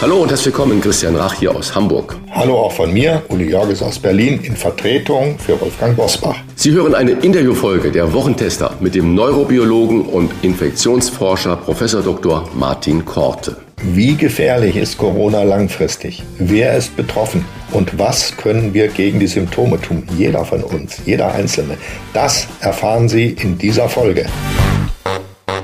Hallo 0.00 0.22
und 0.22 0.28
herzlich 0.28 0.54
willkommen, 0.54 0.80
Christian 0.80 1.16
Rach 1.16 1.34
hier 1.34 1.52
aus 1.52 1.74
Hamburg. 1.74 2.16
Hallo 2.30 2.56
auch 2.56 2.70
von 2.70 2.92
mir, 2.92 3.20
Uli 3.30 3.50
Jorges 3.50 3.82
aus 3.82 3.98
Berlin, 3.98 4.38
in 4.44 4.54
Vertretung 4.54 5.36
für 5.40 5.60
Wolfgang 5.60 5.96
Bosbach. 5.96 6.36
Sie 6.54 6.70
hören 6.70 6.94
eine 6.94 7.10
Interviewfolge 7.10 7.90
der 7.90 8.12
Wochentester 8.12 8.76
mit 8.78 8.94
dem 8.94 9.16
Neurobiologen 9.16 10.02
und 10.02 10.30
Infektionsforscher 10.42 11.56
Prof. 11.56 11.80
Dr. 11.80 12.48
Martin 12.54 13.04
Korte. 13.04 13.56
Wie 13.82 14.14
gefährlich 14.14 14.76
ist 14.76 14.98
Corona 14.98 15.42
langfristig? 15.42 16.22
Wer 16.38 16.76
ist 16.76 16.96
betroffen? 16.96 17.44
Und 17.72 17.98
was 17.98 18.36
können 18.36 18.72
wir 18.74 18.86
gegen 18.86 19.18
die 19.18 19.26
Symptome 19.26 19.80
tun? 19.80 20.04
Jeder 20.16 20.44
von 20.44 20.62
uns, 20.62 20.98
jeder 21.06 21.32
Einzelne. 21.32 21.76
Das 22.12 22.46
erfahren 22.60 23.08
Sie 23.08 23.30
in 23.30 23.58
dieser 23.58 23.88
Folge. 23.88 24.26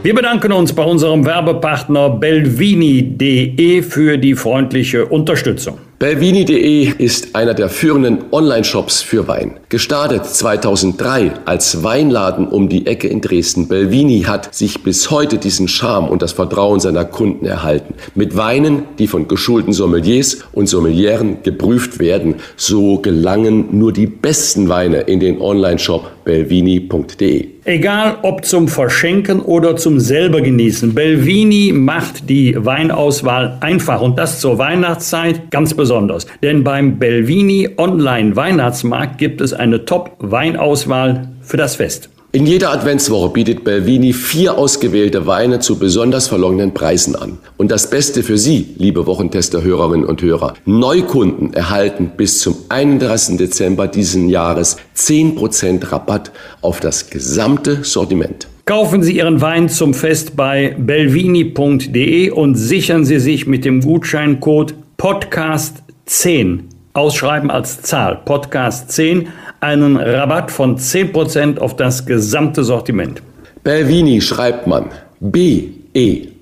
Wir 0.03 0.15
bedanken 0.15 0.53
uns 0.53 0.73
bei 0.73 0.85
unserem 0.85 1.25
Werbepartner 1.25 2.11
belvini.de 2.11 3.83
für 3.83 4.19
die 4.19 4.35
freundliche 4.35 5.07
Unterstützung. 5.07 5.79
Belvini.de 6.05 6.93
ist 6.99 7.35
einer 7.37 7.55
der 7.55 7.69
führenden 7.69 8.25
Online-Shops 8.33 9.01
für 9.01 9.27
Wein. 9.29 9.61
Gestartet 9.69 10.27
2003 10.27 11.33
als 11.47 11.83
Weinladen 11.83 12.49
um 12.49 12.69
die 12.69 12.87
Ecke 12.87 13.09
in 13.09 13.21
Dresden, 13.21 13.69
Belvini 13.69 14.23
hat 14.23 14.55
sich 14.55 14.83
bis 14.83 15.11
heute 15.11 15.39
diesen 15.39 15.69
Charme 15.69 16.09
und 16.09 16.21
das 16.21 16.33
Vertrauen 16.33 16.81
seiner 16.81 17.05
Kunden 17.05 17.47
erhalten. 17.47 17.95
Mit 18.15 18.37
Weinen, 18.37 18.83
die 18.99 19.07
von 19.07 19.29
geschulten 19.29 19.73
Sommeliers 19.73 20.41
und 20.53 20.67
Sommelieren 20.67 21.39
geprüft 21.43 22.01
werden, 22.01 22.35
so 22.57 22.99
gelangen 22.99 23.69
nur 23.71 23.93
die 23.93 24.07
besten 24.07 24.69
Weine 24.69 25.03
in 25.03 25.21
den 25.21 25.41
Online-Shop 25.41 26.11
belvini.de. 26.25 27.49
Egal 27.65 28.19
ob 28.23 28.45
zum 28.45 28.69
Verschenken 28.69 29.41
oder 29.41 29.77
zum 29.77 30.01
selber 30.01 30.41
genießen, 30.41 30.95
Belvini 30.95 31.73
macht 31.73 32.29
die 32.29 32.55
Weinauswahl 32.59 33.57
einfach 33.61 34.01
und 34.01 34.19
das 34.19 34.41
zur 34.41 34.59
Weihnachtszeit 34.59 35.51
ganz 35.51 35.75
besonders. 35.75 36.27
Denn 36.43 36.65
beim 36.65 36.99
Belvini 36.99 37.71
Online 37.77 38.37
Weihnachtsmarkt 38.37 39.19
gibt 39.19 39.41
es 39.41 39.53
eine 39.53 39.85
Top-Weinauswahl 39.85 41.29
für 41.41 41.57
das 41.57 41.77
Fest. 41.77 42.11
In 42.35 42.47
jeder 42.47 42.73
Adventswoche 42.73 43.33
bietet 43.33 43.63
Belvini 43.63 44.13
vier 44.13 44.59
ausgewählte 44.59 45.25
Weine 45.29 45.61
zu 45.61 45.79
besonders 45.79 46.27
verlongenen 46.27 46.75
Preisen 46.75 47.15
an. 47.15 47.39
Und 47.59 47.71
das 47.71 47.91
Beste 47.91 48.25
für 48.25 48.39
Sie, 48.39 48.75
liebe 48.77 49.07
Wochentester-Hörerinnen 49.07 50.05
und 50.05 50.21
Hörer. 50.21 50.55
Neukunden 50.65 51.55
erhalten 51.55 52.11
bis 52.17 52.41
zum 52.41 52.57
31. 52.71 53.37
Dezember 53.37 53.87
diesen 53.87 54.29
Jahres 54.29 54.79
10% 54.97 55.93
Rabatt 55.93 56.33
auf 56.61 56.81
das 56.81 57.09
gesamte 57.09 57.85
Sortiment. 57.85 58.49
Kaufen 58.65 59.05
Sie 59.05 59.17
Ihren 59.17 59.41
Wein 59.41 59.69
zum 59.69 59.95
Fest 59.95 60.35
bei 60.35 60.75
belvini.de 60.77 62.31
und 62.31 62.57
sichern 62.57 63.05
Sie 63.05 63.21
sich 63.21 63.47
mit 63.47 63.65
dem 63.65 63.81
Gutscheincode 63.81 64.75
Podcast 64.97 65.85
10 66.07 66.65
ausschreiben 66.95 67.51
als 67.51 67.83
Zahl 67.83 68.23
Podcast 68.25 68.93
10 68.93 69.29
einen 69.65 69.97
Rabatt 69.97 70.51
von 70.51 70.77
10% 70.77 71.59
auf 71.59 71.75
das 71.75 72.07
gesamte 72.07 72.63
Sortiment. 72.65 73.23
Belvini 73.63 74.21
schreibt 74.21 74.67
man 74.67 74.91
B-E-L-V-I-N-I. 75.21 76.35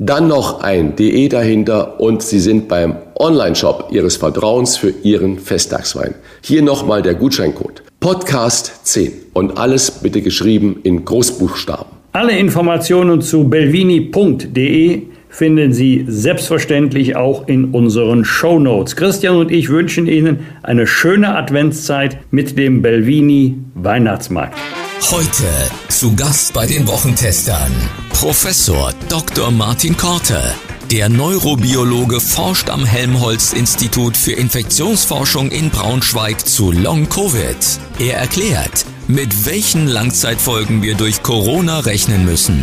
Dann 0.00 0.28
noch 0.28 0.60
ein 0.60 0.94
DE 0.94 1.28
dahinter 1.28 1.98
und 2.00 2.22
Sie 2.22 2.38
sind 2.38 2.68
beim 2.68 2.94
Online-Shop 3.18 3.88
Ihres 3.90 4.16
Vertrauens 4.16 4.76
für 4.76 4.90
Ihren 5.02 5.40
Festtagswein. 5.40 6.14
Hier 6.42 6.62
nochmal 6.62 7.02
der 7.02 7.14
Gutscheincode. 7.14 7.82
Podcast 7.98 8.86
10 8.86 9.12
und 9.32 9.58
alles 9.58 9.90
bitte 9.90 10.22
geschrieben 10.22 10.78
in 10.84 11.04
Großbuchstaben. 11.04 11.98
Alle 12.12 12.38
Informationen 12.38 13.20
zu 13.20 13.48
belvini.de 13.48 15.02
finden 15.38 15.72
Sie 15.72 16.04
selbstverständlich 16.08 17.14
auch 17.14 17.46
in 17.46 17.66
unseren 17.66 18.24
Show 18.24 18.58
Notes. 18.58 18.96
Christian 18.96 19.36
und 19.36 19.52
ich 19.52 19.68
wünschen 19.68 20.08
Ihnen 20.08 20.40
eine 20.64 20.88
schöne 20.88 21.36
Adventszeit 21.36 22.18
mit 22.32 22.58
dem 22.58 22.82
Belvini 22.82 23.56
Weihnachtsmarkt. 23.74 24.58
Heute 25.00 25.44
zu 25.86 26.16
Gast 26.16 26.52
bei 26.54 26.66
den 26.66 26.88
Wochentestern 26.88 27.70
Professor 28.12 28.92
Dr. 29.08 29.52
Martin 29.52 29.96
Korte. 29.96 30.42
Der 30.90 31.08
Neurobiologe 31.08 32.18
forscht 32.18 32.68
am 32.68 32.84
Helmholtz-Institut 32.84 34.16
für 34.16 34.32
Infektionsforschung 34.32 35.52
in 35.52 35.70
Braunschweig 35.70 36.48
zu 36.48 36.72
Long-Covid. 36.72 37.56
Er 38.00 38.16
erklärt, 38.16 38.86
mit 39.08 39.46
welchen 39.46 39.86
Langzeitfolgen 39.88 40.82
wir 40.82 40.94
durch 40.94 41.22
Corona 41.22 41.80
rechnen 41.80 42.26
müssen. 42.26 42.62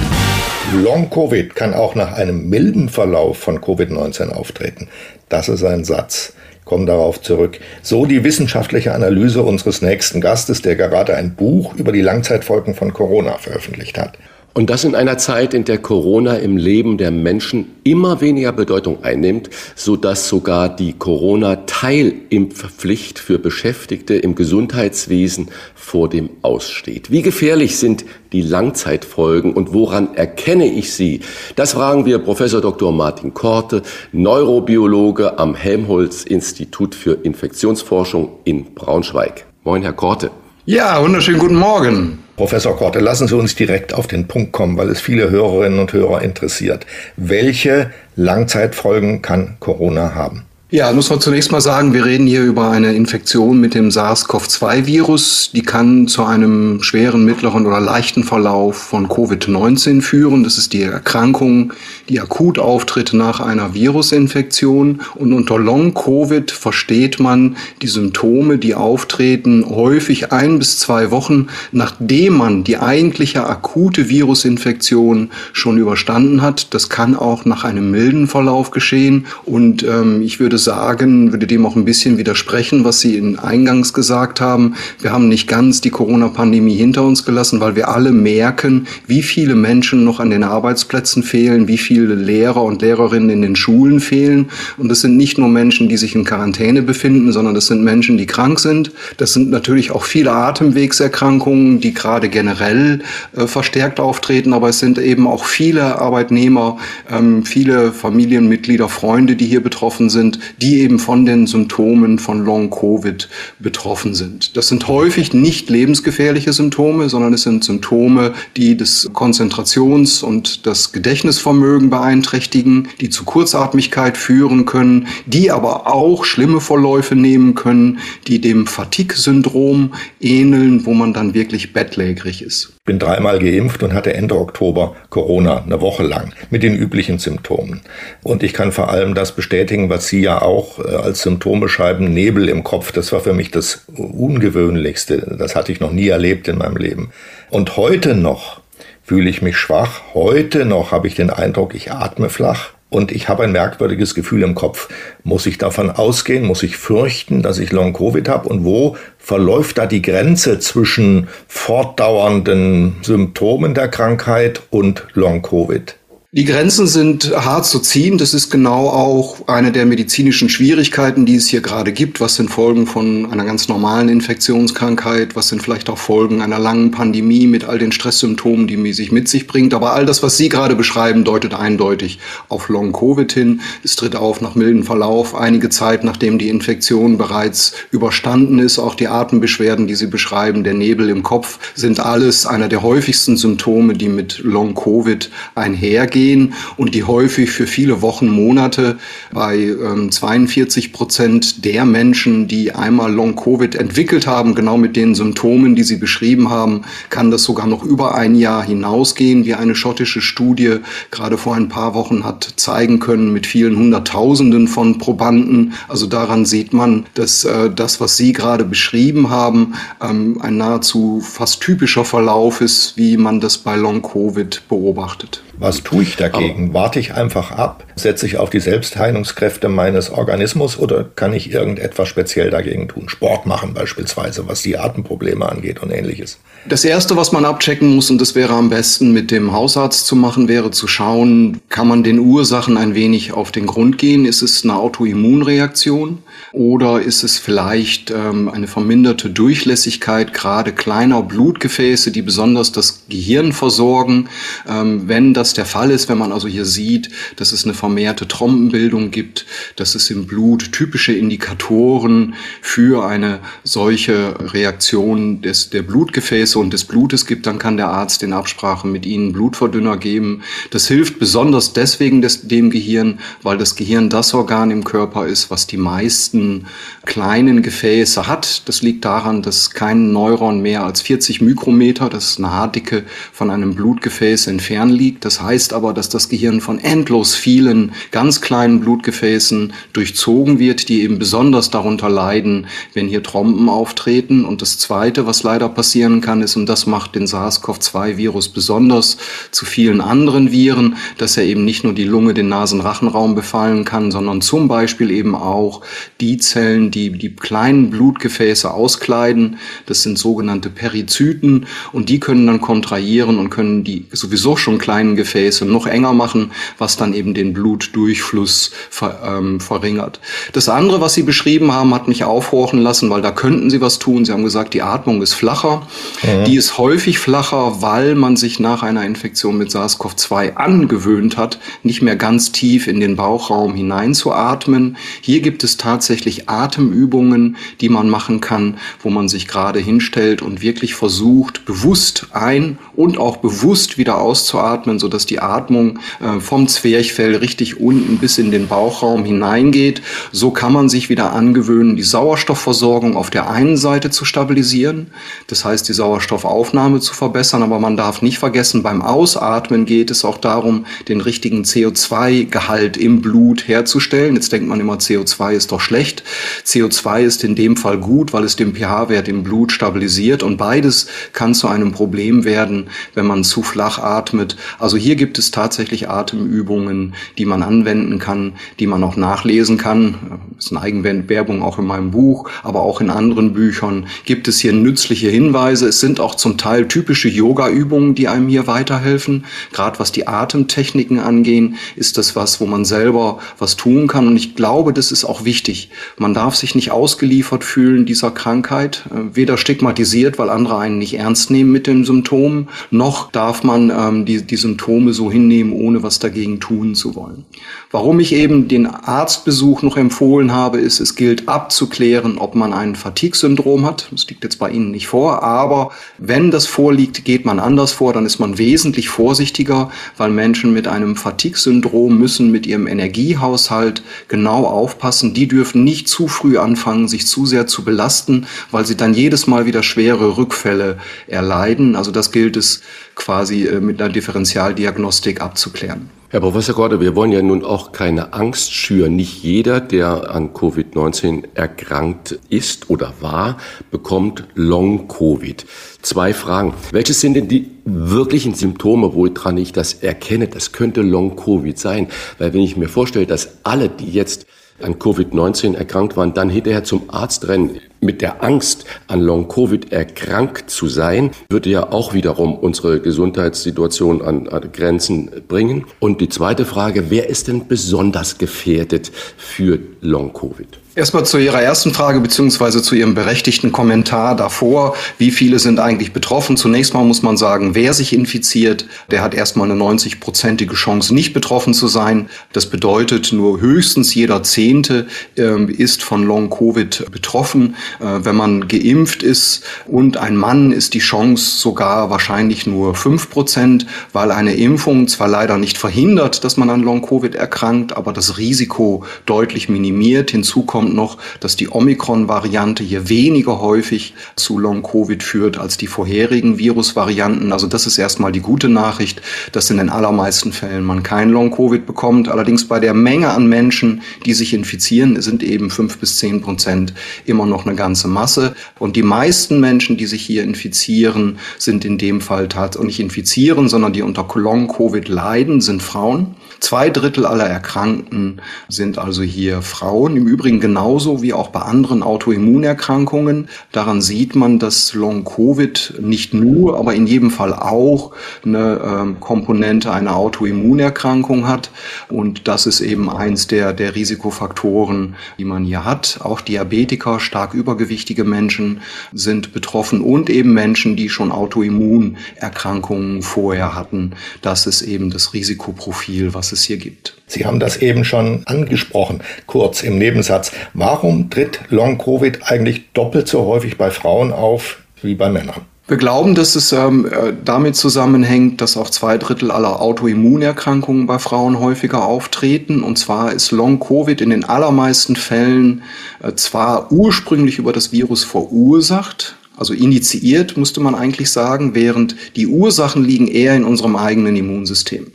Long-Covid 0.75 1.55
kann 1.55 1.73
auch 1.73 1.95
nach 1.95 2.13
einem 2.13 2.49
milden 2.49 2.87
Verlauf 2.87 3.39
von 3.39 3.59
Covid-19 3.59 4.29
auftreten. 4.29 4.87
Das 5.27 5.49
ist 5.49 5.63
ein 5.63 5.83
Satz. 5.83 6.33
Ich 6.59 6.65
komme 6.65 6.85
darauf 6.85 7.19
zurück. 7.19 7.59
So 7.81 8.05
die 8.05 8.23
wissenschaftliche 8.23 8.93
Analyse 8.93 9.41
unseres 9.41 9.81
nächsten 9.81 10.21
Gastes, 10.21 10.61
der 10.61 10.75
gerade 10.75 11.15
ein 11.15 11.33
Buch 11.33 11.73
über 11.73 11.91
die 11.91 12.01
Langzeitfolgen 12.01 12.75
von 12.75 12.93
Corona 12.93 13.39
veröffentlicht 13.39 13.97
hat. 13.97 14.19
Und 14.57 14.69
das 14.69 14.85
in 14.85 14.95
einer 14.95 15.17
Zeit, 15.17 15.53
in 15.53 15.65
der 15.65 15.79
Corona 15.79 16.37
im 16.37 16.55
Leben 16.55 16.97
der 16.97 17.11
Menschen 17.11 17.75
immer 17.83 18.21
weniger 18.21 18.53
Bedeutung 18.53 19.03
einnimmt, 19.03 19.49
so 19.75 19.97
dass 19.97 20.29
sogar 20.29 20.73
die 20.73 20.93
Corona-Teilimpfpflicht 20.93 23.19
für 23.19 23.37
Beschäftigte 23.37 24.15
im 24.15 24.33
Gesundheitswesen 24.33 25.49
vor 25.75 26.07
dem 26.07 26.29
Aussteht. 26.41 27.11
Wie 27.11 27.21
gefährlich 27.21 27.77
sind 27.77 28.05
die 28.31 28.43
Langzeitfolgen 28.43 29.51
und 29.51 29.73
woran 29.73 30.15
erkenne 30.15 30.67
ich 30.67 30.93
sie? 30.93 31.19
Das 31.57 31.73
fragen 31.73 32.05
wir 32.05 32.19
Professor 32.19 32.61
Dr. 32.61 32.93
Martin 32.93 33.33
Korte, 33.33 33.81
Neurobiologe 34.13 35.37
am 35.37 35.55
Helmholtz-Institut 35.55 36.95
für 36.95 37.11
Infektionsforschung 37.11 38.29
in 38.45 38.73
Braunschweig. 38.73 39.47
Moin, 39.65 39.81
Herr 39.81 39.91
Korte. 39.91 40.31
Ja, 40.65 41.03
wunderschönen 41.03 41.39
guten 41.39 41.55
Morgen. 41.55 42.24
Professor 42.35 42.75
Korte, 42.75 42.99
lassen 42.99 43.27
Sie 43.27 43.35
uns 43.35 43.55
direkt 43.55 43.93
auf 43.93 44.07
den 44.07 44.27
Punkt 44.27 44.51
kommen, 44.51 44.77
weil 44.77 44.89
es 44.89 44.99
viele 44.99 45.29
Hörerinnen 45.29 45.79
und 45.79 45.93
Hörer 45.93 46.21
interessiert. 46.21 46.85
Welche 47.15 47.91
Langzeitfolgen 48.15 49.21
kann 49.21 49.55
Corona 49.59 50.15
haben? 50.15 50.43
Ja, 50.71 50.91
muss 50.91 51.09
man 51.09 51.21
zunächst 51.21 51.51
mal 51.51 51.61
sagen, 51.61 51.93
wir 51.93 52.03
reden 52.03 52.27
hier 52.27 52.43
über 52.43 52.71
eine 52.71 52.93
Infektion 52.95 53.61
mit 53.61 53.75
dem 53.75 53.91
SARS-CoV-2-Virus. 53.91 55.51
Die 55.53 55.61
kann 55.61 56.07
zu 56.07 56.25
einem 56.25 56.83
schweren, 56.83 57.23
mittleren 57.23 57.65
oder 57.65 57.79
leichten 57.79 58.23
Verlauf 58.23 58.75
von 58.75 59.07
Covid-19 59.07 60.01
führen. 60.01 60.43
Das 60.43 60.57
ist 60.57 60.73
die 60.73 60.81
Erkrankung, 60.81 61.71
die 62.09 62.19
akut 62.19 62.59
auftritt 62.59 63.13
nach 63.13 63.39
einer 63.39 63.73
Virusinfektion. 63.73 65.01
Und 65.15 65.33
unter 65.33 65.57
Long-Covid 65.57 66.51
versteht 66.51 67.19
man 67.19 67.55
die 67.81 67.87
Symptome, 67.87 68.57
die 68.57 68.75
auftreten, 68.75 69.65
häufig 69.67 70.31
ein 70.31 70.59
bis 70.59 70.77
zwei 70.77 71.11
Wochen, 71.11 71.47
nachdem 71.71 72.37
man 72.37 72.63
die 72.63 72.77
eigentliche 72.77 73.47
akute 73.47 74.09
Virusinfektion 74.09 75.31
schon 75.53 75.77
überstanden 75.77 76.41
hat. 76.41 76.73
Das 76.73 76.89
kann 76.89 77.15
auch 77.15 77.45
nach 77.45 77.63
einem 77.63 77.91
milden 77.91 78.27
Verlauf 78.27 78.71
geschehen. 78.71 79.25
Und 79.45 79.83
ähm, 79.83 80.21
ich 80.21 80.39
würde 80.39 80.57
sagen, 80.57 81.31
würde 81.31 81.47
dem 81.47 81.65
auch 81.65 81.75
ein 81.75 81.85
bisschen 81.85 82.17
widersprechen, 82.17 82.83
was 82.83 82.99
Sie 82.99 83.17
in 83.17 83.39
eingangs 83.39 83.93
gesagt 83.93 84.41
haben. 84.41 84.75
Wir 85.01 85.11
haben 85.11 85.27
nicht 85.27 85.47
ganz 85.47 85.81
die 85.81 85.89
Corona-Pandemie 85.89 86.75
hinter 86.75 87.03
uns 87.03 87.25
gelassen, 87.25 87.59
weil 87.59 87.75
wir 87.75 87.89
alle 87.89 88.11
merken, 88.11 88.87
wie 89.07 89.23
viele 89.23 89.55
Menschen 89.55 90.03
noch 90.03 90.19
an 90.19 90.29
den 90.29 90.43
Arbeitsplätzen 90.43 91.23
fehlen, 91.23 91.67
wie 91.67 91.77
viele 91.77 91.94
Lehrer 91.99 92.63
und 92.63 92.81
Lehrerinnen 92.81 93.29
in 93.29 93.41
den 93.41 93.55
Schulen 93.55 93.99
fehlen. 93.99 94.49
Und 94.77 94.89
das 94.89 95.01
sind 95.01 95.17
nicht 95.17 95.37
nur 95.37 95.47
Menschen, 95.47 95.89
die 95.89 95.97
sich 95.97 96.15
in 96.15 96.25
Quarantäne 96.25 96.81
befinden, 96.81 97.31
sondern 97.31 97.55
das 97.55 97.67
sind 97.67 97.83
Menschen, 97.83 98.17
die 98.17 98.25
krank 98.25 98.59
sind. 98.59 98.91
Das 99.17 99.33
sind 99.33 99.49
natürlich 99.49 99.91
auch 99.91 100.03
viele 100.03 100.31
Atemwegserkrankungen, 100.31 101.79
die 101.79 101.93
gerade 101.93 102.29
generell 102.29 103.01
äh, 103.35 103.47
verstärkt 103.47 103.99
auftreten, 103.99 104.53
aber 104.53 104.69
es 104.69 104.79
sind 104.79 104.97
eben 104.97 105.27
auch 105.27 105.45
viele 105.45 105.99
Arbeitnehmer, 105.99 106.77
ähm, 107.09 107.45
viele 107.45 107.91
Familienmitglieder, 107.91 108.89
Freunde, 108.89 109.35
die 109.35 109.45
hier 109.45 109.63
betroffen 109.63 110.09
sind. 110.09 110.39
die 110.61 110.81
eben 110.81 110.99
von 110.99 111.25
den 111.25 111.47
Symptomen 111.47 112.19
von 112.19 112.43
Long-Covid 112.43 113.29
betroffen 113.59 114.13
sind. 114.13 114.57
Das 114.57 114.67
sind 114.67 114.87
häufig 114.87 115.33
nicht 115.33 115.69
lebensgefährliche 115.69 116.53
Symptome, 116.53 117.09
sondern 117.09 117.33
es 117.33 117.43
sind 117.43 117.63
Symptome, 117.63 118.33
die 118.57 118.77
das 118.77 119.09
Konzentrations- 119.13 120.23
und 120.23 120.65
das 120.65 120.91
Gedächtnisvermögen 120.91 121.84
beeinträchtigen, 121.89 122.89
die 123.01 123.09
zu 123.09 123.23
Kurzatmigkeit 123.23 124.17
führen 124.17 124.65
können, 124.65 125.07
die 125.25 125.51
aber 125.51 125.93
auch 125.93 126.25
schlimme 126.25 126.61
Verläufe 126.61 127.15
nehmen 127.15 127.55
können, 127.55 127.99
die 128.27 128.41
dem 128.41 128.67
Fatigue-Syndrom 128.67 129.93
ähneln, 130.19 130.85
wo 130.85 130.93
man 130.93 131.13
dann 131.13 131.33
wirklich 131.33 131.73
bettlägerig 131.73 132.41
ist. 132.41 132.73
Ich 132.77 132.83
bin 132.85 132.99
dreimal 132.99 133.39
geimpft 133.39 133.81
und 133.81 133.93
hatte 133.93 134.13
Ende 134.13 134.37
Oktober 134.37 134.95
Corona, 135.09 135.63
eine 135.63 135.81
Woche 135.81 136.03
lang, 136.03 136.33
mit 136.51 136.61
den 136.61 136.75
üblichen 136.75 137.17
Symptomen. 137.17 137.81
Und 138.21 138.43
ich 138.43 138.53
kann 138.53 138.71
vor 138.71 138.89
allem 138.89 139.15
das 139.15 139.35
bestätigen, 139.35 139.89
was 139.89 140.07
Sie 140.07 140.21
ja 140.21 140.41
auch 140.41 140.77
äh, 140.79 140.95
als 140.95 141.21
Symptom 141.23 141.59
beschreiben, 141.59 142.13
Nebel 142.13 142.47
im 142.47 142.63
Kopf. 142.63 142.91
Das 142.91 143.11
war 143.11 143.21
für 143.21 143.33
mich 143.33 143.49
das 143.49 143.85
Ungewöhnlichste. 143.95 145.35
Das 145.39 145.55
hatte 145.55 145.71
ich 145.71 145.79
noch 145.79 145.91
nie 145.91 146.09
erlebt 146.09 146.47
in 146.47 146.59
meinem 146.59 146.77
Leben. 146.77 147.09
Und 147.49 147.77
heute 147.77 148.15
noch 148.15 148.61
fühle 149.05 149.29
ich 149.29 149.41
mich 149.41 149.57
schwach. 149.57 150.01
Heute 150.13 150.65
noch 150.65 150.91
habe 150.91 151.07
ich 151.07 151.15
den 151.15 151.29
Eindruck, 151.29 151.75
ich 151.75 151.91
atme 151.91 152.29
flach 152.29 152.71
und 152.89 153.11
ich 153.11 153.29
habe 153.29 153.43
ein 153.43 153.51
merkwürdiges 153.51 154.15
Gefühl 154.15 154.41
im 154.41 154.55
Kopf. 154.55 154.89
Muss 155.23 155.45
ich 155.45 155.57
davon 155.57 155.91
ausgehen? 155.91 156.43
Muss 156.43 156.63
ich 156.63 156.77
fürchten, 156.77 157.43
dass 157.43 157.59
ich 157.59 157.71
Long-Covid 157.71 158.27
habe? 158.27 158.49
Und 158.49 158.63
wo 158.63 158.97
verläuft 159.17 159.77
da 159.77 159.85
die 159.85 160.01
Grenze 160.01 160.59
zwischen 160.59 161.27
fortdauernden 161.47 162.97
Symptomen 163.03 163.75
der 163.75 163.89
Krankheit 163.89 164.61
und 164.71 165.05
Long-Covid? 165.13 165.95
Die 166.37 166.43
Grenzen 166.43 166.85
sind 166.85 167.31
hart 167.33 167.65
zu 167.65 167.79
ziehen. 167.79 168.17
Das 168.17 168.33
ist 168.33 168.49
genau 168.49 168.89
auch 168.89 169.47
eine 169.47 169.71
der 169.71 169.85
medizinischen 169.85 170.49
Schwierigkeiten, 170.49 171.25
die 171.25 171.35
es 171.35 171.47
hier 171.47 171.61
gerade 171.61 171.93
gibt. 171.93 172.19
Was 172.19 172.35
sind 172.35 172.49
Folgen 172.49 172.87
von 172.87 173.31
einer 173.31 173.45
ganz 173.45 173.69
normalen 173.69 174.09
Infektionskrankheit? 174.09 175.37
Was 175.37 175.47
sind 175.47 175.63
vielleicht 175.63 175.89
auch 175.89 175.97
Folgen 175.97 176.41
einer 176.41 176.59
langen 176.59 176.91
Pandemie 176.91 177.47
mit 177.47 177.63
all 177.63 177.79
den 177.79 177.93
Stresssymptomen, 177.93 178.67
die 178.67 178.91
sich 178.91 179.13
mit 179.13 179.29
sich 179.29 179.47
bringt? 179.47 179.73
Aber 179.73 179.93
all 179.93 180.05
das, 180.05 180.23
was 180.23 180.35
Sie 180.35 180.49
gerade 180.49 180.75
beschreiben, 180.75 181.23
deutet 181.23 181.53
eindeutig 181.53 182.19
auf 182.49 182.67
Long-Covid 182.67 183.31
hin. 183.31 183.61
Es 183.85 183.95
tritt 183.95 184.17
auf 184.17 184.41
nach 184.41 184.55
milden 184.55 184.83
Verlauf, 184.83 185.35
einige 185.35 185.69
Zeit 185.69 186.03
nachdem 186.03 186.37
die 186.37 186.49
Infektion 186.49 187.17
bereits 187.17 187.71
überstanden 187.91 188.59
ist. 188.59 188.77
Auch 188.77 188.95
die 188.95 189.07
Atembeschwerden, 189.07 189.87
die 189.87 189.95
Sie 189.95 190.07
beschreiben, 190.07 190.65
der 190.65 190.73
Nebel 190.73 191.07
im 191.07 191.23
Kopf, 191.23 191.59
sind 191.75 192.01
alles 192.01 192.45
einer 192.45 192.67
der 192.67 192.81
häufigsten 192.81 193.37
Symptome, 193.37 193.93
die 193.93 194.09
mit 194.09 194.39
Long-Covid 194.39 195.29
einhergehen 195.55 196.24
gehen 196.25 196.53
und 196.75 196.95
die 196.95 197.03
häufig 197.03 197.51
für 197.51 197.67
viele 197.67 198.01
Wochen, 198.01 198.27
Monate 198.27 198.97
bei 199.31 199.57
ähm, 199.57 200.11
42 200.11 200.91
Prozent 200.91 201.65
der 201.65 201.85
Menschen, 201.85 202.47
die 202.47 202.71
einmal 202.71 203.13
Long-Covid 203.13 203.75
entwickelt 203.75 204.25
haben, 204.25 204.55
genau 204.55 204.77
mit 204.77 204.95
den 204.95 205.13
Symptomen, 205.13 205.75
die 205.75 205.83
Sie 205.83 205.97
beschrieben 205.97 206.49
haben, 206.49 206.81
kann 207.11 207.29
das 207.29 207.43
sogar 207.43 207.67
noch 207.67 207.83
über 207.83 208.15
ein 208.15 208.33
Jahr 208.33 208.63
hinausgehen, 208.63 209.45
wie 209.45 209.53
eine 209.53 209.75
schottische 209.75 210.21
Studie 210.21 210.77
gerade 211.11 211.37
vor 211.37 211.55
ein 211.55 211.69
paar 211.69 211.93
Wochen 211.93 212.23
hat 212.23 212.53
zeigen 212.55 212.99
können 212.99 213.31
mit 213.31 213.45
vielen 213.45 213.77
Hunderttausenden 213.77 214.67
von 214.67 214.97
Probanden. 214.97 215.73
Also 215.87 216.07
daran 216.07 216.45
sieht 216.45 216.73
man, 216.73 217.05
dass 217.13 217.45
äh, 217.45 217.69
das, 217.69 218.01
was 218.01 218.17
Sie 218.17 218.33
gerade 218.33 218.65
beschrieben 218.65 219.29
haben, 219.29 219.75
ähm, 220.01 220.41
ein 220.41 220.57
nahezu 220.57 221.21
fast 221.21 221.61
typischer 221.61 222.05
Verlauf 222.05 222.61
ist, 222.61 222.97
wie 222.97 223.15
man 223.17 223.39
das 223.39 223.59
bei 223.59 223.75
Long-Covid 223.75 224.63
beobachtet. 224.67 225.44
Was 225.57 225.83
tue 225.83 226.03
ich 226.03 226.15
dagegen? 226.17 226.73
Warte 226.73 226.99
ich 226.99 227.13
einfach 227.13 227.51
ab? 227.51 227.85
Setze 227.95 228.25
ich 228.25 228.37
auf 228.37 228.49
die 228.49 228.59
Selbstheilungskräfte 228.59 229.69
meines 229.69 230.09
Organismus 230.09 230.77
oder 230.77 231.05
kann 231.15 231.33
ich 231.33 231.51
irgendetwas 231.51 232.09
speziell 232.09 232.49
dagegen 232.49 232.87
tun? 232.87 233.07
Sport 233.07 233.45
machen 233.45 233.73
beispielsweise, 233.73 234.47
was 234.47 234.61
die 234.61 234.77
Atemprobleme 234.77 235.47
angeht 235.47 235.81
und 235.81 235.91
ähnliches. 235.91 236.39
Das 236.67 236.83
Erste, 236.83 237.15
was 237.15 237.31
man 237.31 237.45
abchecken 237.45 237.93
muss, 237.93 238.09
und 238.09 238.19
das 238.19 238.33
wäre 238.33 238.53
am 238.53 238.69
besten 238.69 239.11
mit 239.13 239.29
dem 239.29 239.53
Hausarzt 239.53 240.07
zu 240.07 240.15
machen, 240.15 240.47
wäre 240.47 240.71
zu 240.71 240.87
schauen, 240.87 241.61
kann 241.69 241.87
man 241.87 242.03
den 242.03 242.17
Ursachen 242.19 242.75
ein 242.75 242.95
wenig 242.95 243.33
auf 243.33 243.51
den 243.51 243.67
Grund 243.67 243.99
gehen? 243.99 244.25
Ist 244.25 244.41
es 244.41 244.63
eine 244.63 244.75
Autoimmunreaktion 244.75 246.19
oder 246.53 247.01
ist 247.01 247.23
es 247.23 247.37
vielleicht 247.37 248.09
ähm, 248.09 248.49
eine 248.49 248.67
verminderte 248.67 249.29
Durchlässigkeit 249.29 250.33
gerade 250.33 250.71
kleiner 250.71 251.21
Blutgefäße, 251.21 252.11
die 252.11 252.23
besonders 252.23 252.71
das 252.71 253.03
Gehirn 253.09 253.53
versorgen? 253.53 254.27
Ähm, 254.67 255.07
wenn 255.07 255.35
das 255.35 255.44
der 255.53 255.65
Fall 255.65 255.91
ist, 255.91 256.09
wenn 256.09 256.17
man 256.17 256.31
also 256.31 256.47
hier 256.47 256.65
sieht, 256.65 257.09
dass 257.35 257.51
es 257.51 257.65
eine 257.65 257.73
vermehrte 257.73 258.27
Trompenbildung 258.27 259.11
gibt, 259.11 259.45
dass 259.75 259.95
es 259.95 260.09
im 260.09 260.25
Blut 260.27 260.71
typische 260.71 261.13
Indikatoren 261.13 262.35
für 262.61 263.05
eine 263.05 263.39
solche 263.63 264.35
Reaktion 264.53 265.41
des, 265.41 265.69
der 265.69 265.81
Blutgefäße 265.81 266.25
Gefäße 266.25 266.59
und 266.59 266.73
des 266.73 266.85
Blutes 266.85 267.25
gibt, 267.25 267.45
dann 267.45 267.59
kann 267.59 267.77
der 267.77 267.89
Arzt 267.89 268.23
in 268.23 268.33
Absprache 268.33 268.87
mit 268.87 269.05
Ihnen 269.05 269.31
Blutverdünner 269.31 269.97
geben. 269.97 270.41
Das 270.71 270.87
hilft 270.87 271.19
besonders 271.19 271.73
deswegen 271.73 272.21
des, 272.21 272.47
dem 272.47 272.69
Gehirn, 272.69 273.19
weil 273.43 273.57
das 273.57 273.75
Gehirn 273.75 274.09
das 274.09 274.33
Organ 274.33 274.71
im 274.71 274.83
Körper 274.83 275.27
ist, 275.27 275.51
was 275.51 275.67
die 275.67 275.77
meisten 275.77 276.65
kleinen 277.05 277.61
Gefäße 277.61 278.27
hat. 278.27 278.67
Das 278.67 278.81
liegt 278.81 279.05
daran, 279.05 279.43
dass 279.43 279.69
kein 279.69 280.11
Neuron 280.11 280.61
mehr 280.61 280.83
als 280.83 281.01
40 281.01 281.41
Mikrometer, 281.41 282.09
das 282.09 282.31
ist 282.31 282.39
eine 282.39 282.51
Haardicke, 282.51 283.03
von 283.31 283.49
einem 283.51 283.75
Blutgefäß 283.75 284.47
entfernt 284.47 284.91
liegt. 284.91 285.25
Das 285.25 285.34
heißt 285.41 285.73
aber, 285.73 285.93
dass 285.93 286.09
das 286.09 286.29
Gehirn 286.29 286.61
von 286.61 286.79
endlos 286.79 287.35
vielen 287.35 287.93
ganz 288.11 288.41
kleinen 288.41 288.79
Blutgefäßen 288.79 289.73
durchzogen 289.93 290.59
wird, 290.59 290.89
die 290.89 291.01
eben 291.01 291.19
besonders 291.19 291.69
darunter 291.69 292.09
leiden, 292.09 292.67
wenn 292.93 293.07
hier 293.07 293.23
Trompen 293.23 293.69
auftreten. 293.69 294.45
Und 294.45 294.61
das 294.61 294.77
Zweite, 294.77 295.25
was 295.25 295.43
leider 295.43 295.69
passieren 295.69 296.21
kann, 296.21 296.41
ist, 296.41 296.55
und 296.55 296.67
das 296.67 296.85
macht 296.85 297.15
den 297.15 297.27
SARS-CoV-2-Virus 297.27 298.49
besonders 298.49 299.17
zu 299.51 299.65
vielen 299.65 300.01
anderen 300.01 300.51
Viren, 300.51 300.97
dass 301.17 301.37
er 301.37 301.43
eben 301.43 301.65
nicht 301.65 301.83
nur 301.83 301.93
die 301.93 302.03
Lunge, 302.03 302.33
den 302.33 302.49
Nasenrachenraum 302.49 303.35
befallen 303.35 303.85
kann, 303.85 304.11
sondern 304.11 304.41
zum 304.41 304.67
Beispiel 304.67 305.11
eben 305.11 305.35
auch 305.35 305.81
die 306.21 306.37
Zellen, 306.37 306.91
die 306.91 307.11
die 307.11 307.35
kleinen 307.35 307.89
Blutgefäße 307.89 308.71
auskleiden. 308.71 309.57
Das 309.85 310.03
sind 310.03 310.17
sogenannte 310.17 310.69
Perizyten 310.69 311.65
und 311.91 312.09
die 312.09 312.19
können 312.19 312.47
dann 312.47 312.61
kontrahieren 312.61 313.37
und 313.37 313.49
können 313.49 313.83
die 313.83 314.05
sowieso 314.11 314.55
schon 314.55 314.77
kleinen 314.77 315.15
Gefäße 315.15 315.24
noch 315.71 315.87
enger 315.87 316.13
machen, 316.13 316.51
was 316.77 316.97
dann 316.97 317.13
eben 317.13 317.33
den 317.33 317.53
Blutdurchfluss 317.53 318.71
ver, 318.89 319.19
ähm, 319.25 319.59
verringert. 319.59 320.19
Das 320.53 320.69
andere, 320.69 321.01
was 321.01 321.13
Sie 321.13 321.23
beschrieben 321.23 321.71
haben, 321.71 321.93
hat 321.93 322.07
mich 322.07 322.23
aufhorchen 322.23 322.81
lassen, 322.81 323.09
weil 323.09 323.21
da 323.21 323.31
könnten 323.31 323.69
Sie 323.69 323.81
was 323.81 323.99
tun. 323.99 324.25
Sie 324.25 324.31
haben 324.31 324.43
gesagt, 324.43 324.73
die 324.73 324.81
Atmung 324.81 325.21
ist 325.21 325.33
flacher. 325.33 325.87
Mhm. 326.23 326.45
Die 326.45 326.55
ist 326.55 326.77
häufig 326.77 327.19
flacher, 327.19 327.81
weil 327.81 328.15
man 328.15 328.35
sich 328.35 328.59
nach 328.59 328.83
einer 328.83 329.05
Infektion 329.05 329.57
mit 329.57 329.71
SARS-CoV-2 329.71 330.55
angewöhnt 330.55 331.37
hat, 331.37 331.59
nicht 331.83 332.01
mehr 332.01 332.15
ganz 332.15 332.51
tief 332.51 332.87
in 332.87 332.99
den 332.99 333.15
Bauchraum 333.15 333.73
hineinzuatmen. 333.73 334.97
Hier 335.21 335.41
gibt 335.41 335.63
es 335.63 335.77
tatsächlich 335.77 336.49
Atemübungen, 336.49 337.57
die 337.81 337.89
man 337.89 338.09
machen 338.09 338.41
kann, 338.41 338.77
wo 339.01 339.09
man 339.09 339.29
sich 339.29 339.47
gerade 339.47 339.79
hinstellt 339.79 340.41
und 340.41 340.61
wirklich 340.61 340.95
versucht, 340.95 341.65
bewusst 341.65 342.27
ein- 342.31 342.77
und 342.95 343.17
auch 343.17 343.37
bewusst 343.37 343.97
wieder 343.97 344.19
auszuatmen, 344.19 344.99
sodass 344.99 345.14
die 345.23 345.39
Atmung 345.39 345.99
äh, 346.19 346.41
vom 346.41 346.67
Zwerchfell 346.67 347.35
richtig 347.35 347.79
unten 347.79 348.17
bis 348.17 348.37
in 348.37 348.51
den 348.51 348.67
Bauchraum 348.67 349.23
hineingeht. 349.23 350.01
So 350.31 350.51
kann 350.51 350.73
man 350.73 350.89
sich 350.89 351.09
wieder 351.09 351.31
angewöhnen, 351.31 351.95
die 351.95 352.03
Sauerstoffversorgung 352.03 353.15
auf 353.15 353.29
der 353.29 353.49
einen 353.49 353.77
Seite 353.77 354.09
zu 354.09 354.25
stabilisieren. 354.25 355.11
Das 355.47 355.63
heißt, 355.63 355.87
die 355.87 355.93
Sauerstoffaufnahme 355.93 356.99
zu 356.99 357.13
verbessern. 357.13 357.63
Aber 357.63 357.79
man 357.79 357.95
darf 357.95 358.21
nicht 358.21 358.39
vergessen, 358.39 358.83
beim 358.83 359.01
Ausatmen 359.01 359.85
geht 359.85 360.11
es 360.11 360.25
auch 360.25 360.37
darum, 360.37 360.85
den 361.07 361.21
richtigen 361.21 361.63
CO2-Gehalt 361.63 362.97
im 362.97 363.21
Blut 363.21 363.67
herzustellen. 363.67 364.35
Jetzt 364.35 364.51
denkt 364.51 364.67
man 364.67 364.79
immer, 364.79 364.95
CO2 364.95 365.53
ist 365.53 365.71
doch 365.71 365.81
schlecht. 365.81 366.23
CO2 366.65 367.21
ist 367.21 367.43
in 367.43 367.55
dem 367.55 367.77
Fall 367.77 367.97
gut, 367.97 368.33
weil 368.33 368.43
es 368.43 368.55
den 368.55 368.75
pH-Wert 368.75 369.27
im 369.27 369.43
Blut 369.43 369.71
stabilisiert. 369.71 370.43
Und 370.43 370.57
beides 370.57 371.07
kann 371.33 371.53
zu 371.53 371.67
einem 371.67 371.91
Problem 371.91 372.43
werden, 372.43 372.89
wenn 373.13 373.25
man 373.25 373.43
zu 373.43 373.63
flach 373.63 373.99
atmet. 373.99 374.55
Also 374.79 374.97
hier 375.05 375.15
gibt 375.15 375.37
es 375.37 375.51
tatsächlich 375.51 376.09
Atemübungen, 376.09 377.13
die 377.37 377.45
man 377.45 377.61
anwenden 377.61 378.17
kann, 378.17 378.53
die 378.79 378.87
man 378.87 379.03
auch 379.03 379.17
nachlesen 379.17 379.77
kann. 379.77 380.15
Das 380.55 380.65
ist 380.65 380.71
eine 380.71 380.81
Eigenwerbung 380.81 381.61
auch 381.61 381.77
in 381.77 381.85
meinem 381.85 382.09
Buch, 382.09 382.49
aber 382.63 382.81
auch 382.81 383.01
in 383.01 383.11
anderen 383.11 383.53
Büchern 383.53 384.07
gibt 384.25 384.47
es 384.47 384.57
hier 384.57 384.73
nützliche 384.73 385.29
Hinweise. 385.29 385.89
Es 385.89 385.99
sind 385.99 386.19
auch 386.19 386.33
zum 386.33 386.57
Teil 386.57 386.87
typische 386.87 387.29
Yoga-Übungen, 387.29 388.15
die 388.15 388.27
einem 388.27 388.47
hier 388.47 388.65
weiterhelfen. 388.65 389.45
Gerade 389.73 389.99
was 389.99 390.11
die 390.11 390.25
Atemtechniken 390.25 391.19
angehen, 391.19 391.75
ist 391.95 392.17
das 392.17 392.35
was, 392.35 392.59
wo 392.59 392.65
man 392.65 392.83
selber 392.83 393.37
was 393.59 393.75
tun 393.75 394.07
kann. 394.07 394.25
Und 394.27 394.37
ich 394.37 394.55
glaube, 394.55 394.91
das 394.91 395.11
ist 395.11 395.23
auch 395.23 395.45
wichtig. 395.45 395.91
Man 396.17 396.33
darf 396.33 396.55
sich 396.55 396.73
nicht 396.73 396.89
ausgeliefert 396.89 397.63
fühlen 397.63 398.07
dieser 398.07 398.31
Krankheit, 398.31 399.03
äh, 399.11 399.35
weder 399.35 399.59
stigmatisiert, 399.59 400.39
weil 400.39 400.49
andere 400.49 400.79
einen 400.79 400.97
nicht 400.97 401.13
ernst 401.19 401.51
nehmen 401.51 401.71
mit 401.71 401.85
den 401.85 402.05
Symptomen, 402.05 402.69
noch 402.89 403.31
darf 403.31 403.63
man 403.63 403.91
ähm, 403.91 404.25
die, 404.25 404.41
die 404.41 404.55
Symptome 404.55 404.94
Symptome 404.95 405.13
so 405.13 405.31
hinnehmen, 405.31 405.73
ohne 405.73 406.03
was 406.03 406.19
dagegen 406.19 406.59
tun 406.59 406.95
zu 406.95 407.15
wollen. 407.15 407.45
Warum 407.91 408.19
ich 408.19 408.33
eben 408.33 408.67
den 408.67 408.87
Arztbesuch 408.87 409.81
noch 409.81 409.97
empfohlen 409.97 410.51
habe, 410.51 410.79
ist, 410.79 410.99
es 410.99 411.15
gilt 411.15 411.47
abzuklären, 411.49 412.37
ob 412.37 412.55
man 412.55 412.73
ein 412.73 412.95
Fatigue-Syndrom 412.95 413.85
hat. 413.85 414.07
Das 414.11 414.27
liegt 414.27 414.43
jetzt 414.43 414.57
bei 414.57 414.69
Ihnen 414.69 414.91
nicht 414.91 415.07
vor, 415.07 415.43
aber 415.43 415.91
wenn 416.17 416.49
das 416.51 416.65
vorliegt, 416.65 417.25
geht 417.25 417.45
man 417.45 417.59
anders 417.59 417.91
vor, 417.91 418.13
dann 418.13 418.25
ist 418.25 418.39
man 418.39 418.57
wesentlich 418.57 419.09
vorsichtiger, 419.09 419.91
weil 420.17 420.29
Menschen 420.29 420.73
mit 420.73 420.87
einem 420.87 421.15
Fatigue-Syndrom 421.15 422.17
müssen 422.17 422.51
mit 422.51 422.65
ihrem 422.65 422.87
Energiehaushalt 422.87 424.01
genau 424.27 424.65
aufpassen. 424.65 425.33
Die 425.33 425.47
dürfen 425.47 425.83
nicht 425.83 426.07
zu 426.07 426.27
früh 426.27 426.57
anfangen, 426.57 427.07
sich 427.07 427.27
zu 427.27 427.45
sehr 427.45 427.67
zu 427.67 427.83
belasten, 427.83 428.47
weil 428.71 428.85
sie 428.85 428.95
dann 428.95 429.13
jedes 429.13 429.47
Mal 429.47 429.65
wieder 429.65 429.83
schwere 429.83 430.37
Rückfälle 430.37 430.97
erleiden. 431.27 431.95
Also 431.95 432.11
das 432.11 432.31
gilt 432.31 432.57
es 432.57 432.81
quasi 433.15 433.65
äh, 433.65 433.79
mit 433.79 434.01
einer 434.01 434.11
Differentialdiagnostik 434.11 435.41
abzuklären. 435.41 436.09
Herr 436.29 436.41
Professor 436.41 436.75
Gorte, 436.75 436.99
wir 436.99 437.15
wollen 437.15 437.31
ja 437.31 437.41
nun 437.41 437.63
auch 437.63 437.91
keine 437.91 438.33
Angst 438.33 438.73
schüren. 438.73 439.15
Nicht 439.15 439.41
jeder, 439.41 439.79
der 439.79 440.31
an 440.31 440.53
Covid-19 440.53 441.45
erkrankt 441.53 442.39
ist 442.49 442.89
oder 442.89 443.13
war, 443.21 443.57
bekommt 443.89 444.43
Long-Covid. 444.55 445.65
Zwei 446.01 446.33
Fragen. 446.33 446.73
Welches 446.91 447.21
sind 447.21 447.35
denn 447.35 447.47
die 447.47 447.71
wirklichen 447.85 448.53
Symptome, 448.53 449.13
woran 449.13 449.55
ich 449.57 449.71
das 449.71 449.93
erkenne? 449.93 450.47
Das 450.47 450.73
könnte 450.73 451.01
Long-Covid 451.03 451.79
sein. 451.79 452.07
Weil 452.37 452.53
wenn 452.53 452.61
ich 452.61 452.75
mir 452.75 452.89
vorstelle, 452.89 453.27
dass 453.27 453.59
alle, 453.63 453.87
die 453.87 454.11
jetzt 454.11 454.45
an 454.81 454.95
Covid-19 454.95 455.75
erkrankt 455.75 456.17
waren, 456.17 456.33
dann 456.33 456.49
hinterher 456.49 456.83
zum 456.83 457.03
Arzt 457.09 457.47
rennen 457.47 457.79
mit 458.05 458.21
der 458.21 458.43
Angst, 458.43 458.85
an 459.07 459.21
Long-Covid 459.21 459.91
erkrankt 459.91 460.69
zu 460.69 460.87
sein, 460.87 461.31
würde 461.49 461.69
ja 461.69 461.91
auch 461.91 462.13
wiederum 462.13 462.55
unsere 462.55 462.99
Gesundheitssituation 462.99 464.21
an, 464.21 464.47
an 464.47 464.71
Grenzen 464.71 465.29
bringen. 465.47 465.85
Und 465.99 466.21
die 466.21 466.29
zweite 466.29 466.65
Frage, 466.65 467.09
wer 467.09 467.29
ist 467.29 467.47
denn 467.47 467.67
besonders 467.67 468.37
gefährdet 468.37 469.11
für 469.37 469.79
Long-Covid? 470.01 470.79
Erstmal 470.95 471.25
zu 471.25 471.37
Ihrer 471.37 471.61
ersten 471.61 471.93
Frage 471.93 472.21
beziehungsweise 472.21 472.81
zu 472.81 472.95
Ihrem 472.95 473.15
berechtigten 473.15 473.73
Kommentar 473.73 474.33
davor. 474.33 474.95
Wie 475.17 475.31
viele 475.31 475.59
sind 475.59 475.77
eigentlich 475.77 476.13
betroffen? 476.13 476.55
Zunächst 476.55 476.93
mal 476.93 477.03
muss 477.03 477.21
man 477.21 477.35
sagen, 477.35 477.75
wer 477.75 477.93
sich 477.93 478.13
infiziert, 478.13 478.85
der 479.11 479.21
hat 479.21 479.33
erstmal 479.33 479.69
eine 479.69 479.81
90-prozentige 479.81 480.73
Chance, 480.73 481.13
nicht 481.13 481.33
betroffen 481.33 481.73
zu 481.73 481.89
sein. 481.89 482.29
Das 482.53 482.67
bedeutet, 482.67 483.33
nur 483.33 483.59
höchstens 483.59 484.15
jeder 484.15 484.41
Zehnte 484.43 485.07
äh, 485.37 485.65
ist 485.65 486.01
von 486.01 486.23
Long-Covid 486.23 487.11
betroffen. 487.11 487.75
Äh, 487.99 488.25
wenn 488.25 488.35
man 488.35 488.67
geimpft 488.67 489.23
ist 489.23 489.63
und 489.87 490.17
ein 490.17 490.35
Mann, 490.35 490.71
ist 490.71 490.93
die 490.93 490.99
Chance 490.99 491.57
sogar 491.57 492.09
wahrscheinlich 492.09 492.67
nur 492.67 492.95
fünf 492.95 493.29
Prozent, 493.29 493.85
weil 494.13 494.31
eine 494.31 494.55
Impfung 494.55 495.07
zwar 495.07 495.27
leider 495.27 495.57
nicht 495.57 495.77
verhindert, 495.77 496.43
dass 496.43 496.57
man 496.57 496.69
an 496.69 496.81
Long-Covid 496.81 497.35
erkrankt, 497.35 497.95
aber 497.95 498.13
das 498.13 498.37
Risiko 498.37 499.03
deutlich 499.25 499.69
minimiert. 499.69 500.31
Hinzu 500.31 500.63
kommt 500.63 500.93
noch, 500.93 501.17
dass 501.39 501.55
die 501.55 501.69
Omikron-Variante 501.69 502.83
hier 502.83 503.09
weniger 503.09 503.61
häufig 503.61 504.13
zu 504.35 504.59
Long-Covid 504.59 505.23
führt 505.23 505.57
als 505.57 505.77
die 505.77 505.87
vorherigen 505.87 506.57
Virusvarianten. 506.57 507.51
Also 507.51 507.67
das 507.67 507.87
ist 507.87 507.97
erstmal 507.97 508.31
die 508.31 508.41
gute 508.41 508.69
Nachricht, 508.69 509.21
dass 509.51 509.69
in 509.69 509.77
den 509.77 509.89
allermeisten 509.89 510.51
Fällen 510.51 510.83
man 510.83 511.03
kein 511.03 511.29
Long-Covid 511.29 511.85
bekommt. 511.85 512.29
Allerdings 512.29 512.67
bei 512.67 512.79
der 512.79 512.93
Menge 512.93 513.29
an 513.29 513.47
Menschen, 513.47 514.01
die 514.25 514.33
sich 514.33 514.53
infizieren, 514.53 515.21
sind 515.21 515.43
eben 515.43 515.69
fünf 515.69 515.97
bis 515.97 516.17
zehn 516.17 516.41
Prozent 516.41 516.93
immer 517.25 517.45
noch 517.45 517.65
eine 517.65 517.75
ganze 517.85 518.07
Masse. 518.07 518.55
Und 518.79 518.95
die 518.95 519.03
meisten 519.03 519.59
Menschen, 519.59 519.95
die 519.95 520.07
sich 520.07 520.23
hier 520.25 520.43
infizieren, 520.43 521.37
sind 521.59 521.85
in 521.85 521.97
dem 521.99 522.19
Fall 522.19 522.47
tatsächlich 522.47 522.85
nicht 522.85 522.99
infizieren, 522.99 523.69
sondern 523.69 523.93
die 523.93 524.01
unter 524.01 524.27
Long-Covid 524.33 525.07
leiden, 525.07 525.61
sind 525.61 525.83
Frauen. 525.83 526.35
Zwei 526.59 526.89
Drittel 526.89 527.25
aller 527.25 527.45
Erkrankten 527.45 528.41
sind 528.69 528.97
also 528.97 529.21
hier 529.21 529.61
Frauen. 529.61 530.15
Im 530.17 530.27
Übrigen 530.27 530.59
genauso 530.59 531.21
wie 531.21 531.33
auch 531.33 531.49
bei 531.49 531.61
anderen 531.61 532.01
Autoimmunerkrankungen. 532.01 533.49
Daran 533.71 534.01
sieht 534.01 534.35
man, 534.35 534.59
dass 534.59 534.93
Long-Covid 534.93 535.95
nicht 536.01 536.33
nur, 536.33 536.79
aber 536.79 536.95
in 536.95 537.07
jedem 537.07 537.29
Fall 537.29 537.53
auch 537.53 538.11
eine 538.43 538.81
ähm, 538.83 539.19
Komponente 539.19 539.91
einer 539.91 540.15
Autoimmunerkrankung 540.15 541.47
hat. 541.47 541.71
Und 542.09 542.47
das 542.47 542.65
ist 542.65 542.81
eben 542.81 543.09
eins 543.09 543.47
der, 543.47 543.73
der 543.73 543.95
Risikofaktoren, 543.95 545.15
die 545.37 545.45
man 545.45 545.65
hier 545.65 545.85
hat. 545.85 546.19
Auch 546.23 546.41
Diabetiker, 546.41 547.19
stark 547.19 547.53
übergewichtige 547.53 548.23
Menschen 548.23 548.81
sind 549.13 549.53
betroffen 549.53 550.01
und 550.01 550.29
eben 550.29 550.53
Menschen, 550.53 550.95
die 550.95 551.09
schon 551.09 551.31
Autoimmunerkrankungen 551.31 553.21
vorher 553.21 553.75
hatten. 553.75 554.13
Das 554.41 554.65
ist 554.65 554.81
eben 554.81 555.09
das 555.09 555.33
Risikoprofil, 555.33 556.33
was 556.33 556.44
was 556.45 556.51
es 556.51 556.63
hier 556.63 556.77
gibt. 556.77 557.15
Sie 557.25 557.45
haben 557.45 557.59
das 557.59 557.77
eben 557.77 558.05
schon 558.05 558.43
angesprochen, 558.45 559.21
kurz 559.47 559.81
im 559.81 559.97
Nebensatz. 559.97 560.51
Warum 560.75 561.31
tritt 561.31 561.59
Long-Covid 561.69 562.39
eigentlich 562.43 562.91
doppelt 562.93 563.27
so 563.27 563.45
häufig 563.45 563.79
bei 563.79 563.89
Frauen 563.89 564.31
auf 564.31 564.83
wie 565.01 565.15
bei 565.15 565.29
Männern? 565.29 565.61
Wir 565.87 565.97
glauben, 565.97 566.35
dass 566.35 566.55
es 566.55 566.71
ähm, 566.71 567.05
äh, 567.05 567.33
damit 567.43 567.75
zusammenhängt, 567.75 568.61
dass 568.61 568.77
auch 568.77 568.89
zwei 568.89 569.17
Drittel 569.17 569.51
aller 569.51 569.81
Autoimmunerkrankungen 569.81 571.07
bei 571.07 571.17
Frauen 571.19 571.59
häufiger 571.59 572.05
auftreten. 572.05 572.83
Und 572.83 572.97
zwar 572.97 573.31
ist 573.31 573.51
Long-Covid 573.51 574.21
in 574.21 574.29
den 574.29 574.45
allermeisten 574.45 575.15
Fällen 575.15 575.81
äh, 576.21 576.33
zwar 576.33 576.91
ursprünglich 576.91 577.57
über 577.57 577.73
das 577.73 577.91
Virus 577.91 578.23
verursacht, 578.23 579.35
also 579.57 579.73
initiiert, 579.73 580.57
musste 580.57 580.81
man 580.81 580.95
eigentlich 580.95 581.29
sagen, 581.29 581.75
während 581.75 582.15
die 582.35 582.47
Ursachen 582.47 583.03
liegen 583.03 583.27
eher 583.27 583.55
in 583.55 583.63
unserem 583.63 583.95
eigenen 583.95 584.35
Immunsystem. 584.35 585.07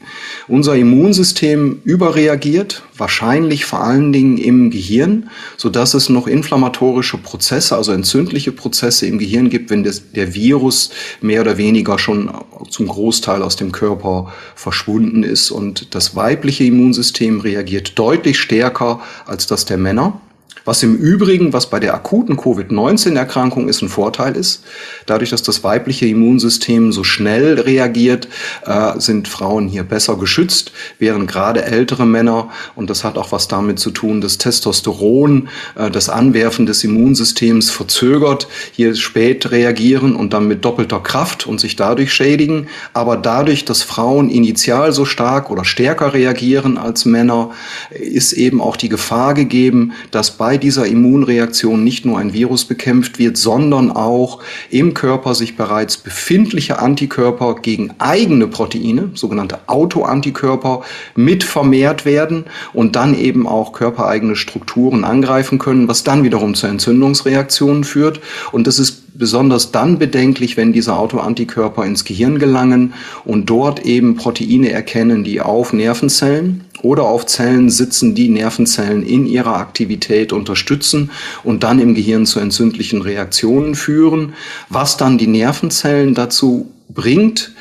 Unser 0.48 0.76
Immunsystem 0.76 1.80
überreagiert, 1.84 2.82
wahrscheinlich 2.96 3.64
vor 3.64 3.82
allen 3.82 4.12
Dingen 4.12 4.38
im 4.38 4.70
Gehirn, 4.70 5.28
so 5.56 5.68
dass 5.68 5.94
es 5.94 6.08
noch 6.08 6.26
inflammatorische 6.26 7.18
Prozesse, 7.18 7.76
also 7.76 7.92
entzündliche 7.92 8.52
Prozesse 8.52 9.06
im 9.06 9.18
Gehirn 9.18 9.50
gibt, 9.50 9.70
wenn 9.70 9.84
das, 9.84 10.12
der 10.12 10.34
Virus 10.34 10.90
mehr 11.20 11.42
oder 11.42 11.58
weniger 11.58 11.98
schon 11.98 12.30
zum 12.70 12.86
Großteil 12.86 13.42
aus 13.42 13.56
dem 13.56 13.72
Körper 13.72 14.32
verschwunden 14.54 15.22
ist. 15.22 15.50
Und 15.50 15.94
das 15.94 16.16
weibliche 16.16 16.64
Immunsystem 16.64 17.40
reagiert 17.40 17.98
deutlich 17.98 18.38
stärker 18.38 19.00
als 19.26 19.46
das 19.46 19.64
der 19.66 19.76
Männer. 19.76 20.20
Was 20.64 20.82
im 20.82 20.96
Übrigen, 20.96 21.52
was 21.52 21.70
bei 21.70 21.80
der 21.80 21.94
akuten 21.94 22.36
Covid-19-Erkrankung 22.36 23.68
ist, 23.68 23.82
ein 23.82 23.88
Vorteil 23.88 24.36
ist. 24.36 24.62
Dadurch, 25.06 25.30
dass 25.30 25.42
das 25.42 25.64
weibliche 25.64 26.06
Immunsystem 26.06 26.92
so 26.92 27.04
schnell 27.04 27.58
reagiert, 27.60 28.28
äh, 28.64 28.98
sind 28.98 29.28
Frauen 29.28 29.68
hier 29.68 29.84
besser 29.84 30.16
geschützt, 30.16 30.72
während 30.98 31.30
gerade 31.30 31.64
ältere 31.64 32.06
Männer, 32.06 32.50
und 32.74 32.90
das 32.90 33.04
hat 33.04 33.16
auch 33.16 33.32
was 33.32 33.48
damit 33.48 33.78
zu 33.78 33.90
tun, 33.90 34.20
dass 34.20 34.38
Testosteron 34.38 35.48
äh, 35.76 35.90
das 35.90 36.08
Anwerfen 36.08 36.66
des 36.66 36.84
Immunsystems 36.84 37.70
verzögert, 37.70 38.46
hier 38.72 38.94
spät 38.94 39.50
reagieren 39.50 40.14
und 40.14 40.32
dann 40.32 40.46
mit 40.46 40.64
doppelter 40.64 41.00
Kraft 41.00 41.46
und 41.46 41.60
sich 41.60 41.76
dadurch 41.76 42.12
schädigen. 42.12 42.68
Aber 42.92 43.16
dadurch, 43.16 43.64
dass 43.64 43.82
Frauen 43.82 44.28
initial 44.28 44.92
so 44.92 45.04
stark 45.04 45.50
oder 45.50 45.64
stärker 45.64 46.12
reagieren 46.12 46.78
als 46.78 47.04
Männer, 47.04 47.50
ist 47.90 48.32
eben 48.32 48.60
auch 48.60 48.76
die 48.76 48.88
Gefahr 48.88 49.34
gegeben, 49.34 49.92
dass 50.10 50.32
bei 50.32 50.49
dieser 50.58 50.86
Immunreaktion 50.86 51.84
nicht 51.84 52.04
nur 52.04 52.18
ein 52.18 52.32
Virus 52.32 52.64
bekämpft 52.64 53.18
wird, 53.18 53.36
sondern 53.36 53.90
auch 53.90 54.40
im 54.70 54.94
Körper 54.94 55.34
sich 55.34 55.56
bereits 55.56 55.96
befindliche 55.96 56.78
Antikörper 56.78 57.56
gegen 57.56 57.92
eigene 57.98 58.46
Proteine, 58.46 59.10
sogenannte 59.14 59.58
Autoantikörper, 59.66 60.82
mit 61.14 61.44
vermehrt 61.44 62.04
werden 62.04 62.44
und 62.72 62.96
dann 62.96 63.18
eben 63.18 63.46
auch 63.46 63.72
körpereigene 63.72 64.36
Strukturen 64.36 65.04
angreifen 65.04 65.58
können, 65.58 65.88
was 65.88 66.04
dann 66.04 66.24
wiederum 66.24 66.54
zu 66.54 66.66
Entzündungsreaktionen 66.66 67.84
führt. 67.84 68.20
Und 68.52 68.66
das 68.66 68.78
ist 68.78 69.18
besonders 69.18 69.70
dann 69.70 69.98
bedenklich, 69.98 70.56
wenn 70.56 70.72
diese 70.72 70.96
Autoantikörper 70.96 71.84
ins 71.84 72.04
Gehirn 72.04 72.38
gelangen 72.38 72.94
und 73.24 73.50
dort 73.50 73.84
eben 73.84 74.16
Proteine 74.16 74.70
erkennen, 74.70 75.24
die 75.24 75.40
auf 75.40 75.72
Nervenzellen 75.72 76.64
oder 76.82 77.04
auf 77.04 77.26
Zellen 77.26 77.70
sitzen, 77.70 78.14
die 78.14 78.28
Nervenzellen 78.28 79.04
in 79.04 79.26
ihrer 79.26 79.56
Aktivität 79.56 80.32
unterstützen 80.32 81.10
und 81.44 81.62
dann 81.62 81.78
im 81.78 81.94
Gehirn 81.94 82.26
zu 82.26 82.40
entzündlichen 82.40 83.02
Reaktionen 83.02 83.74
führen, 83.74 84.34
was 84.68 84.96
dann 84.96 85.18
die 85.18 85.26
Nervenzellen 85.26 86.14
dazu 86.14 86.70
bringt, 86.88 87.52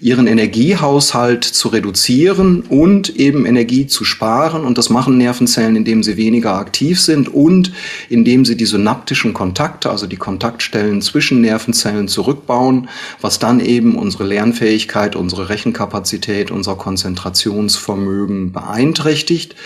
ihren 0.00 0.28
Energiehaushalt 0.28 1.42
zu 1.42 1.68
reduzieren 1.68 2.62
und 2.62 3.16
eben 3.16 3.46
Energie 3.46 3.88
zu 3.88 4.04
sparen. 4.04 4.64
Und 4.64 4.78
das 4.78 4.90
machen 4.90 5.18
Nervenzellen, 5.18 5.74
indem 5.74 6.04
sie 6.04 6.16
weniger 6.16 6.54
aktiv 6.54 7.00
sind 7.00 7.28
und 7.28 7.72
indem 8.08 8.44
sie 8.44 8.56
die 8.56 8.66
synaptischen 8.66 9.34
Kontakte, 9.34 9.90
also 9.90 10.06
die 10.06 10.16
Kontaktstellen 10.16 11.02
zwischen 11.02 11.40
Nervenzellen 11.40 12.06
zurückbauen, 12.06 12.88
was 13.20 13.40
dann 13.40 13.58
eben 13.58 13.96
unsere 13.96 14.24
Lernfähigkeit, 14.24 15.16
unsere 15.16 15.48
Rechenkapazität, 15.48 16.52
unser 16.52 16.76
Konzentrationsvermögen 16.76 18.52
beeinträchtigt. 18.52 19.56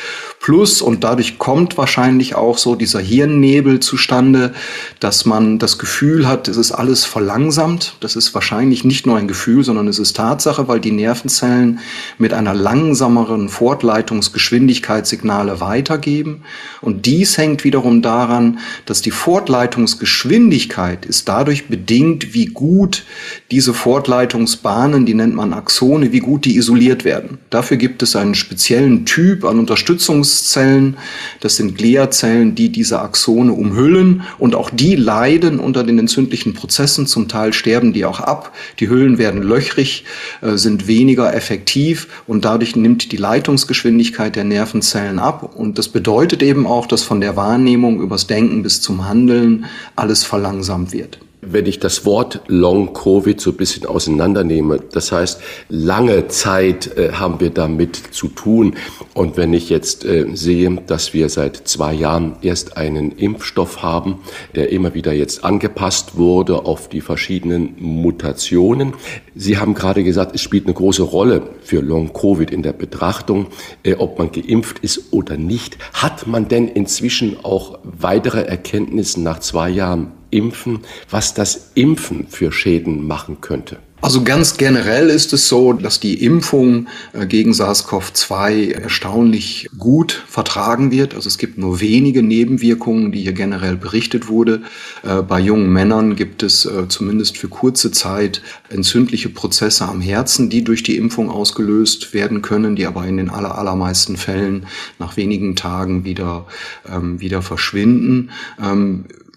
Plus, 0.40 0.80
und 0.80 1.04
dadurch 1.04 1.38
kommt 1.38 1.76
wahrscheinlich 1.76 2.34
auch 2.34 2.56
so 2.56 2.74
dieser 2.74 3.00
Hirnnebel 3.00 3.80
zustande, 3.80 4.54
dass 4.98 5.26
man 5.26 5.58
das 5.58 5.78
Gefühl 5.78 6.26
hat, 6.26 6.48
es 6.48 6.56
ist 6.56 6.72
alles 6.72 7.04
verlangsamt. 7.04 7.96
Das 8.00 8.16
ist 8.16 8.34
wahrscheinlich 8.34 8.82
nicht 8.82 9.06
nur 9.06 9.18
ein 9.18 9.28
Gefühl, 9.28 9.62
sondern 9.62 9.88
es 9.88 9.98
ist 9.98 10.21
Tatsache, 10.22 10.68
weil 10.68 10.78
die 10.78 10.92
Nervenzellen 10.92 11.80
mit 12.16 12.32
einer 12.32 12.54
langsameren 12.54 13.48
Fortleitungsgeschwindigkeit 13.48 15.04
Signale 15.04 15.60
weitergeben. 15.60 16.42
Und 16.80 17.06
dies 17.06 17.38
hängt 17.38 17.64
wiederum 17.64 18.02
daran, 18.02 18.60
dass 18.86 19.02
die 19.02 19.10
Fortleitungsgeschwindigkeit 19.10 21.06
ist 21.06 21.28
dadurch 21.28 21.66
bedingt, 21.66 22.34
wie 22.34 22.46
gut 22.46 23.04
diese 23.50 23.74
Fortleitungsbahnen, 23.74 25.06
die 25.06 25.14
nennt 25.14 25.34
man 25.34 25.52
Axone, 25.52 26.12
wie 26.12 26.20
gut 26.20 26.44
die 26.44 26.56
isoliert 26.56 27.04
werden. 27.04 27.38
Dafür 27.50 27.76
gibt 27.76 28.02
es 28.04 28.14
einen 28.14 28.36
speziellen 28.36 29.04
Typ 29.04 29.44
an 29.44 29.58
Unterstützungszellen. 29.58 30.98
Das 31.40 31.56
sind 31.56 31.76
Gliazellen, 31.76 32.54
die 32.54 32.68
diese 32.68 33.00
Axone 33.00 33.52
umhüllen 33.52 34.22
und 34.38 34.54
auch 34.54 34.70
die 34.70 34.94
leiden 34.94 35.58
unter 35.58 35.82
den 35.82 35.98
entzündlichen 35.98 36.54
Prozessen. 36.54 37.08
Zum 37.08 37.26
Teil 37.26 37.52
sterben 37.52 37.92
die 37.92 38.04
auch 38.04 38.20
ab. 38.20 38.54
Die 38.78 38.88
Hüllen 38.88 39.18
werden 39.18 39.42
löchrig, 39.42 40.04
sind 40.40 40.86
weniger 40.86 41.34
effektiv 41.34 42.22
und 42.26 42.44
dadurch 42.44 42.76
nimmt 42.76 43.12
die 43.12 43.16
Leitungsgeschwindigkeit 43.16 44.36
der 44.36 44.44
Nervenzellen 44.44 45.18
ab. 45.18 45.54
Und 45.56 45.78
das 45.78 45.88
bedeutet 45.88 46.42
eben 46.42 46.66
auch, 46.66 46.86
dass 46.86 47.02
von 47.02 47.20
der 47.20 47.36
Wahrnehmung 47.36 48.00
übers 48.00 48.26
Denken 48.26 48.62
bis 48.62 48.80
zum 48.80 49.08
Handeln 49.08 49.66
alles 49.96 50.24
verlangsamt 50.24 50.92
wird. 50.92 51.18
Wenn 51.44 51.66
ich 51.66 51.80
das 51.80 52.04
Wort 52.04 52.40
Long 52.46 52.92
Covid 52.92 53.40
so 53.40 53.50
ein 53.50 53.56
bisschen 53.56 53.84
auseinandernehme, 53.84 54.78
das 54.92 55.10
heißt, 55.10 55.40
lange 55.68 56.28
Zeit 56.28 56.96
äh, 56.96 57.14
haben 57.14 57.40
wir 57.40 57.50
damit 57.50 57.96
zu 58.12 58.28
tun. 58.28 58.76
Und 59.12 59.36
wenn 59.36 59.52
ich 59.52 59.68
jetzt 59.68 60.04
äh, 60.04 60.26
sehe, 60.34 60.70
dass 60.86 61.14
wir 61.14 61.28
seit 61.28 61.56
zwei 61.66 61.94
Jahren 61.94 62.36
erst 62.42 62.76
einen 62.76 63.10
Impfstoff 63.10 63.82
haben, 63.82 64.20
der 64.54 64.70
immer 64.70 64.94
wieder 64.94 65.12
jetzt 65.12 65.42
angepasst 65.42 66.16
wurde 66.16 66.64
auf 66.64 66.88
die 66.88 67.00
verschiedenen 67.00 67.74
Mutationen. 67.76 68.92
Sie 69.34 69.58
haben 69.58 69.74
gerade 69.74 70.04
gesagt, 70.04 70.36
es 70.36 70.42
spielt 70.42 70.66
eine 70.66 70.74
große 70.74 71.02
Rolle 71.02 71.42
für 71.60 71.80
Long 71.80 72.12
Covid 72.12 72.52
in 72.52 72.62
der 72.62 72.72
Betrachtung, 72.72 73.48
äh, 73.82 73.96
ob 73.96 74.16
man 74.16 74.30
geimpft 74.30 74.78
ist 74.78 75.12
oder 75.12 75.36
nicht. 75.36 75.76
Hat 75.92 76.28
man 76.28 76.46
denn 76.46 76.68
inzwischen 76.68 77.44
auch 77.44 77.80
weitere 77.82 78.42
Erkenntnisse 78.42 79.20
nach 79.20 79.40
zwei 79.40 79.68
Jahren 79.68 80.12
Impfen, 80.32 80.80
was 81.08 81.34
das 81.34 81.70
Impfen 81.74 82.26
für 82.28 82.50
Schäden 82.50 83.06
machen 83.06 83.40
könnte? 83.40 83.78
Also 84.02 84.24
ganz 84.24 84.56
generell 84.56 85.10
ist 85.10 85.32
es 85.32 85.46
so, 85.46 85.72
dass 85.72 86.00
die 86.00 86.24
Impfung 86.24 86.88
äh, 87.12 87.24
gegen 87.24 87.52
SARS-CoV-2 87.52 88.72
erstaunlich 88.72 89.70
gut 89.78 90.24
vertragen 90.26 90.90
wird. 90.90 91.14
Also 91.14 91.28
es 91.28 91.38
gibt 91.38 91.56
nur 91.56 91.80
wenige 91.80 92.24
Nebenwirkungen, 92.24 93.12
die 93.12 93.20
hier 93.20 93.32
generell 93.32 93.76
berichtet 93.76 94.26
wurde. 94.28 94.62
Äh, 95.04 95.22
bei 95.22 95.38
jungen 95.38 95.72
Männern 95.72 96.16
gibt 96.16 96.42
es 96.42 96.64
äh, 96.64 96.88
zumindest 96.88 97.38
für 97.38 97.46
kurze 97.46 97.92
Zeit 97.92 98.42
entzündliche 98.70 99.28
Prozesse 99.28 99.86
am 99.86 100.00
Herzen, 100.00 100.50
die 100.50 100.64
durch 100.64 100.82
die 100.82 100.96
Impfung 100.96 101.30
ausgelöst 101.30 102.12
werden 102.12 102.42
können, 102.42 102.74
die 102.74 102.86
aber 102.86 103.06
in 103.06 103.18
den 103.18 103.30
allermeisten 103.30 104.16
Fällen 104.16 104.66
nach 104.98 105.16
wenigen 105.16 105.54
Tagen 105.54 106.04
wieder, 106.04 106.46
ähm, 106.92 107.20
wieder 107.20 107.40
verschwinden. 107.40 108.30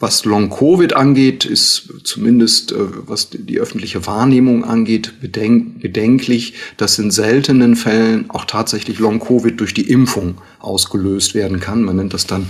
Was 0.05 0.23
Long-Covid 0.23 0.95
angeht, 0.95 1.45
ist 1.45 1.91
zumindest, 2.03 2.71
äh, 2.73 2.75
was 3.07 3.29
die 3.31 3.59
öffentliche 3.59 4.05
Wahrnehmung 4.05 4.63
angeht, 4.63 5.19
bedenk 5.19 5.81
bedenklich, 5.81 6.53
dass 6.77 6.99
in 6.99 7.09
seltenen 7.09 7.75
Fällen 7.75 8.29
auch 8.29 8.45
tatsächlich 8.45 8.99
Long-Covid 8.99 9.59
durch 9.59 9.73
die 9.73 9.89
Impfung 9.89 10.35
ausgelöst 10.59 11.33
werden 11.33 11.59
kann. 11.59 11.81
Man 11.81 11.95
nennt 11.95 12.13
das 12.13 12.27
dann 12.27 12.47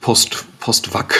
Post, 0.00 0.46
Post-Vac, 0.66 1.14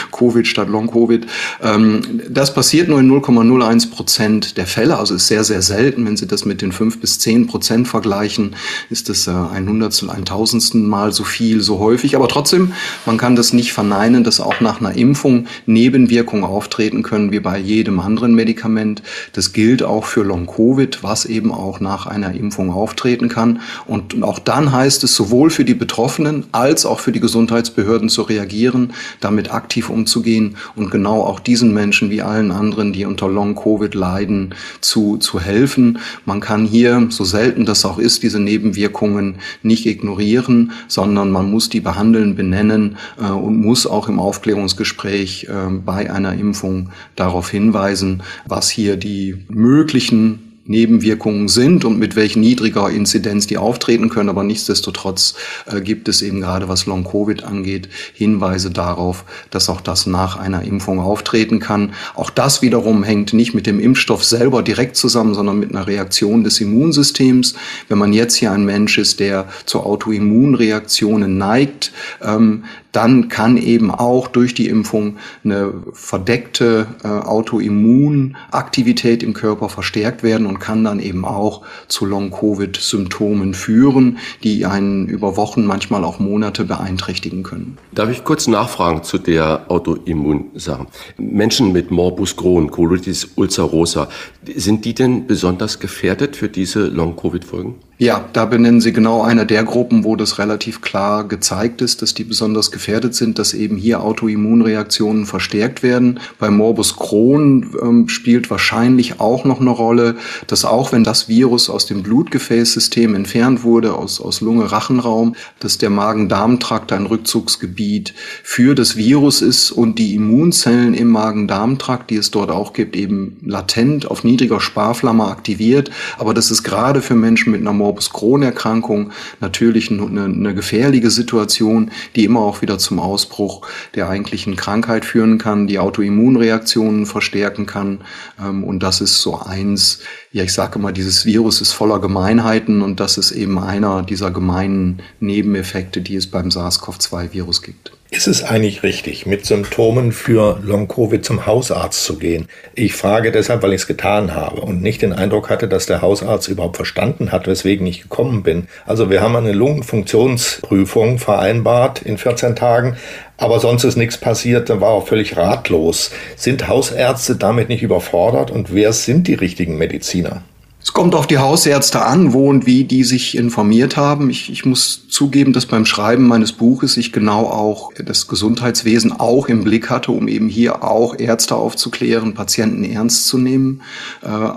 Covid 0.10 0.44
statt 0.44 0.68
Long-Covid. 0.68 1.24
Ähm, 1.62 2.22
das 2.28 2.52
passiert 2.52 2.88
nur 2.88 2.98
in 2.98 3.08
0,01 3.08 3.92
Prozent 3.92 4.56
der 4.56 4.66
Fälle, 4.66 4.98
also 4.98 5.14
ist 5.14 5.28
sehr, 5.28 5.44
sehr 5.44 5.62
selten. 5.62 6.04
Wenn 6.06 6.16
Sie 6.16 6.26
das 6.26 6.44
mit 6.44 6.60
den 6.60 6.72
5 6.72 7.00
bis 7.00 7.20
10 7.20 7.46
Prozent 7.46 7.86
vergleichen, 7.86 8.56
ist 8.88 9.08
das 9.08 9.28
äh, 9.28 9.30
ein 9.30 9.68
Hundertstel, 9.68 10.10
ein 10.10 10.24
Tausendstel 10.24 10.80
Mal 10.80 11.12
so 11.12 11.22
viel, 11.22 11.60
so 11.60 11.78
häufig. 11.78 12.16
Aber 12.16 12.26
trotzdem, 12.26 12.72
man 13.06 13.16
kann 13.16 13.36
das 13.36 13.52
nicht 13.52 13.72
verneinen, 13.72 14.24
dass 14.24 14.40
auch 14.40 14.60
nach 14.60 14.80
einer 14.80 14.96
Impfung 14.96 15.46
Nebenwirkungen 15.66 16.42
auftreten 16.42 17.04
können, 17.04 17.30
wie 17.30 17.38
bei 17.38 17.58
jedem 17.58 18.00
anderen 18.00 18.34
Medikament. 18.34 19.04
Das 19.34 19.52
gilt 19.52 19.84
auch 19.84 20.04
für 20.04 20.24
Long-Covid, 20.24 21.04
was 21.04 21.26
eben 21.26 21.52
auch 21.52 21.78
nach 21.78 22.06
einer 22.06 22.34
Impfung 22.34 22.72
auftreten 22.72 23.28
kann. 23.28 23.60
Und 23.86 24.24
auch 24.24 24.40
dann 24.40 24.72
heißt 24.72 25.04
es 25.04 25.14
sowohl 25.14 25.50
für 25.50 25.64
die 25.64 25.74
Betroffenen 25.74 26.46
als 26.50 26.84
auch 26.84 26.98
für 26.98 27.12
die 27.12 27.20
Gesundheitsbehörden 27.20 28.08
zu 28.08 28.22
reagieren, 28.22 28.79
damit 29.20 29.52
aktiv 29.52 29.90
umzugehen 29.90 30.56
und 30.76 30.90
genau 30.90 31.22
auch 31.22 31.40
diesen 31.40 31.72
Menschen 31.74 32.10
wie 32.10 32.22
allen 32.22 32.50
anderen, 32.50 32.92
die 32.92 33.04
unter 33.04 33.28
Long-Covid 33.28 33.94
leiden, 33.94 34.54
zu, 34.80 35.16
zu 35.18 35.40
helfen. 35.40 35.98
Man 36.24 36.40
kann 36.40 36.64
hier, 36.64 37.06
so 37.10 37.24
selten 37.24 37.66
das 37.66 37.84
auch 37.84 37.98
ist, 37.98 38.22
diese 38.22 38.40
Nebenwirkungen 38.40 39.36
nicht 39.62 39.86
ignorieren, 39.86 40.72
sondern 40.88 41.30
man 41.30 41.50
muss 41.50 41.68
die 41.68 41.80
behandeln, 41.80 42.34
benennen 42.34 42.96
äh, 43.20 43.30
und 43.30 43.60
muss 43.60 43.86
auch 43.86 44.08
im 44.08 44.18
Aufklärungsgespräch 44.18 45.44
äh, 45.44 45.70
bei 45.84 46.12
einer 46.12 46.34
Impfung 46.34 46.90
darauf 47.16 47.50
hinweisen, 47.50 48.22
was 48.46 48.70
hier 48.70 48.96
die 48.96 49.44
möglichen 49.48 50.49
Nebenwirkungen 50.70 51.48
sind 51.48 51.84
und 51.84 51.98
mit 51.98 52.14
welch 52.14 52.36
niedriger 52.36 52.88
Inzidenz 52.88 53.48
die 53.48 53.58
auftreten 53.58 54.08
können. 54.08 54.28
Aber 54.28 54.44
nichtsdestotrotz 54.44 55.34
äh, 55.66 55.80
gibt 55.80 56.08
es 56.08 56.22
eben 56.22 56.40
gerade 56.40 56.68
was 56.68 56.86
Long-Covid 56.86 57.42
angeht 57.42 57.88
Hinweise 58.14 58.70
darauf, 58.70 59.24
dass 59.50 59.68
auch 59.68 59.80
das 59.80 60.06
nach 60.06 60.36
einer 60.36 60.62
Impfung 60.62 61.00
auftreten 61.00 61.58
kann. 61.58 61.92
Auch 62.14 62.30
das 62.30 62.62
wiederum 62.62 63.02
hängt 63.02 63.32
nicht 63.32 63.52
mit 63.52 63.66
dem 63.66 63.80
Impfstoff 63.80 64.24
selber 64.24 64.62
direkt 64.62 64.94
zusammen, 64.94 65.34
sondern 65.34 65.58
mit 65.58 65.70
einer 65.70 65.88
Reaktion 65.88 66.44
des 66.44 66.60
Immunsystems. 66.60 67.54
Wenn 67.88 67.98
man 67.98 68.12
jetzt 68.12 68.36
hier 68.36 68.52
ein 68.52 68.64
Mensch 68.64 68.96
ist, 68.96 69.18
der 69.18 69.48
zu 69.66 69.80
Autoimmunreaktionen 69.80 71.36
neigt, 71.36 71.92
ähm, 72.22 72.62
dann 72.92 73.28
kann 73.28 73.56
eben 73.56 73.90
auch 73.90 74.28
durch 74.28 74.54
die 74.54 74.68
Impfung 74.68 75.16
eine 75.44 75.72
verdeckte 75.92 76.86
äh, 77.04 77.08
Autoimmunaktivität 77.08 79.22
im 79.22 79.34
Körper 79.34 79.68
verstärkt 79.68 80.22
werden 80.22 80.46
und 80.46 80.58
kann 80.58 80.84
dann 80.84 81.00
eben 81.00 81.24
auch 81.24 81.62
zu 81.88 82.04
Long-Covid-Symptomen 82.04 83.54
führen, 83.54 84.18
die 84.42 84.66
einen 84.66 85.06
über 85.06 85.36
Wochen, 85.36 85.64
manchmal 85.64 86.04
auch 86.04 86.18
Monate 86.18 86.64
beeinträchtigen 86.64 87.42
können. 87.42 87.78
Darf 87.92 88.10
ich 88.10 88.24
kurz 88.24 88.46
nachfragen 88.46 89.02
zu 89.02 89.18
der 89.18 89.70
Autoimmunsache? 89.70 90.86
Menschen 91.18 91.72
mit 91.72 91.90
Morbus 91.90 92.36
Crohn, 92.36 92.70
Colitis 92.70 93.28
ulcerosa, 93.36 94.08
sind 94.54 94.84
die 94.84 94.94
denn 94.94 95.26
besonders 95.26 95.78
gefährdet 95.78 96.36
für 96.36 96.48
diese 96.48 96.86
Long-Covid-Folgen? 96.86 97.76
Ja, 98.02 98.24
da 98.32 98.46
benennen 98.46 98.80
Sie 98.80 98.94
genau 98.94 99.20
eine 99.20 99.44
der 99.44 99.62
Gruppen, 99.62 100.04
wo 100.04 100.16
das 100.16 100.38
relativ 100.38 100.80
klar 100.80 101.28
gezeigt 101.28 101.82
ist, 101.82 102.00
dass 102.00 102.14
die 102.14 102.24
besonders 102.24 102.70
gefährdet 102.70 103.14
sind, 103.14 103.38
dass 103.38 103.52
eben 103.52 103.76
hier 103.76 104.02
Autoimmunreaktionen 104.02 105.26
verstärkt 105.26 105.82
werden. 105.82 106.18
Bei 106.38 106.48
Morbus 106.48 106.96
Crohn 106.96 107.76
ähm, 107.82 108.08
spielt 108.08 108.48
wahrscheinlich 108.48 109.20
auch 109.20 109.44
noch 109.44 109.60
eine 109.60 109.68
Rolle, 109.68 110.16
dass 110.46 110.64
auch 110.64 110.92
wenn 110.92 111.04
das 111.04 111.28
Virus 111.28 111.68
aus 111.68 111.84
dem 111.84 112.02
Blutgefäßsystem 112.02 113.14
entfernt 113.14 113.64
wurde, 113.64 113.92
aus, 113.92 114.18
aus 114.18 114.40
Lunge, 114.40 114.72
Rachenraum, 114.72 115.36
dass 115.58 115.76
der 115.76 115.90
Magen-Darm-Trakt 115.90 116.92
ein 116.92 117.04
Rückzugsgebiet 117.04 118.14
für 118.42 118.74
das 118.74 118.96
Virus 118.96 119.42
ist 119.42 119.72
und 119.72 119.98
die 119.98 120.14
Immunzellen 120.14 120.94
im 120.94 121.08
Magen-Darm-Trakt, 121.08 122.08
die 122.08 122.16
es 122.16 122.30
dort 122.30 122.50
auch 122.50 122.72
gibt, 122.72 122.96
eben 122.96 123.36
latent 123.44 124.10
auf 124.10 124.24
niedriger 124.24 124.58
Sparflamme 124.58 125.26
aktiviert. 125.26 125.90
Aber 126.16 126.32
das 126.32 126.50
ist 126.50 126.62
gerade 126.62 127.02
für 127.02 127.14
Menschen 127.14 127.52
mit 127.52 127.60
einer 127.60 127.74
Morbus 127.74 127.89
Crohn-Erkrankung 127.94 129.10
natürlich 129.40 129.90
eine, 129.90 130.24
eine 130.24 130.54
gefährliche 130.54 131.10
Situation, 131.10 131.90
die 132.16 132.24
immer 132.24 132.40
auch 132.40 132.62
wieder 132.62 132.78
zum 132.78 132.98
Ausbruch 132.98 133.66
der 133.94 134.08
eigentlichen 134.08 134.56
Krankheit 134.56 135.04
führen 135.04 135.38
kann, 135.38 135.66
die 135.66 135.78
Autoimmunreaktionen 135.78 137.06
verstärken 137.06 137.66
kann. 137.66 138.00
Ähm, 138.40 138.64
und 138.64 138.82
das 138.82 139.00
ist 139.00 139.20
so 139.20 139.38
eins, 139.38 140.00
ja, 140.32 140.44
ich 140.44 140.52
sage 140.52 140.78
immer, 140.78 140.92
dieses 140.92 141.24
Virus 141.24 141.60
ist 141.60 141.72
voller 141.72 142.00
Gemeinheiten 142.00 142.82
und 142.82 143.00
das 143.00 143.18
ist 143.18 143.32
eben 143.32 143.58
einer 143.58 144.02
dieser 144.02 144.30
gemeinen 144.30 145.02
Nebeneffekte, 145.20 146.00
die 146.00 146.16
es 146.16 146.26
beim 146.26 146.50
SARS-CoV-2-Virus 146.50 147.62
gibt. 147.62 147.92
Ist 148.12 148.26
es 148.26 148.42
eigentlich 148.42 148.82
richtig, 148.82 149.24
mit 149.24 149.46
Symptomen 149.46 150.10
für 150.10 150.58
Long-Covid 150.64 151.24
zum 151.24 151.46
Hausarzt 151.46 152.02
zu 152.02 152.18
gehen? 152.18 152.48
Ich 152.74 152.94
frage 152.94 153.30
deshalb, 153.30 153.62
weil 153.62 153.72
ich 153.72 153.82
es 153.82 153.86
getan 153.86 154.34
habe 154.34 154.62
und 154.62 154.82
nicht 154.82 155.02
den 155.02 155.12
Eindruck 155.12 155.48
hatte, 155.48 155.68
dass 155.68 155.86
der 155.86 156.02
Hausarzt 156.02 156.48
überhaupt 156.48 156.74
verstanden 156.74 157.30
hat, 157.30 157.46
weswegen 157.46 157.86
ich 157.86 158.02
gekommen 158.02 158.42
bin. 158.42 158.66
Also 158.84 159.10
wir 159.10 159.20
haben 159.20 159.36
eine 159.36 159.52
Lungenfunktionsprüfung 159.52 161.20
vereinbart 161.20 162.02
in 162.02 162.18
14 162.18 162.56
Tagen, 162.56 162.96
aber 163.36 163.60
sonst 163.60 163.84
ist 163.84 163.96
nichts 163.96 164.18
passiert, 164.18 164.70
dann 164.70 164.80
war 164.80 164.90
auch 164.90 165.06
völlig 165.06 165.36
ratlos. 165.36 166.10
Sind 166.34 166.66
Hausärzte 166.66 167.36
damit 167.36 167.68
nicht 167.68 167.84
überfordert 167.84 168.50
und 168.50 168.74
wer 168.74 168.92
sind 168.92 169.28
die 169.28 169.34
richtigen 169.34 169.78
Mediziner? 169.78 170.42
Es 170.82 170.94
kommt 170.94 171.14
auf 171.14 171.26
die 171.26 171.38
Hausärzte 171.38 172.02
an, 172.02 172.32
wo 172.32 172.48
und 172.48 172.64
wie 172.64 172.84
die 172.84 173.04
sich 173.04 173.36
informiert 173.36 173.98
haben. 173.98 174.30
Ich, 174.30 174.50
ich, 174.50 174.64
muss 174.64 175.08
zugeben, 175.08 175.52
dass 175.52 175.66
beim 175.66 175.84
Schreiben 175.84 176.26
meines 176.26 176.52
Buches 176.52 176.96
ich 176.96 177.12
genau 177.12 177.44
auch 177.44 177.92
das 177.94 178.28
Gesundheitswesen 178.28 179.12
auch 179.12 179.48
im 179.48 179.62
Blick 179.62 179.90
hatte, 179.90 180.10
um 180.12 180.26
eben 180.26 180.48
hier 180.48 180.82
auch 180.82 181.18
Ärzte 181.18 181.54
aufzuklären, 181.54 182.32
Patienten 182.32 182.84
ernst 182.84 183.26
zu 183.26 183.36
nehmen. 183.36 183.82
Äh, 184.22 184.48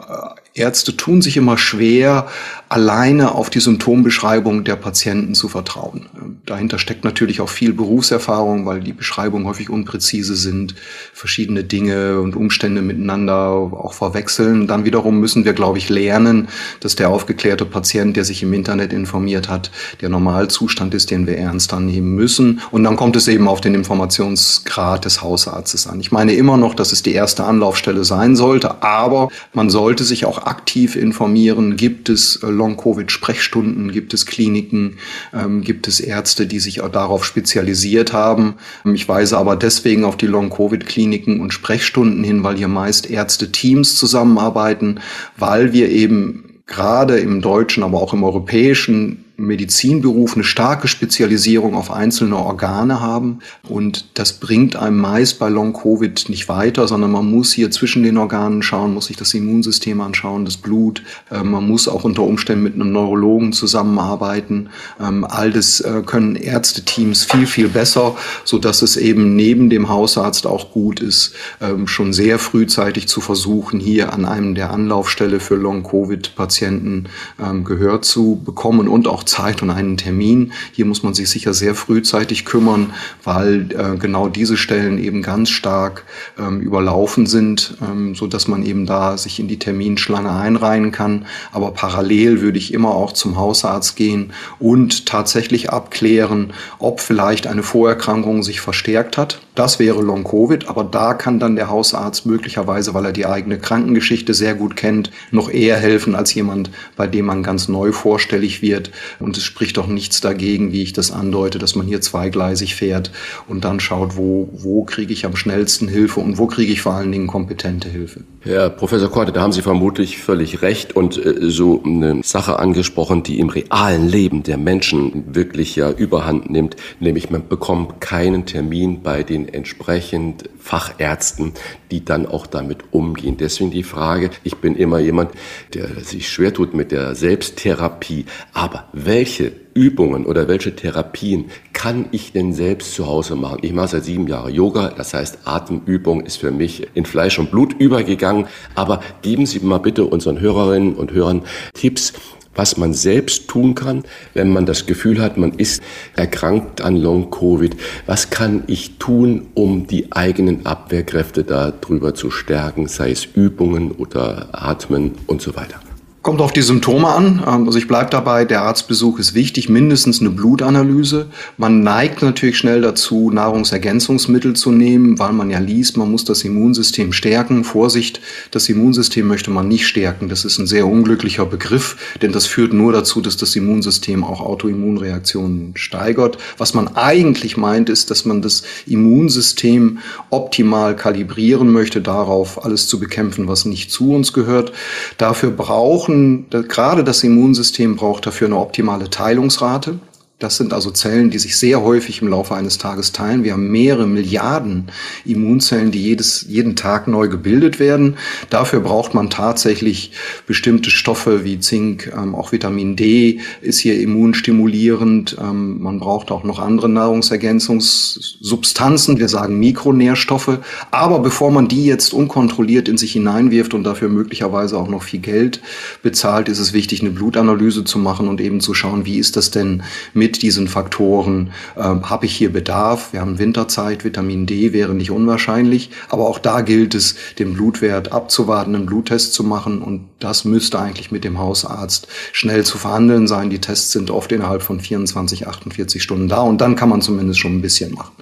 Ärzte 0.56 0.96
tun 0.96 1.24
sich 1.24 1.36
immer 1.36 1.58
schwer, 1.58 2.28
alleine 2.70 3.34
auf 3.34 3.50
die 3.50 3.60
Symptombeschreibung 3.60 4.64
der 4.64 4.76
Patienten 4.76 5.34
zu 5.34 5.48
vertrauen. 5.48 6.06
Dahinter 6.46 6.78
steckt 6.78 7.04
natürlich 7.04 7.42
auch 7.42 7.50
viel 7.50 7.74
Berufserfahrung, 7.74 8.68
weil 8.68 8.80
die 8.80 8.94
Beschreibungen 8.94 9.48
häufig 9.48 9.72
unpräzise 9.72 10.36
sind, 10.36 10.76
verschiedene 11.14 11.64
Dinge 11.64 12.20
und 12.20 12.36
Umstände 12.36 12.84
miteinander 12.84 13.48
auch 13.48 13.94
verwechseln. 13.94 14.68
Dann 14.68 14.86
wiederum 14.86 15.20
müssen 15.20 15.44
wir, 15.44 15.54
glaube 15.54 15.80
ich, 15.80 15.90
lernen, 15.90 16.48
dass 16.82 16.96
der 16.96 17.10
aufgeklärte 17.10 17.66
Patient, 17.66 18.16
der 18.16 18.24
sich 18.24 18.44
im 18.44 18.54
Internet 18.54 18.94
informiert 18.94 19.50
hat, 19.50 19.72
der 20.02 20.10
Normalzustand 20.10 20.94
ist, 20.94 21.10
den 21.10 21.26
wir 21.26 21.38
ernster 21.38 21.80
nehmen 21.80 22.16
müssen. 22.16 22.62
Und 22.70 22.84
dann 22.84 22.96
kommt 22.96 23.16
es 23.16 23.28
eben 23.28 23.48
auf 23.48 23.62
den 23.62 23.74
Informationsgrad 23.74 25.06
des 25.06 25.24
Hausarztes 25.24 25.88
an. 25.88 26.00
Ich 26.00 26.12
meine 26.12 26.34
immer 26.34 26.58
noch, 26.58 26.76
dass 26.76 26.92
es 26.92 27.02
die 27.02 27.14
erste 27.14 27.44
Anlaufstelle 27.44 28.04
sein 28.04 28.36
sollte, 28.36 28.84
aber 28.84 29.30
man 29.54 29.72
sollte 29.72 30.04
sich 30.04 30.26
auch 30.26 30.43
aktiv 30.48 30.96
informieren. 30.96 31.76
Gibt 31.76 32.10
es 32.10 32.38
äh, 32.44 32.48
Long-Covid-Sprechstunden, 32.48 33.92
gibt 33.92 34.14
es 34.14 34.26
Kliniken, 34.26 34.98
ähm, 35.34 35.62
gibt 35.62 35.88
es 35.88 36.00
Ärzte, 36.00 36.48
die 36.48 36.60
sich 36.60 36.82
auch 36.82 36.90
darauf 36.90 37.26
spezialisiert 37.26 38.14
haben. 38.14 38.56
Ich 38.86 39.08
weise 39.08 39.38
aber 39.38 39.56
deswegen 39.56 40.06
auf 40.06 40.18
die 40.18 40.28
Long-Covid-Kliniken 40.28 41.40
und 41.40 41.54
Sprechstunden 41.54 42.24
hin, 42.24 42.44
weil 42.44 42.58
hier 42.58 42.68
meist 42.68 43.10
Ärzte-Teams 43.10 43.96
zusammenarbeiten, 43.96 45.00
weil 45.38 45.74
wir 45.74 45.90
eben 45.90 46.62
gerade 46.66 47.20
im 47.20 47.42
deutschen, 47.42 47.84
aber 47.84 48.02
auch 48.02 48.14
im 48.14 48.24
europäischen 48.24 49.23
Medizinberuf 49.36 50.36
eine 50.36 50.44
starke 50.44 50.88
Spezialisierung 50.88 51.74
auf 51.74 51.92
einzelne 51.92 52.38
Organe 52.38 53.00
haben. 53.02 53.40
Und 53.68 54.06
das 54.14 54.34
bringt 54.34 54.76
einem 54.76 55.00
meist 55.00 55.40
bei 55.40 55.50
Long-Covid 55.50 56.30
nicht 56.30 56.50
weiter, 56.50 56.88
sondern 56.88 57.12
man 57.12 57.30
muss 57.30 57.52
hier 57.52 57.72
zwischen 57.72 58.04
den 58.04 58.18
Organen 58.18 58.62
schauen, 58.62 58.94
muss 58.94 59.08
sich 59.08 59.18
das 59.18 59.34
Immunsystem 59.34 60.02
anschauen, 60.02 60.46
das 60.46 60.58
Blut. 60.58 61.02
Äh, 61.32 61.44
man 61.44 61.68
muss 61.68 61.88
auch 61.88 62.04
unter 62.04 62.24
Umständen 62.24 62.64
mit 62.64 62.76
einem 62.76 62.92
Neurologen 62.92 63.54
zusammenarbeiten. 63.54 64.70
Ähm, 65.02 65.26
all 65.28 65.52
das 65.52 65.82
äh, 65.82 66.04
können 66.06 66.36
Ärzteteams 66.36 67.24
viel, 67.24 67.48
viel 67.48 67.70
besser, 67.70 68.16
so 68.44 68.60
dass 68.60 68.84
es 68.84 68.98
eben 68.98 69.36
neben 69.36 69.70
dem 69.72 69.90
Hausarzt 69.90 70.46
auch 70.46 70.72
gut 70.72 71.00
ist, 71.00 71.34
ähm, 71.60 71.88
schon 71.88 72.14
sehr 72.14 72.38
frühzeitig 72.38 73.08
zu 73.08 73.20
versuchen, 73.20 73.80
hier 73.80 74.14
an 74.14 74.26
einem 74.26 74.54
der 74.54 74.72
Anlaufstelle 74.72 75.40
für 75.40 75.56
Long-Covid-Patienten 75.56 77.10
ähm, 77.44 77.64
Gehör 77.64 78.04
zu 78.04 78.40
bekommen 78.46 78.88
und 78.88 79.08
auch 79.08 79.23
Zeit 79.26 79.62
und 79.62 79.70
einen 79.70 79.98
Termin. 79.98 80.54
Hier 80.72 80.86
muss 80.86 81.04
man 81.04 81.14
sich 81.14 81.30
sicher 81.30 81.54
sehr 81.54 81.76
frühzeitig 81.76 82.46
kümmern, 82.46 82.94
weil 83.24 83.70
äh, 83.72 83.98
genau 83.98 84.28
diese 84.28 84.58
Stellen 84.58 84.98
eben 84.98 85.22
ganz 85.22 85.50
stark 85.50 86.04
ähm, 86.38 86.62
überlaufen 86.62 87.26
sind, 87.26 87.78
ähm, 87.82 88.16
so 88.16 88.28
dass 88.28 88.48
man 88.48 88.64
eben 88.64 88.86
da 88.86 89.18
sich 89.18 89.40
in 89.40 89.48
die 89.48 89.60
Terminschlange 89.60 90.32
einreihen 90.32 90.92
kann. 90.92 91.26
Aber 91.52 91.72
parallel 91.72 92.42
würde 92.42 92.58
ich 92.58 92.74
immer 92.74 92.96
auch 92.96 93.14
zum 93.14 93.38
Hausarzt 93.38 93.96
gehen 93.96 94.34
und 94.60 95.06
tatsächlich 95.06 95.70
abklären, 95.72 96.54
ob 96.80 97.00
vielleicht 97.00 97.48
eine 97.48 97.64
Vorerkrankung 97.64 98.44
sich 98.44 98.62
verstärkt 98.62 99.18
hat. 99.18 99.40
Das 99.56 99.78
wäre 99.78 100.02
Long 100.02 100.24
Covid, 100.24 100.68
aber 100.68 100.84
da 100.84 101.14
kann 101.14 101.40
dann 101.40 101.56
der 101.56 101.70
Hausarzt 101.70 102.26
möglicherweise, 102.26 102.94
weil 102.94 103.06
er 103.06 103.12
die 103.12 103.28
eigene 103.28 103.60
Krankengeschichte 103.60 104.34
sehr 104.34 104.56
gut 104.56 104.76
kennt, 104.76 105.12
noch 105.30 105.50
eher 105.50 105.78
helfen 105.78 106.16
als 106.16 106.34
jemand, 106.34 106.72
bei 106.96 107.06
dem 107.06 107.26
man 107.26 107.44
ganz 107.44 107.68
neu 107.68 107.92
vorstellig 107.92 108.62
wird 108.64 108.92
und 109.20 109.38
es 109.38 109.44
spricht 109.44 109.78
doch 109.78 109.88
nichts 109.88 110.22
dagegen, 110.22 110.72
wie 110.72 110.84
ich 110.84 110.94
das 110.94 111.12
andeute, 111.12 111.60
dass 111.60 111.76
man 111.76 111.88
hier 111.88 112.02
zweigleisig 112.02 112.76
fährt 112.76 113.12
und 113.48 113.64
dann 113.64 113.80
schaut, 113.80 114.18
wo, 114.18 114.50
wo 114.54 114.84
kriege 114.84 115.14
ich 115.14 115.26
am 115.26 115.36
schnellsten 115.36 115.88
Hilfe 115.88 116.20
und 116.20 116.38
wo 116.38 116.48
kriege 116.48 116.72
ich 116.72 116.82
vor 116.82 116.94
allen 116.94 117.12
Dingen 117.12 117.28
kompetente 117.28 117.90
Hilfe. 117.90 118.22
Herr 118.42 118.70
Professor 118.70 119.10
Korte, 119.10 119.32
da 119.32 119.42
haben 119.42 119.54
Sie 119.54 119.62
vermutlich 119.62 120.18
völlig 120.18 120.62
recht 120.62 120.96
und 120.96 121.24
äh, 121.24 121.50
so 121.50 121.82
eine 121.86 122.22
Sache 122.24 122.60
angesprochen, 122.60 123.24
die 123.24 123.40
im 123.40 123.50
realen 123.50 124.08
Leben 124.08 124.44
der 124.44 124.58
Menschen 124.58 125.34
wirklich 125.34 125.76
ja 125.76 125.92
überhand 125.92 126.50
nimmt, 126.50 126.76
nämlich 127.00 127.30
man 127.30 127.48
bekommt 127.48 128.02
keinen 128.02 128.46
Termin 128.46 129.02
bei 129.02 129.24
den 129.24 129.48
entsprechend 129.48 130.50
Fachärzten, 130.60 131.54
die 131.92 132.04
dann 132.04 132.26
auch 132.26 132.48
damit 132.48 132.80
umgehen. 132.92 133.38
Deswegen 133.38 133.72
die 133.72 133.84
Frage, 133.84 134.30
ich 134.44 134.58
bin 134.58 134.76
immer 134.76 135.00
jemand, 135.00 135.32
der 135.74 135.88
sich 136.02 136.30
schwer 136.30 136.54
tut 136.54 136.74
mit 136.74 136.92
der 136.92 137.16
Selbsttherapie, 137.16 138.26
aber 138.54 138.88
welche 139.06 139.52
Übungen 139.74 140.26
oder 140.26 140.48
welche 140.48 140.76
Therapien 140.76 141.46
kann 141.74 142.06
ich 142.12 142.32
denn 142.32 142.54
selbst 142.54 142.94
zu 142.94 143.08
Hause 143.08 143.36
machen? 143.36 143.60
Ich 143.62 143.74
mache 143.74 143.90
seit 143.90 144.06
sieben 144.06 144.28
Jahren 144.28 144.54
Yoga, 144.54 144.90
das 144.96 145.14
heißt 145.14 145.40
Atemübung 145.46 146.22
ist 146.22 146.38
für 146.38 146.52
mich 146.52 146.88
in 146.94 147.06
Fleisch 147.06 147.40
und 147.40 147.52
Blut 147.52 147.74
übergegangen. 147.74 148.48
Aber 148.76 149.02
geben 149.22 149.46
Sie 149.46 149.60
mal 149.60 149.80
bitte 149.80 150.06
unseren 150.06 150.40
Hörerinnen 150.40 150.96
und 150.96 151.12
Hörern 151.12 151.44
Tipps, 151.74 152.14
was 152.56 152.78
man 152.78 152.94
selbst 152.94 153.48
tun 153.48 153.76
kann, 153.76 154.04
wenn 154.34 154.50
man 154.50 154.66
das 154.66 154.86
Gefühl 154.86 155.22
hat, 155.22 155.38
man 155.38 155.54
ist 155.54 155.82
erkrankt 156.16 156.82
an 156.82 156.96
Long-Covid. 156.98 157.76
Was 158.06 158.30
kann 158.30 158.64
ich 158.68 159.00
tun, 159.00 159.48
um 159.56 159.88
die 159.88 160.12
eigenen 160.12 160.66
Abwehrkräfte 160.66 161.44
darüber 161.44 162.14
zu 162.14 162.30
stärken, 162.30 162.88
sei 162.88 163.12
es 163.12 163.26
Übungen 163.26 163.92
oder 163.92 164.50
Atmen 164.52 165.14
und 165.28 165.42
so 165.42 165.56
weiter? 165.56 165.80
Kommt 166.24 166.40
auf 166.40 166.54
die 166.54 166.62
Symptome 166.62 167.10
an. 167.10 167.44
Ähm, 167.46 167.66
also 167.68 167.78
ich 167.78 167.90
bleibe 167.90 168.10
dabei, 168.10 168.46
der 168.46 168.62
Arztbesuch 168.62 169.20
ist 169.20 169.34
wichtig, 169.34 169.68
mindestens 169.68 170.22
eine 170.22 170.30
Blutanalyse. 170.30 171.26
Man 171.58 171.84
neigt 171.84 172.22
natürlich 172.22 172.58
schnell 172.58 172.80
dazu, 172.80 173.30
Nahrungsergänzungsmittel 173.30 174.56
zu 174.56 174.72
nehmen, 174.72 175.20
weil 175.20 175.34
man 175.34 175.50
ja 175.50 175.60
liest, 175.60 175.98
man 175.98 176.10
muss 176.10 176.24
das 176.24 176.46
Immunsystem 176.46 177.12
stärken. 177.12 177.66
Vorsicht, 177.66 178.22
das 178.52 178.70
Immunsystem 178.70 179.28
möchte 179.28 179.52
man 179.52 179.68
nicht 179.68 179.86
stärken. 179.86 180.30
Das 180.30 180.46
ist 180.46 180.60
ein 180.60 180.66
sehr 180.66 180.88
unglücklicher 180.88 181.46
Begriff, 181.46 181.98
denn 182.22 182.32
das 182.32 182.46
führt 182.46 182.72
nur 182.72 182.94
dazu, 182.94 183.20
dass 183.20 183.36
das 183.36 183.54
Immunsystem 183.58 184.24
auch 184.24 184.40
Autoimmunreaktionen 184.40 185.74
steigert. 185.76 186.38
Was 186.58 186.74
man 186.74 186.96
eigentlich 186.96 187.58
meint, 187.58 187.90
ist, 187.90 188.12
dass 188.12 188.24
man 188.24 188.42
das 188.42 188.64
Immunsystem 188.88 189.98
optimal 190.30 190.96
kalibrieren 190.96 191.70
möchte, 191.70 192.00
darauf 192.00 192.64
alles 192.64 192.88
zu 192.88 192.98
bekämpfen, 192.98 193.50
was 193.50 193.66
nicht 193.66 193.92
zu 193.92 194.14
uns 194.14 194.32
gehört. 194.32 194.72
Dafür 195.18 195.52
brauchen 195.52 196.13
brauchen, 196.14 196.46
gerade 196.68 197.04
das 197.04 197.24
Immunsystem 197.24 197.96
braucht 197.96 198.26
dafür 198.26 198.48
eine 198.48 198.58
optimale 198.58 199.10
Teilungsrate. 199.10 200.00
Das 200.44 200.58
sind 200.58 200.74
also 200.74 200.92
Zellen, 200.92 201.30
die 201.30 201.40
sich 201.40 201.58
sehr 201.58 201.82
häufig 201.82 202.22
im 202.22 202.28
Laufe 202.28 202.54
eines 202.54 202.78
Tages 202.78 203.14
teilen. 203.14 203.46
Wir 203.46 203.54
haben 203.54 203.72
mehrere 203.72 204.06
Milliarden 204.06 204.92
Immunzellen, 205.24 205.92
die 205.92 206.04
jedes, 206.04 206.46
jeden 206.50 206.76
Tag 206.76 207.08
neu 207.08 207.30
gebildet 207.30 207.80
werden. 207.80 208.18
Dafür 208.50 208.82
braucht 208.82 209.14
man 209.14 209.30
tatsächlich 209.30 210.12
bestimmte 210.46 210.90
Stoffe 210.90 211.46
wie 211.46 211.62
Zink, 211.62 212.12
ähm, 212.14 212.36
auch 212.36 212.52
Vitamin 212.52 212.98
D 212.98 213.40
ist 213.62 213.80
hier 213.80 213.98
immunstimulierend. 213.98 215.38
Ähm, 215.40 215.82
man 215.82 216.00
braucht 216.00 216.30
auch 216.30 216.44
noch 216.44 216.60
andere 216.60 216.90
Nahrungsergänzungssubstanzen. 216.90 219.20
Wir 219.20 219.30
sagen 219.30 219.60
Mikronährstoffe. 219.60 220.60
Aber 220.92 221.20
bevor 221.20 221.52
man 221.52 221.70
die 221.70 221.86
jetzt 221.86 222.14
unkontrolliert 222.14 222.90
in 222.90 222.98
sich 222.98 223.14
hineinwirft 223.14 223.74
und 223.74 223.86
dafür 223.86 224.10
möglicherweise 224.10 224.78
auch 224.78 224.90
noch 224.90 225.04
viel 225.04 225.22
Geld 225.22 225.62
bezahlt, 226.02 226.50
ist 226.50 226.60
es 226.60 226.74
wichtig, 226.74 227.00
eine 227.00 227.12
Blutanalyse 227.12 227.86
zu 227.86 227.98
machen 227.98 228.28
und 228.28 228.42
eben 228.42 228.60
zu 228.60 228.74
schauen, 228.74 229.06
wie 229.06 229.20
ist 229.20 229.38
das 229.38 229.50
denn 229.50 229.84
mit 230.14 230.33
mit 230.34 230.42
diesen 230.42 230.68
Faktoren 230.68 231.52
ähm, 231.78 232.10
habe 232.10 232.26
ich 232.26 232.36
hier 232.36 232.52
Bedarf. 232.52 233.14
Wir 233.14 233.22
haben 233.22 233.38
Winterzeit, 233.38 234.04
Vitamin 234.04 234.48
D 234.48 234.74
wäre 234.74 234.96
nicht 234.96 235.12
unwahrscheinlich, 235.12 235.92
aber 236.10 236.28
auch 236.28 236.40
da 236.40 236.62
gilt 236.62 236.96
es, 236.96 237.16
den 237.38 237.54
Blutwert 237.54 238.12
abzuwarten, 238.12 238.74
einen 238.74 238.88
Bluttest 238.88 239.34
zu 239.36 239.44
machen 239.44 239.84
und 239.84 240.06
das 240.20 240.44
müsste 240.44 240.80
eigentlich 240.80 241.12
mit 241.12 241.24
dem 241.24 241.38
Hausarzt 241.38 242.08
schnell 242.32 242.64
zu 242.64 242.80
verhandeln 242.80 243.28
sein. 243.28 243.52
Die 243.52 243.60
Tests 243.60 243.92
sind 243.92 244.10
oft 244.10 244.32
innerhalb 244.32 244.64
von 244.64 244.80
24, 244.80 245.48
48 245.48 246.02
Stunden 246.02 246.30
da 246.30 246.42
und 246.42 246.62
dann 246.62 246.76
kann 246.76 246.90
man 246.90 247.02
zumindest 247.02 247.40
schon 247.40 247.58
ein 247.58 247.62
bisschen 247.62 247.94
machen. 247.94 248.14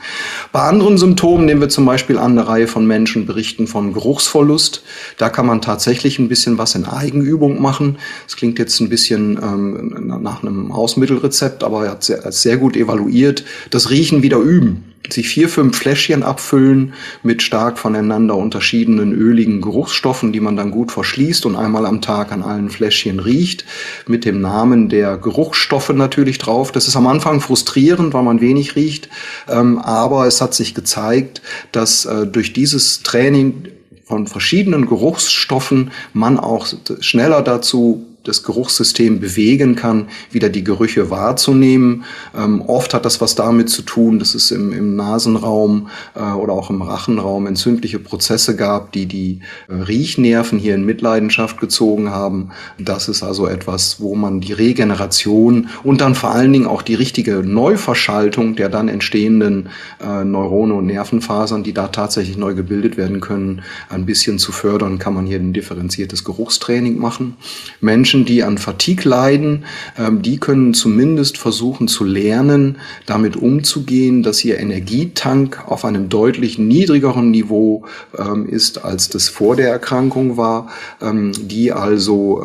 Bei 0.51 0.63
anderen 0.63 0.97
Symptomen 0.97 1.45
nehmen 1.45 1.61
wir 1.61 1.69
zum 1.69 1.85
Beispiel 1.85 2.17
an, 2.17 2.31
eine 2.31 2.47
Reihe 2.47 2.67
von 2.67 2.85
Menschen 2.85 3.25
berichten 3.25 3.67
von 3.67 3.93
Geruchsverlust. 3.93 4.83
Da 5.17 5.29
kann 5.29 5.45
man 5.45 5.61
tatsächlich 5.61 6.19
ein 6.19 6.27
bisschen 6.27 6.57
was 6.57 6.75
in 6.75 6.85
Eigenübung 6.85 7.61
machen. 7.61 7.99
Es 8.27 8.35
klingt 8.35 8.59
jetzt 8.59 8.81
ein 8.81 8.89
bisschen 8.89 9.39
ähm, 9.41 10.21
nach 10.21 10.43
einem 10.43 10.75
Hausmittelrezept, 10.75 11.63
aber 11.63 11.85
er 11.85 12.00
hat 12.01 12.05
sehr, 12.05 12.31
sehr 12.31 12.57
gut 12.57 12.75
evaluiert. 12.75 13.43
Das 13.69 13.89
Riechen 13.89 14.23
wieder 14.23 14.37
üben 14.37 14.91
sich 15.09 15.29
vier, 15.29 15.49
fünf 15.49 15.77
Fläschchen 15.77 16.23
abfüllen 16.23 16.93
mit 17.23 17.41
stark 17.41 17.79
voneinander 17.79 18.35
unterschiedenen 18.35 19.13
öligen 19.13 19.61
Geruchsstoffen, 19.61 20.31
die 20.31 20.39
man 20.39 20.55
dann 20.55 20.71
gut 20.71 20.91
verschließt 20.91 21.45
und 21.45 21.55
einmal 21.55 21.85
am 21.85 22.01
Tag 22.01 22.31
an 22.31 22.43
allen 22.43 22.69
Fläschchen 22.69 23.19
riecht, 23.19 23.65
mit 24.07 24.25
dem 24.25 24.41
Namen 24.41 24.89
der 24.89 25.17
Geruchsstoffe 25.17 25.89
natürlich 25.89 26.37
drauf. 26.37 26.71
Das 26.71 26.87
ist 26.87 26.95
am 26.95 27.07
Anfang 27.07 27.41
frustrierend, 27.41 28.13
weil 28.13 28.23
man 28.23 28.41
wenig 28.41 28.75
riecht, 28.75 29.09
ähm, 29.49 29.79
aber 29.79 30.27
es 30.27 30.41
hat 30.41 30.53
sich 30.53 30.73
gezeigt, 30.73 31.41
dass 31.71 32.05
äh, 32.05 32.27
durch 32.27 32.53
dieses 32.53 33.03
Training 33.03 33.67
von 34.05 34.27
verschiedenen 34.27 34.85
Geruchsstoffen 34.85 35.91
man 36.13 36.37
auch 36.37 36.67
schneller 36.99 37.41
dazu 37.41 38.05
das 38.23 38.43
Geruchssystem 38.43 39.19
bewegen 39.19 39.75
kann, 39.75 40.07
wieder 40.29 40.49
die 40.49 40.63
Gerüche 40.63 41.09
wahrzunehmen. 41.09 42.03
Ähm, 42.37 42.61
oft 42.61 42.93
hat 42.93 43.05
das 43.05 43.19
was 43.19 43.35
damit 43.35 43.69
zu 43.69 43.81
tun, 43.81 44.19
dass 44.19 44.35
es 44.35 44.51
im, 44.51 44.71
im 44.73 44.95
Nasenraum 44.95 45.89
äh, 46.15 46.21
oder 46.21 46.53
auch 46.53 46.69
im 46.69 46.81
Rachenraum 46.81 47.47
entzündliche 47.47 47.97
Prozesse 47.97 48.55
gab, 48.55 48.91
die 48.91 49.07
die 49.07 49.39
äh, 49.67 49.73
Riechnerven 49.73 50.59
hier 50.59 50.75
in 50.75 50.85
Mitleidenschaft 50.85 51.59
gezogen 51.59 52.11
haben. 52.11 52.51
Das 52.77 53.07
ist 53.07 53.23
also 53.23 53.47
etwas, 53.47 53.99
wo 53.99 54.13
man 54.15 54.39
die 54.39 54.53
Regeneration 54.53 55.69
und 55.83 56.01
dann 56.01 56.13
vor 56.13 56.31
allen 56.31 56.53
Dingen 56.53 56.67
auch 56.67 56.83
die 56.83 56.95
richtige 56.95 57.37
Neuverschaltung 57.37 58.55
der 58.55 58.69
dann 58.69 58.87
entstehenden 58.87 59.69
äh, 59.99 60.23
Neurone 60.23 60.75
und 60.75 60.85
Nervenfasern, 60.85 61.63
die 61.63 61.73
da 61.73 61.87
tatsächlich 61.87 62.37
neu 62.37 62.53
gebildet 62.53 62.97
werden 62.97 63.19
können, 63.19 63.63
ein 63.89 64.05
bisschen 64.05 64.37
zu 64.37 64.51
fördern, 64.51 64.99
kann 64.99 65.15
man 65.15 65.25
hier 65.25 65.39
ein 65.39 65.53
differenziertes 65.53 66.23
Geruchstraining 66.23 66.99
machen. 66.99 67.37
Menschen 67.79 68.10
Menschen, 68.11 68.25
die 68.25 68.43
an 68.43 68.57
Fatigue 68.57 69.09
leiden, 69.09 69.63
ähm, 69.97 70.21
die 70.21 70.37
können 70.37 70.73
zumindest 70.73 71.37
versuchen 71.37 71.87
zu 71.87 72.03
lernen, 72.03 72.77
damit 73.05 73.37
umzugehen, 73.37 74.21
dass 74.21 74.43
ihr 74.43 74.59
Energietank 74.59 75.63
auf 75.65 75.85
einem 75.85 76.09
deutlich 76.09 76.59
niedrigeren 76.59 77.31
Niveau 77.31 77.85
ähm, 78.17 78.49
ist, 78.49 78.83
als 78.83 79.07
das 79.07 79.29
vor 79.29 79.55
der 79.55 79.69
Erkrankung 79.69 80.35
war, 80.35 80.67
ähm, 81.01 81.31
die 81.39 81.71
also 81.71 82.43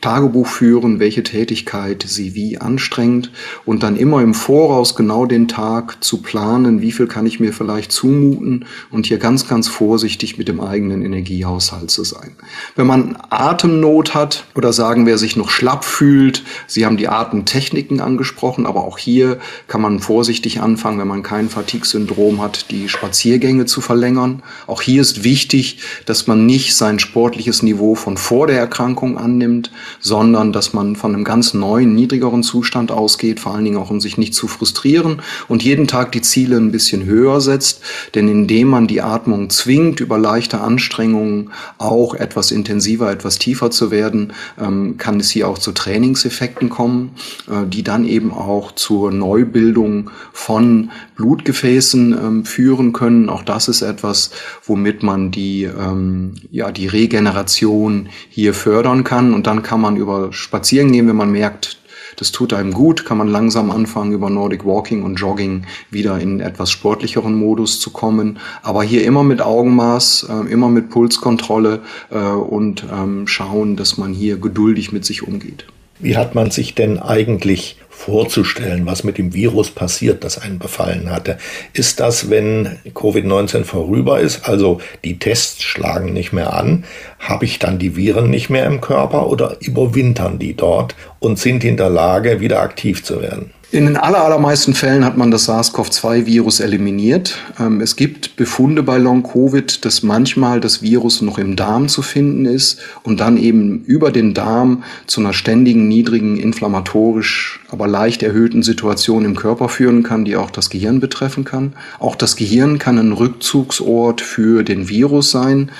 Tagebuch 0.00 0.46
führen, 0.46 1.00
welche 1.00 1.22
Tätigkeit 1.22 2.04
sie 2.06 2.34
wie 2.34 2.58
anstrengt 2.58 3.32
und 3.64 3.82
dann 3.82 3.96
immer 3.96 4.22
im 4.22 4.34
Voraus 4.34 4.94
genau 4.94 5.26
den 5.26 5.48
Tag 5.48 6.02
zu 6.04 6.22
planen, 6.22 6.80
wie 6.80 6.92
viel 6.92 7.06
kann 7.06 7.26
ich 7.26 7.40
mir 7.40 7.52
vielleicht 7.52 7.92
zumuten 7.92 8.66
und 8.90 9.06
hier 9.06 9.18
ganz, 9.18 9.48
ganz 9.48 9.68
vorsichtig 9.68 10.38
mit 10.38 10.48
dem 10.48 10.60
eigenen 10.60 11.02
Energiehaushalt 11.02 11.90
zu 11.90 12.04
sein. 12.04 12.36
Wenn 12.76 12.86
man 12.86 13.16
Atemnot 13.30 14.14
hat 14.14 14.44
oder 14.54 14.72
sagen, 14.72 15.06
wer 15.06 15.18
sich 15.18 15.36
noch 15.36 15.50
schlapp 15.50 15.84
fühlt. 15.84 16.44
Sie 16.66 16.86
haben 16.86 16.96
die 16.96 17.08
Atemtechniken 17.08 18.00
angesprochen, 18.00 18.66
aber 18.66 18.84
auch 18.84 18.98
hier 18.98 19.38
kann 19.66 19.80
man 19.80 19.98
vorsichtig 19.98 20.60
anfangen, 20.60 20.98
wenn 20.98 21.08
man 21.08 21.22
kein 21.22 21.48
Fatigue-Syndrom 21.48 22.40
hat, 22.40 22.70
die 22.70 22.88
Spaziergänge 22.88 23.66
zu 23.66 23.80
verlängern. 23.80 24.42
Auch 24.66 24.82
hier 24.82 25.00
ist 25.00 25.24
wichtig, 25.24 25.80
dass 26.06 26.26
man 26.26 26.46
nicht 26.46 26.76
sein 26.76 26.98
sportliches 26.98 27.62
Niveau 27.62 27.94
von 27.94 28.16
vor 28.16 28.46
der 28.46 28.58
Erkrankung 28.58 29.18
annimmt, 29.18 29.70
sondern 30.00 30.52
dass 30.52 30.72
man 30.72 30.96
von 30.96 31.14
einem 31.14 31.24
ganz 31.24 31.54
neuen, 31.54 31.94
niedrigeren 31.94 32.42
Zustand 32.42 32.92
ausgeht, 32.92 33.40
vor 33.40 33.54
allen 33.54 33.64
Dingen 33.64 33.76
auch 33.76 33.90
um 33.90 34.00
sich 34.00 34.18
nicht 34.18 34.34
zu 34.34 34.48
frustrieren 34.48 35.22
und 35.48 35.62
jeden 35.62 35.86
Tag 35.86 36.12
die 36.12 36.22
Ziele 36.22 36.56
ein 36.56 36.72
bisschen 36.72 37.04
höher 37.04 37.40
setzt. 37.40 37.82
Denn 38.14 38.28
indem 38.28 38.68
man 38.68 38.86
die 38.86 39.02
Atmung 39.02 39.50
zwingt, 39.50 40.00
über 40.00 40.18
leichte 40.18 40.60
Anstrengungen 40.60 41.50
auch 41.78 42.14
etwas 42.14 42.50
intensiver, 42.50 43.10
etwas 43.10 43.38
tiefer 43.38 43.70
zu 43.70 43.90
werden, 43.90 44.32
ähm, 44.60 44.96
kann 44.98 45.20
es 45.20 45.30
hier 45.30 45.48
auch 45.48 45.58
zu 45.58 45.72
Trainingseffekten 45.72 46.68
kommen, 46.68 47.12
äh, 47.48 47.66
die 47.66 47.82
dann 47.82 48.04
eben 48.04 48.32
auch 48.32 48.72
zur 48.72 49.10
Neubildung 49.10 50.10
von 50.32 50.90
Blutgefäßen 51.16 52.12
ähm, 52.12 52.44
führen 52.44 52.92
können. 52.92 53.28
Auch 53.28 53.42
das 53.42 53.68
ist 53.68 53.82
etwas, 53.82 54.30
womit 54.64 55.02
man 55.02 55.30
die, 55.30 55.64
ähm, 55.64 56.34
ja, 56.50 56.70
die 56.70 56.86
Regeneration 56.86 58.08
hier 58.28 58.54
fördern 58.54 59.04
kann. 59.04 59.34
Und 59.34 59.46
dann 59.46 59.62
kann 59.68 59.82
man 59.82 59.96
über 59.96 60.32
Spazieren 60.32 60.90
gehen, 60.92 61.08
wenn 61.08 61.16
man 61.16 61.30
merkt, 61.30 61.76
das 62.16 62.32
tut 62.32 62.54
einem 62.54 62.72
gut, 62.72 63.04
kann 63.04 63.18
man 63.18 63.28
langsam 63.28 63.70
anfangen, 63.70 64.12
über 64.12 64.30
Nordic 64.30 64.64
Walking 64.64 65.02
und 65.02 65.16
Jogging 65.16 65.66
wieder 65.90 66.18
in 66.18 66.40
etwas 66.40 66.70
sportlicheren 66.70 67.34
Modus 67.34 67.78
zu 67.78 67.90
kommen. 67.90 68.38
Aber 68.62 68.82
hier 68.82 69.04
immer 69.04 69.24
mit 69.24 69.42
Augenmaß, 69.42 70.26
äh, 70.30 70.50
immer 70.50 70.70
mit 70.70 70.88
Pulskontrolle 70.88 71.82
äh, 72.10 72.18
und 72.18 72.86
ähm, 72.90 73.26
schauen, 73.26 73.76
dass 73.76 73.98
man 73.98 74.14
hier 74.14 74.38
geduldig 74.38 74.90
mit 74.90 75.04
sich 75.04 75.22
umgeht. 75.22 75.66
Wie 75.98 76.16
hat 76.16 76.34
man 76.34 76.50
sich 76.50 76.74
denn 76.74 76.98
eigentlich 76.98 77.76
vorzustellen, 77.98 78.86
was 78.86 79.02
mit 79.02 79.18
dem 79.18 79.34
Virus 79.34 79.72
passiert, 79.72 80.22
das 80.22 80.38
einen 80.38 80.60
befallen 80.60 81.10
hatte. 81.10 81.36
Ist 81.72 81.98
das, 81.98 82.30
wenn 82.30 82.78
Covid-19 82.94 83.64
vorüber 83.64 84.20
ist, 84.20 84.48
also 84.48 84.80
die 85.04 85.18
Tests 85.18 85.62
schlagen 85.64 86.12
nicht 86.12 86.32
mehr 86.32 86.52
an, 86.52 86.84
habe 87.18 87.44
ich 87.44 87.58
dann 87.58 87.80
die 87.80 87.96
Viren 87.96 88.30
nicht 88.30 88.50
mehr 88.50 88.66
im 88.66 88.80
Körper 88.80 89.28
oder 89.28 89.56
überwintern 89.60 90.38
die 90.38 90.54
dort 90.54 90.94
und 91.18 91.40
sind 91.40 91.64
in 91.64 91.76
der 91.76 91.90
Lage, 91.90 92.40
wieder 92.40 92.60
aktiv 92.60 93.02
zu 93.02 93.20
werden? 93.20 93.50
In 93.70 93.84
den 93.84 93.98
allermeisten 93.98 94.72
Fällen 94.72 95.04
hat 95.04 95.18
man 95.18 95.30
das 95.30 95.46
SARS-CoV-2-Virus 95.46 96.60
eliminiert. 96.60 97.36
Ähm, 97.60 97.82
es 97.82 97.96
gibt 97.96 98.34
Befunde 98.36 98.82
bei 98.82 98.96
Long-Covid, 98.96 99.84
dass 99.84 100.02
manchmal 100.02 100.58
das 100.60 100.80
Virus 100.80 101.20
noch 101.20 101.36
im 101.36 101.54
Darm 101.54 101.88
zu 101.88 102.00
finden 102.00 102.46
ist 102.46 102.80
und 103.02 103.20
dann 103.20 103.36
eben 103.36 103.84
über 103.84 104.10
den 104.10 104.32
Darm 104.32 104.84
zu 105.06 105.20
einer 105.20 105.34
ständigen, 105.34 105.86
niedrigen, 105.86 106.38
inflammatorisch, 106.38 107.60
aber 107.68 107.86
leicht 107.86 108.22
erhöhten 108.22 108.62
Situation 108.62 109.26
im 109.26 109.36
Körper 109.36 109.68
führen 109.68 110.02
kann, 110.02 110.24
die 110.24 110.36
auch 110.36 110.50
das 110.50 110.70
Gehirn 110.70 110.98
betreffen 111.00 111.44
kann. 111.44 111.74
Auch 111.98 112.16
das 112.16 112.36
Gehirn 112.36 112.78
kann 112.78 112.96
ein 112.96 113.12
Rückzugsort 113.12 114.22
für 114.22 114.62
den 114.62 114.88
Virus 114.88 115.30
sein. 115.30 115.70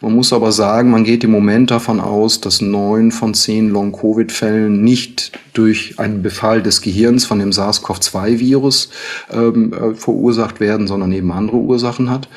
Man 0.00 0.14
muss 0.14 0.32
aber 0.32 0.50
sagen, 0.50 0.90
man 0.90 1.04
geht 1.04 1.22
im 1.22 1.30
Moment 1.30 1.70
davon 1.70 2.00
aus, 2.00 2.40
dass 2.40 2.60
neun 2.60 3.12
von 3.12 3.34
zehn 3.34 3.68
Long-Covid-Fällen 3.70 4.82
nicht 4.82 5.32
durch 5.58 5.94
einen 5.98 6.22
Befall 6.22 6.62
des 6.62 6.82
Gehirns 6.82 7.26
von 7.26 7.40
dem 7.40 7.50
SARS-CoV-2-Virus 7.50 8.90
ähm, 9.32 9.72
äh, 9.72 9.94
verursacht 9.94 10.60
werden, 10.60 10.86
sondern 10.86 11.10
eben 11.10 11.32
andere 11.32 11.56
Ursachen 11.56 12.10
hat. 12.10 12.28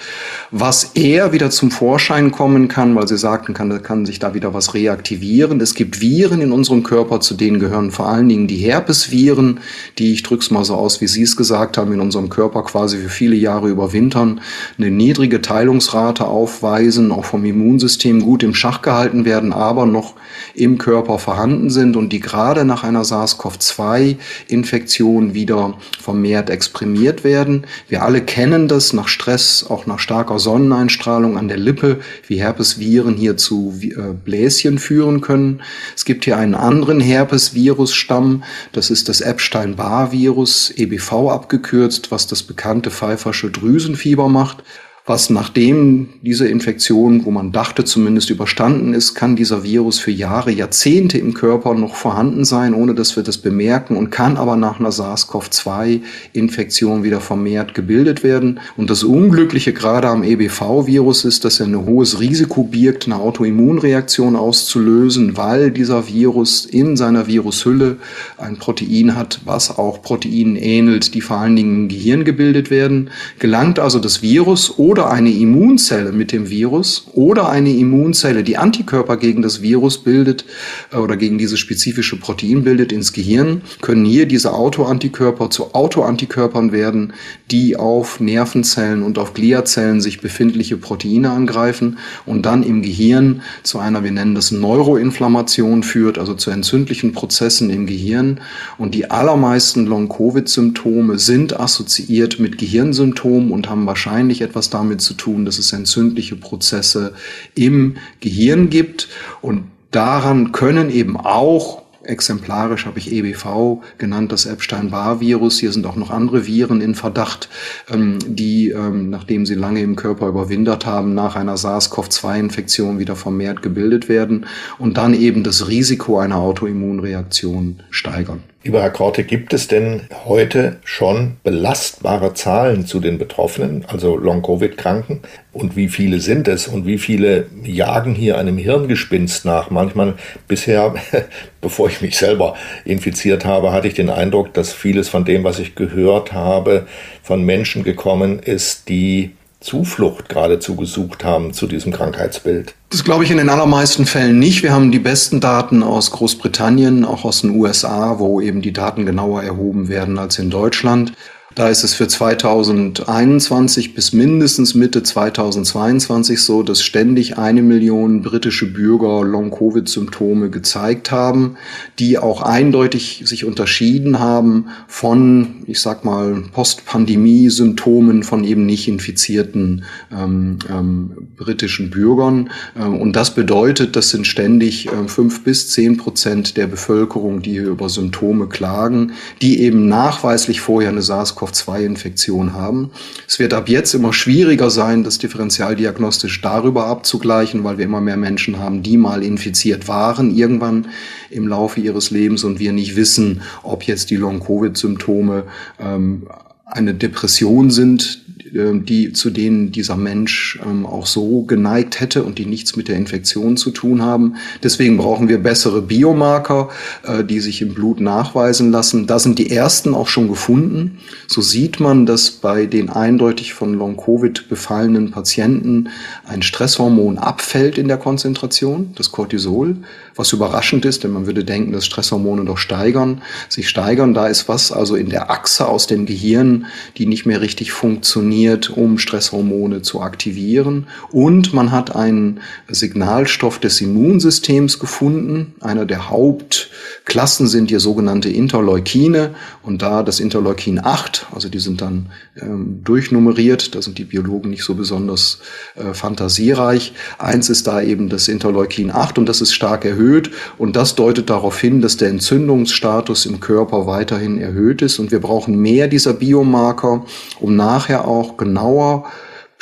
Was 0.50 0.96
eher 0.96 1.32
wieder 1.32 1.52
zum 1.52 1.70
Vorschein 1.70 2.32
kommen 2.32 2.68
kann, 2.68 2.96
weil 2.96 3.08
Sie 3.08 3.18
sagten, 3.18 3.54
kann, 3.54 3.84
kann 3.84 4.08
sich 4.08 4.18
da 4.18 4.34
wieder 4.34 4.56
was 4.56 4.74
reaktivieren. 4.74 5.62
Es 5.62 5.76
gibt 5.76 6.02
Viren 6.02 6.42
in 6.42 6.52
unserem 6.52 6.82
Körper, 6.82 7.20
zu 7.20 7.36
denen 7.36 7.60
gehören 7.60 7.92
vor 7.92 8.08
allen 8.08 8.28
Dingen 8.28 8.48
die 8.48 8.58
Herpesviren, 8.58 9.60
die, 10.00 10.14
ich 10.14 10.24
drücke 10.24 10.42
es 10.42 10.50
mal 10.50 10.66
so 10.66 10.74
aus, 10.74 11.00
wie 11.00 11.08
Sie 11.08 11.22
es 11.22 11.38
gesagt 11.38 11.78
haben, 11.78 11.94
in 11.94 12.00
unserem 12.00 12.30
Körper 12.30 12.64
quasi 12.64 12.98
für 12.98 13.10
viele 13.10 13.36
Jahre 13.36 13.70
überwintern, 13.70 14.42
eine 14.80 14.90
niedrige 14.90 15.44
Teilungsrate 15.44 16.26
aufweisen, 16.26 17.12
auch 17.12 17.26
vom 17.26 17.46
Immunsystem 17.46 18.22
gut 18.22 18.42
im 18.42 18.56
Schach 18.56 18.82
gehalten 18.82 19.26
werden, 19.26 19.54
aber 19.54 19.86
noch 19.86 20.16
im 20.56 20.80
Körper 20.80 21.20
vorhanden 21.20 21.70
sind 21.70 21.96
und 21.96 22.12
die 22.12 22.20
gerade 22.20 22.66
nach 22.66 22.84
einer 22.84 23.06
SARS-CoV-2-Infektion 23.12 25.34
wieder 25.34 25.78
vermehrt 26.00 26.50
exprimiert 26.50 27.24
werden. 27.24 27.66
Wir 27.88 28.04
alle 28.04 28.22
kennen 28.22 28.68
das 28.68 28.92
nach 28.94 29.08
Stress, 29.08 29.66
auch 29.68 29.86
nach 29.86 30.00
starker 30.00 30.40
Sonneneinstrahlung 30.40 31.38
an 31.38 31.48
der 31.48 31.58
Lippe, 31.58 32.00
wie 32.28 32.42
Herpesviren 32.42 33.16
hier 33.16 33.38
zu 33.38 33.80
äh, 33.82 34.14
Bläschen 34.14 34.80
führen 34.80 35.22
können. 35.22 35.62
Es 35.96 36.06
gibt 36.06 36.26
hier 36.26 36.38
einen 36.38 36.56
anderen 36.56 37.00
Herpesvirusstamm, 37.00 38.44
das 38.72 38.90
ist 38.90 39.10
das 39.10 39.22
Epstein-Barr-Virus, 39.22 40.74
EBV 40.76 41.30
abgekürzt, 41.30 42.12
was 42.12 42.26
das 42.28 42.44
bekannte 42.44 42.92
pfeifersche 42.92 43.52
Drüsenfieber 43.52 44.30
macht 44.30 44.64
was 45.08 45.32
nachdem 45.32 46.10
diese 46.22 46.48
Infektion, 46.48 47.26
wo 47.26 47.32
man 47.32 47.52
dachte 47.52 47.84
zumindest 47.84 48.30
überstanden 48.30 48.94
ist, 48.94 49.16
kann 49.16 49.36
dieser 49.36 49.64
Virus 49.64 49.98
für 49.98 50.12
Jahre, 50.12 50.52
Jahrzehnte 50.52 51.18
im 51.18 51.34
Körper 51.34 51.74
noch 51.74 51.96
vorhanden 51.96 52.46
sein, 52.46 52.76
ohne 52.76 52.94
dass 52.94 53.16
wir 53.16 53.24
das 53.24 53.40
bemerken 53.40 53.98
und 53.98 54.12
kann 54.12 54.38
aber 54.38 54.58
nach 54.58 54.80
einer 54.80 54.92
SARS-CoV-2-Infektion 54.92 57.04
wieder 57.04 57.20
vermehrt 57.20 57.74
gebildet 57.74 58.24
werden. 58.24 58.60
Und 58.78 58.92
das 58.92 59.04
Unglückliche 59.04 59.74
gerade 59.74 60.08
am 60.08 60.22
EBV-Virus 60.22 61.26
ist, 61.26 61.46
dass 61.46 61.60
er 61.60 61.66
ein 61.66 61.88
hohes 61.88 62.20
Risiko 62.20 62.64
birgt, 62.64 63.08
eine 63.08 63.16
Autoimmunreaktion 63.16 64.36
auszulösen, 64.36 65.36
weil 65.36 65.72
dieser 65.72 66.10
Virus 66.10 66.66
in 66.66 66.96
seiner 66.96 67.26
Virushülle 67.26 67.98
ein 68.38 68.58
Protein 68.58 69.16
hat, 69.16 69.40
was 69.46 69.80
auch 69.80 70.04
Proteinen 70.04 70.58
ähnelt, 70.58 71.16
die 71.16 71.22
vor 71.22 71.38
allen 71.38 71.56
Dingen 71.56 71.76
im 71.76 71.90
Gehirn 71.90 72.24
gebildet 72.24 72.70
werden. 72.70 73.10
Gelangt 73.40 73.80
also 73.80 73.98
das 73.98 74.22
Virus 74.22 74.78
oder 74.92 75.10
eine 75.10 75.32
Immunzelle 75.32 76.12
mit 76.12 76.34
dem 76.34 76.50
Virus 76.50 77.08
oder 77.14 77.48
eine 77.48 77.72
Immunzelle, 77.72 78.44
die 78.44 78.58
Antikörper 78.58 79.16
gegen 79.16 79.42
das 79.42 79.62
Virus 79.62 80.00
bildet 80.00 80.44
äh, 80.92 80.98
oder 80.98 81.16
gegen 81.16 81.38
dieses 81.38 81.60
spezifische 81.60 82.20
Protein 82.20 82.66
bildet 82.66 82.92
ins 82.92 83.14
Gehirn, 83.14 83.62
können 83.80 84.04
hier 84.04 84.26
diese 84.26 84.52
Autoantikörper 84.54 85.50
zu 85.50 85.74
Autoantikörpern 85.74 86.74
werden, 86.74 87.14
die 87.52 87.78
auf 87.78 88.20
Nervenzellen 88.20 89.02
und 89.02 89.18
auf 89.18 89.34
Gliazellen 89.34 90.02
sich 90.02 90.20
befindliche 90.20 90.76
Proteine 90.76 91.32
angreifen 91.32 91.98
und 92.26 92.46
dann 92.46 92.62
im 92.62 92.82
Gehirn 92.82 93.44
zu 93.64 93.80
einer, 93.80 94.04
wir 94.04 94.12
nennen 94.12 94.36
das 94.36 94.52
Neuroinflammation 94.52 95.84
führt, 95.84 96.18
also 96.18 96.34
zu 96.34 96.52
entzündlichen 96.52 97.14
Prozessen 97.14 97.70
im 97.70 97.86
Gehirn. 97.88 98.42
Und 98.78 98.94
die 98.94 99.10
allermeisten 99.10 99.86
Long-Covid-Symptome 99.86 101.18
sind 101.18 101.58
assoziiert 101.58 102.42
mit 102.42 102.58
Gehirnsymptomen 102.58 103.52
und 103.52 103.70
haben 103.70 103.86
wahrscheinlich 103.86 104.42
etwas 104.42 104.70
damit 104.70 104.81
damit 104.82 105.02
zu 105.02 105.14
tun, 105.14 105.46
dass 105.46 105.60
es 105.60 105.74
entzündliche 105.74 106.36
Prozesse 106.36 107.14
im 107.56 107.98
Gehirn 108.20 108.70
gibt 108.70 109.08
und 109.42 109.66
daran 109.92 110.52
können 110.52 110.90
eben 110.90 111.18
auch 111.18 111.82
exemplarisch 112.04 112.86
habe 112.86 113.00
ich 113.00 113.12
EBV 113.12 113.82
genannt, 113.98 114.32
das 114.32 114.46
Epstein-Barr-Virus. 114.46 115.60
Hier 115.60 115.72
sind 115.72 115.86
auch 115.86 115.96
noch 115.96 116.10
andere 116.10 116.48
Viren 116.48 116.82
in 116.82 116.96
Verdacht, 116.96 117.50
ähm, 117.90 118.18
die, 118.26 118.70
ähm, 118.70 119.10
nachdem 119.10 119.46
sie 119.46 119.56
lange 119.56 119.82
im 119.82 119.96
Körper 119.96 120.28
überwintert 120.28 120.86
haben, 120.86 121.14
nach 121.14 121.36
einer 121.36 121.58
SARS-CoV-2-Infektion 121.58 123.00
wieder 123.00 123.16
vermehrt 123.16 123.62
gebildet 123.62 124.10
werden 124.10 124.46
und 124.78 124.98
dann 124.98 125.14
eben 125.14 125.44
das 125.44 125.68
Risiko 125.68 126.18
einer 126.18 126.38
Autoimmunreaktion 126.38 127.82
steigern. 127.90 128.44
Herr 128.64 128.92
Korte, 128.92 129.24
gibt 129.24 129.54
es 129.54 129.68
denn 129.68 130.02
heute 130.26 130.78
schon 130.84 131.38
belastbare 131.44 132.36
Zahlen 132.36 132.86
zu 132.86 133.00
den 133.00 133.18
Betroffenen, 133.18 133.86
also 133.88 134.16
Long-Covid-Kranken? 134.16 135.22
Und 135.52 135.76
wie 135.76 135.88
viele 135.88 136.20
sind 136.20 136.48
es 136.48 136.68
und 136.68 136.86
wie 136.86 137.00
viele 137.00 137.48
jagen 137.64 138.14
hier 138.14 138.38
einem 138.38 138.60
Hirngespinst 138.60 139.46
nach? 139.46 139.72
Manchmal 139.72 140.14
bisher, 140.48 140.94
bevor 141.62 141.90
ich 141.90 142.02
mich 142.02 142.16
selber 142.18 142.56
infiziert 142.86 143.46
habe, 143.46 143.72
hatte 143.72 143.88
ich 143.88 143.96
den 143.96 144.12
Eindruck, 144.12 144.54
dass 144.54 144.72
vieles 144.74 145.10
von 145.10 145.26
dem, 145.26 145.44
was 145.44 145.58
ich 145.58 145.74
gehört 145.74 146.32
habe, 146.32 146.86
von 147.24 147.44
Menschen 147.44 147.84
gekommen 147.84 148.38
ist, 148.38 148.90
die 148.90 149.32
Zuflucht 149.62 150.28
geradezu 150.28 150.76
gesucht 150.76 151.24
haben 151.24 151.54
zu 151.54 151.68
diesem 151.68 151.94
Krankheitsbild. 151.94 152.74
Das 152.90 153.04
glaube 153.04 153.24
ich 153.24 153.32
in 153.32 153.38
den 153.38 153.50
allermeisten 153.50 154.06
Fällen 154.06 154.40
nicht. 154.40 154.64
Wir 154.64 154.74
haben 154.74 154.92
die 154.92 155.00
besten 155.00 155.40
Daten 155.40 155.84
aus 155.84 156.12
Großbritannien, 156.12 157.06
auch 157.06 157.24
aus 157.24 157.42
den 157.42 157.52
USA, 157.52 158.18
wo 158.18 158.42
eben 158.42 158.62
die 158.62 158.74
Daten 158.74 159.06
genauer 159.06 159.44
erhoben 159.44 159.88
werden 159.88 160.18
als 160.18 160.40
in 160.40 160.50
Deutschland. 160.50 161.14
Da 161.54 161.68
ist 161.68 161.84
es 161.84 161.94
für 161.94 162.08
2021 162.08 163.94
bis 163.94 164.14
mindestens 164.14 164.74
Mitte 164.74 165.04
2022 165.04 166.42
so, 166.42 166.64
dass 166.64 166.82
ständig 166.82 167.38
eine 167.38 167.62
Million 167.62 168.22
britische 168.22 168.72
Bürger 168.72 169.26
Long-Covid-Symptome 169.26 170.50
gezeigt 170.50 171.12
haben, 171.12 171.58
die 172.00 172.18
auch 172.18 172.42
eindeutig 172.42 173.24
sich 173.26 173.44
unterschieden 173.44 174.20
haben 174.20 174.68
von, 174.88 175.64
ich 175.68 175.82
sag 175.82 176.06
mal, 176.06 176.42
Post-Pandemie-Symptomen 176.54 178.24
von 178.24 178.46
eben 178.46 178.66
nicht 178.66 178.88
infizierten 178.88 179.84
ähm, 180.10 180.60
ähm, 180.70 181.30
britischen 181.36 181.90
Bürgern. 181.90 182.50
Ähm, 182.80 183.02
und 183.02 183.14
das 183.18 183.36
bedeutet, 183.36 183.98
das 183.98 184.10
sind 184.10 184.26
ständig 184.26 184.88
äh, 184.88 185.08
fünf 185.08 185.44
bis 185.44 185.70
zehn 185.70 185.98
Prozent 185.98 186.56
der 186.56 186.68
Bevölkerung, 186.68 187.42
die 187.42 187.52
hier 187.52 187.68
über 187.68 187.90
Symptome 187.90 188.48
klagen, 188.48 189.12
die 189.42 189.60
eben 189.60 189.90
nachweislich 189.90 190.62
vorher 190.62 190.92
eine 190.92 191.02
SARS 191.02 191.36
SARS-CoV-2-Infektion 191.42 192.54
haben. 192.54 192.92
Es 193.28 193.40
wird 193.40 193.54
ab 193.54 193.70
jetzt 193.70 193.94
immer 193.94 194.14
schwieriger 194.14 194.70
sein, 194.70 195.04
das 195.04 195.18
differentialdiagnostisch 195.18 196.42
darüber 196.42 196.86
abzugleichen, 196.86 197.64
weil 197.64 197.78
wir 197.78 197.86
immer 197.86 198.02
mehr 198.02 198.18
Menschen 198.18 198.60
haben, 198.60 198.84
die 198.84 198.98
mal 198.98 199.24
infiziert 199.24 199.88
waren 199.88 200.32
irgendwann 200.36 200.88
im 201.30 201.48
Laufe 201.48 201.80
ihres 201.80 202.12
Lebens 202.12 202.44
und 202.44 202.60
wir 202.60 202.74
nicht 202.74 202.96
wissen, 202.96 203.42
ob 203.64 203.84
jetzt 203.84 204.10
die 204.10 204.16
Long-Covid-Symptome 204.16 205.46
ähm, 205.80 206.28
eine 206.66 206.94
Depression 206.94 207.70
sind, 207.70 208.21
die, 208.54 209.14
zu 209.14 209.30
denen 209.30 209.72
dieser 209.72 209.96
Mensch 209.96 210.60
ähm, 210.66 210.86
auch 210.86 211.06
so 211.06 211.44
geneigt 211.44 212.02
hätte 212.02 212.24
und 212.24 212.38
die 212.38 212.46
nichts 212.46 212.76
mit 212.76 212.90
der 212.90 212.98
Infektion 212.98 213.56
zu 213.56 213.72
tun 213.72 214.02
haben. 214.02 214.36
Deswegen 214.62 214.98
brauchen 214.98 215.30
wir 215.30 215.38
bessere 215.38 215.82
Biomarker, 215.82 216.70
äh, 217.04 217.24
die 217.24 217.40
sich 217.40 217.62
im 217.62 217.74
Blut 217.74 218.02
nachweisen 218.02 218.72
lassen. 218.72 219.08
Da 219.08 219.20
sind 219.20 219.40
die 219.40 219.52
ersten 219.52 219.94
auch 219.94 220.10
schon 220.10 220.28
gefunden. 220.28 221.00
So 221.28 221.40
sieht 221.42 221.80
man, 221.80 222.06
dass 222.06 222.30
bei 222.30 222.66
den 222.66 222.90
eindeutig 222.90 223.54
von 223.54 223.74
Long-Covid 223.74 224.50
befallenen 224.50 225.12
Patienten 225.12 225.90
ein 226.26 226.42
Stresshormon 226.42 227.20
abfällt 227.20 227.78
in 227.78 227.88
der 227.88 227.98
Konzentration, 227.98 228.92
das 228.96 229.14
Cortisol, 229.14 229.78
was 230.16 230.34
überraschend 230.34 230.84
ist, 230.84 231.06
denn 231.06 231.12
man 231.12 231.26
würde 231.26 231.46
denken, 231.46 231.72
dass 231.72 231.86
Stresshormone 231.86 232.44
doch 232.44 232.58
steigern, 232.58 233.22
sich 233.48 233.70
steigern. 233.70 234.14
Da 234.14 234.28
ist 234.28 234.50
was 234.50 234.74
also 234.74 234.98
in 234.98 235.10
der 235.10 235.32
Achse 235.32 235.70
aus 235.70 235.88
dem 235.88 236.06
Gehirn, 236.06 236.66
die 236.98 237.06
nicht 237.06 237.26
mehr 237.26 237.40
richtig 237.40 237.72
funktioniert 237.72 238.41
trainiert, 238.42 238.70
um 238.70 238.98
Stresshormone 238.98 239.82
zu 239.82 240.02
aktivieren. 240.02 240.88
Und 241.12 241.54
man 241.54 241.72
hat 241.72 241.96
einen 241.96 242.40
Signalstoff 242.68 243.60
des 243.60 243.82
Immunsystems 243.82 244.80
gefunden. 244.80 245.54
Einer 245.62 245.86
der 245.86 246.10
Hauptklassen 246.10 247.48
sind 247.48 247.70
hier 247.70 247.80
sogenannte 247.80 248.30
Interleukine. 248.30 249.36
Und 249.64 249.82
da 249.82 250.04
das 250.04 250.20
Interleukin 250.20 250.80
8, 250.84 251.28
also 251.34 251.50
die 251.50 251.60
sind 251.60 251.82
dann 251.82 252.08
ähm, 252.42 252.82
durchnummeriert, 252.84 253.76
da 253.76 253.82
sind 253.82 253.98
die 253.98 254.06
Biologen 254.06 254.50
nicht 254.50 254.64
so 254.64 254.74
besonders 254.76 255.40
äh, 255.76 255.94
fantasiereich. 255.94 256.94
Eins 257.20 257.50
ist 257.50 257.68
da 257.68 257.82
eben 257.82 258.10
das 258.10 258.28
Interleukin 258.28 258.92
8 258.92 259.20
und 259.20 259.28
das 259.28 259.42
ist 259.42 259.54
stark 259.54 259.86
erhöht. 259.86 260.32
Und 260.58 260.76
das 260.76 260.96
deutet 260.96 261.30
darauf 261.30 261.60
hin, 261.60 261.82
dass 261.82 261.98
der 261.98 262.10
Entzündungsstatus 262.10 263.26
im 263.26 263.40
Körper 263.40 263.86
weiterhin 263.86 264.40
erhöht 264.40 264.82
ist. 264.82 265.00
Und 265.00 265.12
wir 265.12 265.20
brauchen 265.20 265.58
mehr 265.58 265.88
dieser 265.88 266.14
Biomarker, 266.14 267.06
um 267.40 267.56
nachher 267.56 268.08
auch 268.08 268.31
genauer 268.38 269.06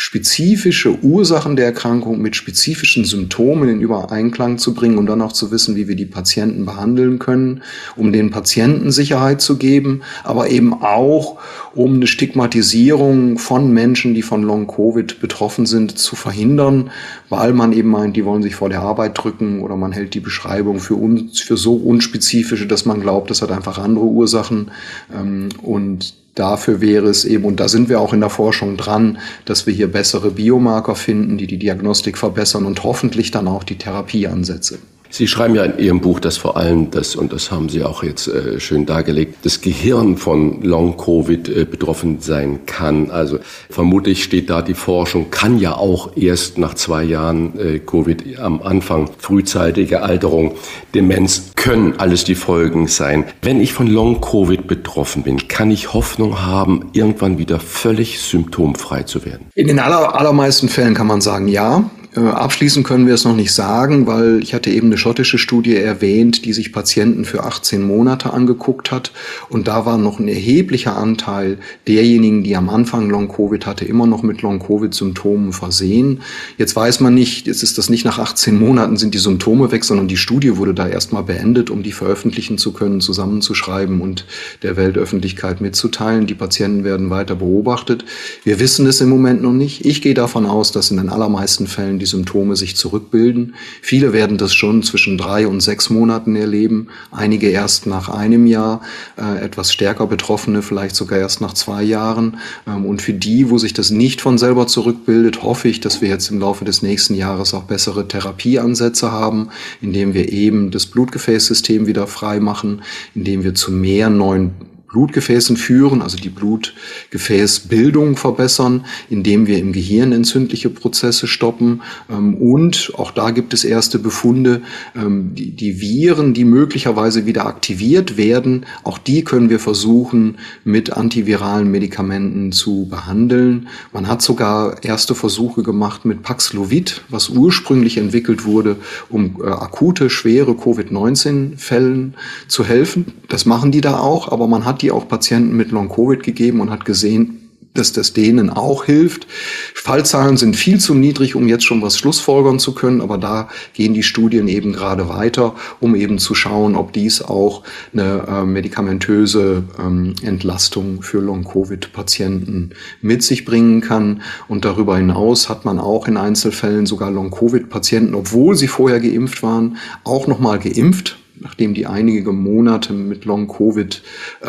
spezifische 0.02 1.04
Ursachen 1.04 1.58
der 1.58 1.66
Erkrankung 1.66 2.22
mit 2.22 2.38
spezifischen 2.38 3.04
Symptomen 3.04 3.68
in 3.68 3.82
Übereinklang 3.82 4.58
zu 4.58 4.74
bringen 4.74 4.98
und 4.98 5.08
dann 5.08 5.22
auch 5.22 5.34
zu 5.34 5.52
wissen, 5.52 5.76
wie 5.76 5.90
wir 5.90 5.98
die 5.98 6.06
Patienten 6.06 6.66
behandeln 6.66 7.20
können, 7.20 7.64
um 7.98 8.14
den 8.14 8.32
Patienten 8.32 8.92
Sicherheit 8.92 9.42
zu 9.42 9.58
geben, 9.58 10.02
aber 10.24 10.50
eben 10.50 10.72
auch, 10.74 11.38
um 11.76 11.96
eine 11.96 12.08
Stigmatisierung 12.08 13.38
von 13.40 13.74
Menschen, 13.74 14.14
die 14.14 14.22
von 14.22 14.42
Long-Covid 14.42 15.20
betroffen 15.20 15.66
sind, 15.66 16.00
zu 16.00 16.16
verhindern, 16.16 16.92
weil 17.28 17.52
man 17.52 17.74
eben 17.74 17.90
meint, 17.90 18.16
die 18.16 18.24
wollen 18.24 18.42
sich 18.42 18.56
vor 18.56 18.70
der 18.70 18.80
Arbeit 18.80 19.22
drücken 19.22 19.62
oder 19.62 19.76
man 19.76 19.92
hält 19.92 20.14
die 20.14 20.22
Beschreibung 20.22 20.80
für, 20.80 20.96
un 20.96 21.30
für 21.34 21.58
so 21.58 21.76
unspezifische, 21.76 22.68
dass 22.68 22.86
man 22.86 23.02
glaubt, 23.02 23.30
das 23.30 23.42
hat 23.42 23.52
einfach 23.52 23.78
andere 23.78 24.06
Ursachen. 24.06 24.72
Ähm, 25.14 25.50
und 25.62 26.14
dafür 26.40 26.82
wäre 26.82 27.08
es 27.08 27.26
eben, 27.26 27.46
und 27.46 27.60
da 27.60 27.68
sind 27.68 27.90
wir 27.90 28.00
auch 28.00 28.14
in 28.14 28.22
der 28.22 28.30
Forschung 28.30 28.78
dran, 28.78 29.18
dass 29.46 29.68
wir 29.68 29.74
hier 29.74 29.92
bessere 29.92 30.32
Biomarker 30.32 30.96
finden, 30.96 31.38
die 31.38 31.48
die 31.48 31.60
Diagnostik 31.60 32.18
verbessern 32.18 32.66
und 32.66 32.84
hoffentlich 32.84 33.32
dann 33.32 33.48
auch 33.48 33.64
die 33.64 33.78
Therapieansätze. 33.78 34.80
Sie 35.12 35.28
schreiben 35.28 35.56
ja 35.56 35.64
in 35.64 35.80
Ihrem 35.80 36.02
Buch, 36.02 36.20
dass 36.20 36.38
vor 36.38 36.56
allem 36.56 36.92
das, 36.92 37.16
und 37.16 37.34
das 37.34 37.50
haben 37.50 37.68
Sie 37.68 37.84
auch 37.84 38.04
jetzt 38.04 38.28
äh, 38.28 38.60
schön 38.60 38.86
dargelegt, 38.86 39.38
das 39.44 39.60
Gehirn 39.62 40.18
von 40.18 40.62
Long-Covid 40.62 41.50
äh, 41.50 41.66
betroffen 41.66 42.20
sein 42.20 42.60
kann. 42.68 43.10
Also 43.10 43.40
vermutlich 43.72 44.24
steht 44.24 44.52
da 44.52 44.62
die 44.62 44.76
Forschung, 44.76 45.32
kann 45.32 45.58
ja 45.58 45.76
auch 45.76 46.16
erst 46.16 46.60
nach 46.60 46.76
zwei 46.76 47.04
Jahren 47.04 47.58
äh, 47.60 47.80
Covid 47.80 48.40
am 48.40 48.62
Anfang, 48.62 49.10
frühzeitige 49.18 50.04
Alterung, 50.04 50.54
Demenz, 50.94 51.54
können 51.56 52.00
alles 52.00 52.24
die 52.24 52.36
Folgen 52.36 52.88
sein. 52.88 53.26
Wenn 53.42 53.62
ich 53.62 53.74
von 53.74 53.88
Long-Covid 53.88 54.68
betroffen 54.68 55.24
bin, 55.24 55.48
kann 55.48 55.72
ich 55.72 55.92
Hoffnung 55.94 56.46
haben, 56.46 56.92
irgendwann 56.94 57.40
wieder 57.40 57.60
völlig 57.60 58.22
symptomfrei 58.22 59.04
zu 59.04 59.26
werden? 59.26 59.48
In 59.56 59.68
den 59.68 59.80
aller, 59.80 60.16
allermeisten 60.16 60.70
Fällen 60.70 60.94
kann 60.94 61.08
man 61.08 61.22
sagen, 61.22 61.48
ja. 61.48 61.90
Äh, 62.16 62.22
abschließend 62.22 62.88
können 62.88 63.06
wir 63.06 63.14
es 63.14 63.24
noch 63.24 63.36
nicht 63.36 63.54
sagen, 63.54 64.08
weil 64.08 64.42
ich 64.42 64.56
hatte 64.56 64.72
eben 64.72 64.88
eine 64.88 64.98
schottische 64.98 65.38
Studie 65.38 65.76
erwähnt, 65.76 66.44
die 66.46 66.54
sich 66.54 66.74
Patienten 66.74 67.24
für 67.24 67.44
18 67.44 67.84
Monate 67.84 68.34
angeguckt 68.34 68.92
hat. 68.92 69.12
Und 69.50 69.68
da 69.68 69.86
war 69.86 70.00
noch 70.00 70.18
ein 70.18 70.28
erheblicher 70.28 70.98
Anteil 70.98 71.60
derjenigen, 71.88 72.44
die 72.44 72.56
am 72.56 72.70
Anfang 72.70 73.10
Long-Covid 73.10 73.68
hatte, 73.68 73.86
immer 73.86 74.08
noch 74.08 74.24
mit 74.24 74.42
Long-Covid-Symptomen 74.42 75.54
versehen. 75.54 76.22
Jetzt 76.58 76.76
weiß 76.76 77.00
man 77.00 77.14
nicht, 77.14 77.46
jetzt 77.46 77.62
ist 77.62 77.78
das 77.78 77.90
nicht 77.90 78.06
nach 78.06 78.18
18 78.18 78.58
Monaten 78.58 78.98
sind 78.98 79.14
die 79.14 79.20
Symptome 79.20 79.72
weg, 79.72 79.84
sondern 79.84 80.08
die 80.08 80.18
Studie 80.18 80.58
wurde 80.58 80.74
da 80.74 80.88
erstmal 80.88 81.24
beendet, 81.24 81.70
um 81.70 81.84
die 81.84 81.92
veröffentlichen 81.92 82.58
zu 82.58 82.74
können, 82.74 83.02
zusammenzuschreiben 83.02 84.02
und 84.02 84.26
der 84.64 84.78
Weltöffentlichkeit 84.78 85.62
mitzuteilen. 85.62 86.26
Die 86.26 86.34
Patienten 86.34 86.84
werden 86.84 87.12
weiter 87.12 87.36
beobachtet. 87.36 88.04
Wir 88.44 88.60
wissen 88.60 88.88
es 88.88 89.00
im 89.00 89.10
Moment 89.10 89.44
noch 89.44 89.54
nicht. 89.54 89.86
Ich 89.86 90.02
gehe 90.02 90.16
davon 90.16 90.48
aus, 90.48 90.72
dass 90.72 90.90
in 90.90 90.98
den 90.98 91.10
allermeisten 91.10 91.68
Fällen 91.68 91.99
die 92.00 92.06
Symptome 92.06 92.56
sich 92.56 92.76
zurückbilden. 92.76 93.56
Viele 93.82 94.14
werden 94.14 94.38
das 94.38 94.54
schon 94.54 94.84
zwischen 94.84 95.18
drei 95.18 95.48
und 95.48 95.62
sechs 95.62 95.90
Monaten 95.90 96.36
erleben, 96.36 96.88
einige 97.12 97.50
erst 97.50 97.86
nach 97.86 98.10
einem 98.10 98.48
Jahr, 98.48 98.82
äh, 99.18 99.44
etwas 99.44 99.72
stärker 99.72 100.08
Betroffene 100.08 100.62
vielleicht 100.62 100.96
sogar 100.96 101.20
erst 101.20 101.42
nach 101.42 101.54
zwei 101.54 101.84
Jahren. 101.84 102.38
Ähm, 102.68 102.86
und 102.86 103.02
für 103.02 103.14
die, 103.14 103.50
wo 103.50 103.58
sich 103.58 103.74
das 103.74 103.92
nicht 103.92 104.22
von 104.22 104.38
selber 104.38 104.68
zurückbildet, 104.68 105.44
hoffe 105.44 105.68
ich, 105.68 105.80
dass 105.80 106.02
wir 106.02 106.10
jetzt 106.10 106.30
im 106.32 106.40
Laufe 106.40 106.66
des 106.66 106.82
nächsten 106.82 107.16
Jahres 107.16 107.54
auch 107.54 107.64
bessere 107.64 108.08
Therapieansätze 108.08 109.12
haben, 109.12 109.50
indem 109.82 110.14
wir 110.14 110.32
eben 110.32 110.72
das 110.72 110.86
Blutgefäßsystem 110.86 111.88
wieder 111.88 112.08
frei 112.08 112.40
machen, 112.40 112.82
indem 113.14 113.44
wir 113.44 113.56
zu 113.56 113.72
mehr 113.72 114.10
neuen 114.10 114.52
Blutgefäßen 114.90 115.56
führen, 115.56 116.02
also 116.02 116.18
die 116.18 116.30
Blutgefäßbildung 116.30 118.18
verbessern, 118.18 118.86
indem 119.10 119.46
wir 119.48 119.60
im 119.60 119.72
Gehirn 119.72 120.12
entzündliche 120.12 120.70
Prozesse 120.70 121.28
stoppen. 121.28 121.82
Ähm, 122.10 122.36
und 122.36 122.92
auch 122.96 123.12
da 123.12 123.30
gibt 123.32 123.54
es 123.54 123.64
erste 123.64 124.00
Befunde, 124.00 124.62
ähm, 124.96 125.32
die, 125.36 125.80
Viren, 125.80 126.34
die 126.34 126.46
möglicherweise 126.46 127.26
wieder 127.26 127.46
aktiviert 127.46 128.18
werden, 128.18 128.66
auch 128.84 128.98
die 128.98 129.24
können 129.24 129.50
wir 129.50 129.60
versuchen 129.60 130.38
mit 130.64 130.94
antiviralen 130.94 131.70
Medikamenten 131.70 132.52
zu 132.52 132.88
behandeln. 132.90 133.68
Man 133.94 134.08
hat 134.08 134.22
sogar 134.22 134.84
erste 134.84 135.14
Versuche 135.14 135.64
gemacht 135.64 136.06
mit 136.06 136.24
Paxlovid, 136.24 137.04
was 137.10 137.30
ursprünglich 137.30 137.98
entwickelt 137.98 138.46
wurde, 138.46 138.78
um 139.10 139.38
äh, 139.42 139.48
akute, 139.48 140.10
schwere 140.10 140.56
Covid-19-Fällen 140.56 142.16
zu 142.48 142.64
helfen. 142.64 143.06
Das 143.28 143.46
machen 143.46 143.72
die 143.72 143.82
da 143.82 144.00
auch, 144.00 144.32
aber 144.32 144.48
man 144.48 144.66
hat 144.66 144.79
die 144.82 144.92
auch 144.92 145.08
Patienten 145.08 145.56
mit 145.56 145.72
Long-Covid 145.72 146.24
gegeben 146.24 146.62
und 146.62 146.70
hat 146.70 146.86
gesehen, 146.86 147.50
dass 147.74 147.94
das 147.94 148.14
denen 148.14 148.50
auch 148.50 148.86
hilft. 148.86 149.28
Fallzahlen 149.74 150.38
sind 150.38 150.56
viel 150.56 150.80
zu 150.80 150.96
niedrig, 150.96 151.36
um 151.36 151.48
jetzt 151.48 151.66
schon 151.66 151.82
was 151.82 151.98
schlussfolgern 151.98 152.60
zu 152.60 152.74
können, 152.74 153.02
aber 153.02 153.18
da 153.18 153.50
gehen 153.74 153.94
die 153.94 154.04
Studien 154.04 154.48
eben 154.48 154.74
gerade 154.74 155.08
weiter, 155.08 155.56
um 155.80 155.96
eben 155.96 156.18
zu 156.18 156.34
schauen, 156.34 156.76
ob 156.76 156.94
dies 156.94 157.22
auch 157.22 157.64
eine 157.94 158.26
äh, 158.28 158.46
medikamentöse 158.46 159.64
ähm, 159.80 160.16
Entlastung 160.24 161.04
für 161.04 161.20
Long-Covid-Patienten 161.20 162.72
mit 163.02 163.24
sich 163.24 163.46
bringen 163.46 163.82
kann. 163.82 164.24
Und 164.48 164.66
darüber 164.66 164.98
hinaus 164.98 165.48
hat 165.48 165.64
man 165.64 165.80
auch 165.80 166.08
in 166.08 166.18
Einzelfällen 166.18 166.86
sogar 166.86 167.12
Long-Covid-Patienten, 167.12 168.16
obwohl 168.16 168.56
sie 168.56 168.68
vorher 168.68 169.00
geimpft 169.00 169.44
waren, 169.44 169.78
auch 170.04 170.28
nochmal 170.28 170.60
geimpft 170.60 171.19
nachdem 171.40 171.74
die 171.74 171.88
einige 171.88 172.32
Monate 172.32 172.94
mit 172.94 173.26
Long 173.26 173.48
Covid 173.48 174.02
äh, 174.42 174.48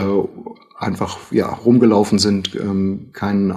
einfach 0.78 1.18
ja 1.30 1.48
rumgelaufen 1.48 2.18
sind, 2.18 2.54
ähm, 2.56 3.10
kein 3.12 3.54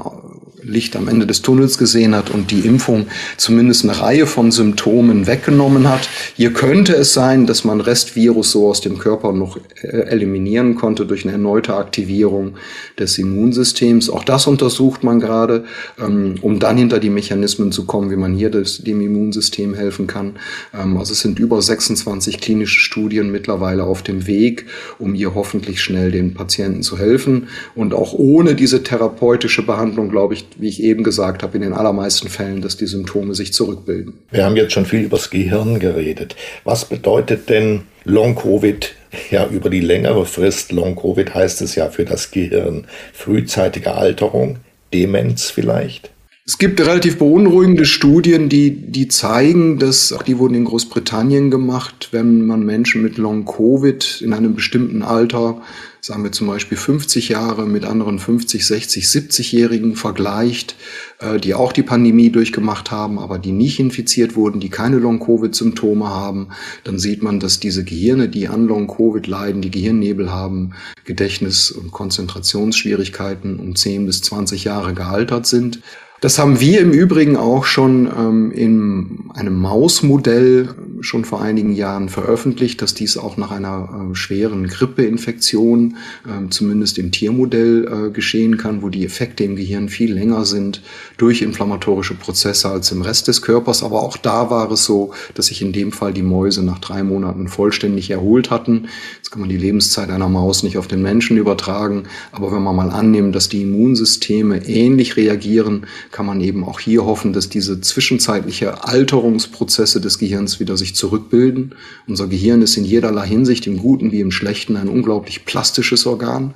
Licht 0.64 0.96
am 0.96 1.08
Ende 1.08 1.28
des 1.28 1.42
Tunnels 1.42 1.78
gesehen 1.78 2.16
hat 2.16 2.30
und 2.30 2.52
die 2.52 2.62
Impfung 2.62 3.08
zumindest 3.38 3.84
eine 3.84 4.00
Reihe 4.00 4.28
von 4.28 4.52
Symptomen 4.52 5.28
weggenommen 5.28 5.90
hat. 5.90 6.10
Hier 6.36 6.54
könnte 6.54 6.94
es 6.96 7.14
sein, 7.14 7.46
dass 7.46 7.64
man 7.64 7.82
Restvirus 7.82 8.52
so 8.52 8.68
aus 8.70 8.82
dem 8.82 8.98
Körper 8.98 9.34
noch 9.34 9.58
äh, 9.82 9.88
eliminieren 9.88 10.76
konnte 10.76 11.06
durch 11.06 11.24
eine 11.24 11.34
erneute 11.34 11.76
Aktivierung 11.76 12.56
des 13.00 13.18
Immunsystems. 13.18 14.10
Auch 14.10 14.24
das 14.24 14.48
untersucht 14.48 15.04
man 15.04 15.20
gerade, 15.20 15.66
ähm, 16.00 16.36
um 16.42 16.60
dann 16.60 16.78
hinter 16.78 17.00
die 17.00 17.10
Mechanismen 17.10 17.72
zu 17.72 17.86
kommen, 17.86 18.12
wie 18.12 18.16
man 18.16 18.36
hier 18.36 18.50
dem 18.50 19.02
Immunsystem 19.02 19.74
helfen 19.74 20.08
kann. 20.08 20.34
Ähm, 20.74 20.98
also 20.98 21.14
es 21.14 21.22
sind 21.22 21.40
über 21.40 21.62
26 21.62 22.40
klinische 22.40 22.80
Studien 22.80 23.32
mittlerweile 23.32 23.84
auf 23.84 24.04
dem 24.04 24.28
Weg, 24.28 24.66
um 25.00 25.14
hier 25.14 25.36
hoffentlich 25.36 25.82
schnell 25.82 26.12
den 26.12 26.34
Patienten 26.34 26.84
zu 26.84 26.98
helfen. 26.98 27.48
Und 27.76 27.94
auch 27.94 28.14
ohne 28.14 28.56
diese 28.56 28.84
therapeutische 28.84 29.64
Behandlung, 29.64 30.10
glaube 30.10 30.34
ich, 30.34 30.46
wie 30.60 30.68
ich 30.68 30.82
eben 30.82 31.04
gesagt 31.04 31.44
habe, 31.44 31.56
in 31.56 31.64
den 31.64 31.74
allermeisten 31.74 32.30
Fällen, 32.30 32.62
dass 32.62 32.78
die 32.78 32.88
Symptome 32.88 33.36
sich 33.36 33.54
zurückbilden. 33.54 34.14
Wir 34.32 34.46
haben 34.46 34.56
jetzt 34.56 34.74
schon 34.74 34.86
viel 34.86 35.02
über 35.02 35.18
das 35.18 35.30
Gehirn 35.30 35.80
geredet. 35.80 36.36
Was 36.64 36.86
bedeutet 36.86 37.50
denn 37.50 37.82
Long-Covid 38.06 38.94
ja 39.32 39.48
über 39.48 39.70
die 39.70 39.82
längere 39.82 40.26
Frist? 40.26 40.72
Long-Covid 40.72 41.34
heißt 41.34 41.62
es 41.62 41.76
ja 41.76 41.90
für 41.90 42.06
das 42.06 42.32
Gehirn 42.32 42.88
frühzeitige 43.14 43.94
Alterung, 43.94 44.58
Demenz 44.94 45.50
vielleicht? 45.50 46.12
Es 46.46 46.58
gibt 46.58 46.82
relativ 46.82 47.20
beunruhigende 47.20 47.86
Studien, 47.86 48.50
die, 48.50 48.72
die 48.72 49.08
zeigen, 49.08 49.80
dass, 49.80 50.12
auch 50.12 50.24
die 50.24 50.38
wurden 50.40 50.56
in 50.56 50.66
Großbritannien 50.66 51.50
gemacht, 51.50 52.10
wenn 52.12 52.46
man 52.46 52.66
Menschen 52.66 53.02
mit 53.02 53.18
Long-Covid 53.18 54.22
in 54.22 54.34
einem 54.34 54.54
bestimmten 54.54 55.04
Alter 55.04 55.62
sagen 56.04 56.26
wir 56.26 56.34
zum 56.34 56.48
Beispiel 56.48 56.78
50 56.78 57.30
Jahre 57.30 57.66
mit 57.66 57.86
anderen 57.86 58.20
50, 58.20 58.68
60, 58.68 59.06
70-Jährigen 59.06 59.96
vergleicht, 59.96 60.76
äh, 61.20 61.40
die 61.40 61.54
auch 61.54 61.72
die 61.72 61.82
Pandemie 61.82 62.30
durchgemacht 62.30 62.92
haben, 62.92 63.18
aber 63.18 63.40
die 63.40 63.54
nicht 63.54 63.80
infiziert 63.80 64.36
wurden, 64.36 64.60
die 64.60 64.68
keine 64.68 64.98
Long-Covid-Symptome 64.98 66.10
haben, 66.10 66.50
dann 66.84 67.00
sieht 67.00 67.24
man, 67.24 67.40
dass 67.40 67.62
diese 67.62 67.86
Gehirne, 67.86 68.28
die 68.28 68.50
an 68.50 68.68
Long-Covid 68.68 69.26
leiden, 69.28 69.62
die 69.62 69.72
Gehirnnebel 69.72 70.30
haben, 70.30 70.74
Gedächtnis- 71.06 71.72
und 71.72 71.92
Konzentrationsschwierigkeiten 71.92 73.58
um 73.58 73.78
10 73.78 74.06
bis 74.06 74.22
20 74.24 74.66
Jahre 74.66 74.94
gealtert 74.94 75.46
sind. 75.46 75.80
Das 76.24 76.40
haben 76.40 76.62
wir 76.62 76.80
im 76.80 76.92
Übrigen 76.92 77.36
auch 77.36 77.66
schon 77.66 78.10
ähm, 78.18 78.52
in 78.54 79.30
einem 79.34 79.60
Mausmodell 79.60 80.70
schon 81.02 81.26
vor 81.26 81.42
einigen 81.42 81.74
Jahren 81.74 82.08
veröffentlicht, 82.08 82.82
dass 82.82 82.94
dies 82.94 83.18
auch 83.18 83.36
nach 83.36 83.52
einer 83.52 84.10
äh, 84.12 84.16
schweren 84.16 84.68
Grippeinfektion 84.68 85.98
äh, 86.26 86.50
zumindest 86.50 86.98
im 86.98 87.12
Tiermodell 87.12 88.08
äh, 88.08 88.12
geschehen 88.12 88.56
kann, 88.56 88.82
wo 88.82 88.88
die 88.88 89.04
Effekte 89.04 89.44
im 89.44 89.58
Gehirn 89.58 89.90
viel 89.90 90.14
länger 90.14 90.46
sind 90.46 90.82
durch 91.18 91.42
inflammatorische 91.42 92.14
Prozesse 92.14 92.70
als 92.70 92.94
im 92.94 93.02
Rest 93.02 93.28
des 93.28 93.42
Körpers. 93.42 93.84
Aber 93.84 94.02
auch 94.02 94.16
da 94.16 94.50
war 94.50 94.72
es 94.72 94.86
so, 94.86 95.14
dass 95.34 95.48
sich 95.48 95.62
in 95.62 95.74
dem 95.74 95.92
Fall 95.92 96.14
die 96.14 96.24
Mäuse 96.24 96.64
nach 96.64 96.80
drei 96.80 97.04
Monaten 97.04 97.50
vollständig 97.50 98.10
erholt 98.12 98.50
hatten. 98.50 98.88
Kann 99.34 99.40
man 99.40 99.50
die 99.50 99.58
Lebenszeit 99.58 100.12
einer 100.12 100.30
Maus 100.30 100.62
nicht 100.62 100.78
auf 100.78 100.88
den 100.88 101.02
Menschen 101.02 101.38
übertragen, 101.38 102.04
aber 102.32 102.52
wenn 102.52 102.62
man 102.62 102.76
mal 102.76 102.92
annimmt, 102.92 103.34
dass 103.34 103.50
die 103.50 103.64
Immunsysteme 103.64 104.68
ähnlich 104.68 105.18
reagieren, 105.18 105.88
kann 106.12 106.28
man 106.28 106.40
eben 106.40 106.64
auch 106.64 106.80
hier 106.80 107.04
hoffen, 107.04 107.34
dass 107.34 107.50
diese 107.50 107.82
zwischenzeitliche 107.82 108.84
Alterungsprozesse 108.84 110.00
des 110.00 110.20
Gehirns 110.20 110.60
wieder 110.60 110.78
sich 110.78 110.94
zurückbilden. 110.94 111.74
Unser 112.08 112.28
Gehirn 112.28 112.62
ist 112.62 112.78
in 112.78 112.86
jederlei 112.86 113.26
Hinsicht, 113.26 113.66
im 113.66 113.78
Guten 113.78 114.12
wie 114.12 114.20
im 114.20 114.30
Schlechten, 114.30 114.78
ein 114.78 114.88
unglaublich 114.88 115.46
plastisches 115.46 116.06
Organ. 116.06 116.54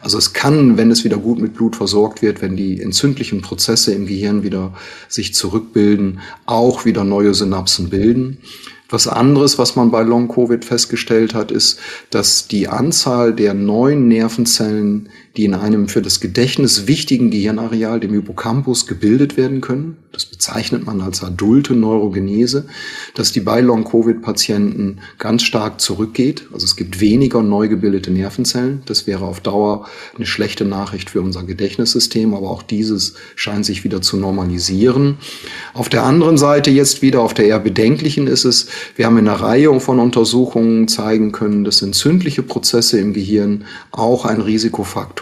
Also 0.00 0.16
es 0.16 0.32
kann, 0.32 0.76
wenn 0.76 0.92
es 0.92 1.02
wieder 1.02 1.16
gut 1.16 1.40
mit 1.40 1.54
Blut 1.54 1.74
versorgt 1.74 2.22
wird, 2.22 2.42
wenn 2.42 2.54
die 2.54 2.80
entzündlichen 2.80 3.40
Prozesse 3.40 3.92
im 3.92 4.06
Gehirn 4.06 4.44
wieder 4.44 4.72
sich 5.08 5.34
zurückbilden, 5.34 6.20
auch 6.46 6.84
wieder 6.84 7.02
neue 7.02 7.34
Synapsen 7.34 7.90
bilden. 7.90 8.38
Was 8.90 9.06
anderes, 9.06 9.58
was 9.58 9.76
man 9.76 9.90
bei 9.90 10.02
Long-Covid 10.02 10.64
festgestellt 10.64 11.34
hat, 11.34 11.50
ist, 11.50 11.78
dass 12.10 12.48
die 12.48 12.68
Anzahl 12.68 13.32
der 13.32 13.54
neuen 13.54 14.08
Nervenzellen, 14.08 15.08
die 15.36 15.44
in 15.44 15.54
einem 15.54 15.88
für 15.88 16.02
das 16.02 16.20
Gedächtnis 16.20 16.86
wichtigen 16.86 17.30
Gehirnareal, 17.30 18.00
dem 18.00 18.12
Hippocampus, 18.12 18.86
gebildet 18.86 19.36
werden 19.36 19.60
können, 19.60 19.96
das 20.12 20.24
bezeichnet 20.26 20.84
man 20.84 21.00
als 21.00 21.22
adulte 21.22 21.74
Neurogenese, 21.74 22.66
dass 23.14 23.30
die 23.30 23.38
bei 23.38 23.60
Long-Covid-Patienten 23.60 24.98
ganz 25.18 25.44
stark 25.44 25.80
zurückgeht. 25.80 26.48
Also 26.52 26.64
es 26.64 26.74
gibt 26.74 27.00
weniger 27.00 27.44
neu 27.44 27.68
gebildete 27.68 28.10
Nervenzellen. 28.10 28.82
Das 28.86 29.06
wäre 29.06 29.24
auf 29.24 29.40
Dauer 29.40 29.86
eine 30.16 30.26
schlechte 30.26 30.64
Nachricht 30.64 31.10
für 31.10 31.20
unser 31.20 31.44
Gedächtnissystem, 31.44 32.34
aber 32.34 32.50
auch 32.50 32.62
dieses 32.62 33.14
scheint 33.36 33.64
sich 33.64 33.84
wieder 33.84 34.02
zu 34.02 34.16
normalisieren. 34.16 35.18
Auf 35.74 35.88
der 35.88 36.02
anderen 36.02 36.38
Seite 36.38 36.72
jetzt 36.72 37.02
wieder 37.02 37.20
auf 37.20 37.34
der 37.34 37.46
eher 37.46 37.60
bedenklichen 37.60 38.26
ist 38.26 38.44
es, 38.44 38.66
wir 38.96 39.06
haben 39.06 39.18
in 39.18 39.28
einer 39.28 39.40
Reihe 39.40 39.78
von 39.78 40.00
Untersuchungen 40.00 40.88
zeigen 40.88 41.30
können, 41.30 41.62
dass 41.62 41.82
entzündliche 41.82 42.42
Prozesse 42.42 42.98
im 42.98 43.12
Gehirn 43.12 43.64
auch 43.92 44.24
ein 44.24 44.40
Risikofaktor 44.40 45.19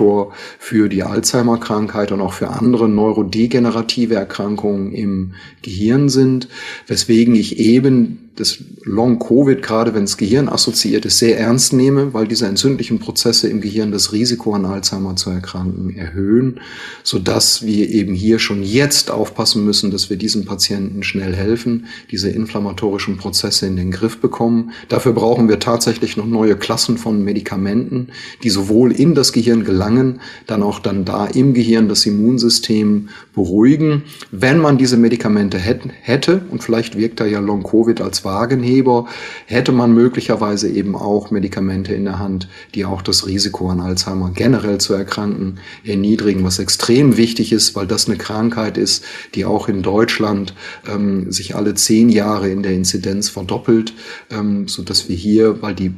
für 0.58 0.88
die 0.88 1.02
Alzheimer-Krankheit 1.02 2.12
und 2.12 2.20
auch 2.20 2.32
für 2.32 2.50
andere 2.50 2.88
neurodegenerative 2.88 4.14
Erkrankungen 4.14 4.92
im 4.92 5.34
Gehirn 5.62 6.08
sind, 6.08 6.48
weswegen 6.86 7.34
ich 7.34 7.58
eben 7.58 8.27
das 8.38 8.58
Long-Covid, 8.84 9.62
gerade 9.62 9.94
wenn 9.94 10.04
es 10.04 10.16
Gehirn 10.16 10.48
assoziiert 10.48 11.04
ist, 11.04 11.18
sehr 11.18 11.38
ernst 11.38 11.72
nehme, 11.72 12.14
weil 12.14 12.26
diese 12.26 12.46
entzündlichen 12.46 12.98
Prozesse 12.98 13.48
im 13.48 13.60
Gehirn 13.60 13.90
das 13.92 14.12
Risiko 14.12 14.54
an 14.54 14.64
Alzheimer 14.64 15.16
zu 15.16 15.30
erkranken 15.30 15.96
erhöhen, 15.96 16.60
so 17.02 17.18
dass 17.18 17.66
wir 17.66 17.88
eben 17.90 18.14
hier 18.14 18.38
schon 18.38 18.62
jetzt 18.62 19.10
aufpassen 19.10 19.64
müssen, 19.64 19.90
dass 19.90 20.10
wir 20.10 20.16
diesen 20.16 20.44
Patienten 20.44 21.02
schnell 21.02 21.34
helfen, 21.34 21.86
diese 22.10 22.30
inflammatorischen 22.30 23.16
Prozesse 23.16 23.66
in 23.66 23.76
den 23.76 23.90
Griff 23.90 24.20
bekommen. 24.20 24.72
Dafür 24.88 25.12
brauchen 25.12 25.48
wir 25.48 25.58
tatsächlich 25.58 26.16
noch 26.16 26.26
neue 26.26 26.56
Klassen 26.56 26.98
von 26.98 27.24
Medikamenten, 27.24 28.08
die 28.42 28.50
sowohl 28.50 28.92
in 28.92 29.14
das 29.14 29.32
Gehirn 29.32 29.64
gelangen, 29.64 30.20
dann 30.46 30.62
auch 30.62 30.78
dann 30.78 31.04
da 31.04 31.26
im 31.26 31.54
Gehirn 31.54 31.88
das 31.88 32.06
Immunsystem 32.06 33.08
beruhigen. 33.34 34.04
Wenn 34.30 34.58
man 34.58 34.78
diese 34.78 34.96
Medikamente 34.96 35.58
hätte, 35.58 36.42
und 36.50 36.62
vielleicht 36.62 36.96
wirkt 36.96 37.20
da 37.20 37.26
ja 37.26 37.40
Long-Covid 37.40 38.00
als 38.00 38.24
Wagenheber 38.28 39.06
hätte 39.46 39.72
man 39.72 39.94
möglicherweise 39.94 40.68
eben 40.68 40.94
auch 40.94 41.30
Medikamente 41.30 41.94
in 41.94 42.04
der 42.04 42.18
Hand, 42.18 42.46
die 42.74 42.84
auch 42.84 43.00
das 43.00 43.26
Risiko 43.26 43.70
an 43.70 43.80
Alzheimer 43.80 44.30
generell 44.34 44.78
zu 44.78 44.92
erkranken 44.92 45.60
erniedrigen, 45.82 46.44
was 46.44 46.58
extrem 46.58 47.16
wichtig 47.16 47.52
ist, 47.52 47.74
weil 47.74 47.86
das 47.86 48.06
eine 48.06 48.18
Krankheit 48.18 48.76
ist, 48.76 49.02
die 49.34 49.46
auch 49.46 49.68
in 49.68 49.82
Deutschland 49.82 50.54
ähm, 50.86 51.32
sich 51.32 51.56
alle 51.56 51.74
zehn 51.74 52.10
Jahre 52.10 52.50
in 52.50 52.62
der 52.62 52.72
Inzidenz 52.72 53.30
verdoppelt, 53.30 53.94
ähm, 54.30 54.68
so 54.68 54.82
dass 54.82 55.08
wir 55.08 55.16
hier, 55.16 55.62
weil 55.62 55.74
die 55.74 55.94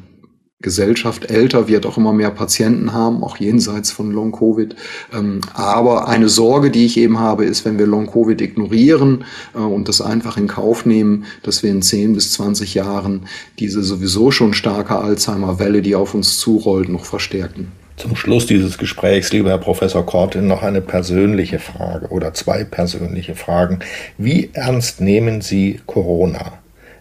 Gesellschaft 0.62 1.30
älter 1.30 1.68
wird, 1.68 1.86
auch 1.86 1.96
immer 1.96 2.12
mehr 2.12 2.30
Patienten 2.30 2.92
haben, 2.92 3.22
auch 3.22 3.38
jenseits 3.38 3.90
von 3.90 4.12
Long-Covid. 4.12 4.76
Ähm, 5.14 5.40
aber 5.54 6.06
eine 6.06 6.28
Sorge, 6.28 6.70
die 6.70 6.84
ich 6.84 6.98
eben 6.98 7.18
habe, 7.18 7.46
ist, 7.46 7.64
wenn 7.64 7.78
wir 7.78 7.86
Long-Covid 7.86 8.40
ignorieren 8.42 9.24
äh, 9.54 9.58
und 9.58 9.88
das 9.88 10.02
einfach 10.02 10.36
in 10.36 10.48
Kauf 10.48 10.84
nehmen, 10.84 11.24
dass 11.42 11.62
wir 11.62 11.70
in 11.70 11.80
10 11.80 12.14
bis 12.14 12.32
20 12.32 12.74
Jahren 12.74 13.26
diese 13.58 13.82
sowieso 13.82 14.30
schon 14.30 14.52
starke 14.52 14.96
Alzheimer-Welle, 14.96 15.80
die 15.80 15.94
auf 15.94 16.14
uns 16.14 16.38
zurollt, 16.38 16.90
noch 16.90 17.06
verstärken. 17.06 17.72
Zum 17.96 18.16
Schluss 18.16 18.46
dieses 18.46 18.76
Gesprächs, 18.76 19.32
lieber 19.32 19.50
Herr 19.50 19.58
Professor 19.58 20.04
Korte, 20.04 20.42
noch 20.42 20.62
eine 20.62 20.80
persönliche 20.82 21.58
Frage 21.58 22.08
oder 22.08 22.34
zwei 22.34 22.64
persönliche 22.64 23.34
Fragen. 23.34 23.80
Wie 24.16 24.50
ernst 24.52 25.00
nehmen 25.00 25.40
Sie 25.40 25.80
Corona? 25.86 26.60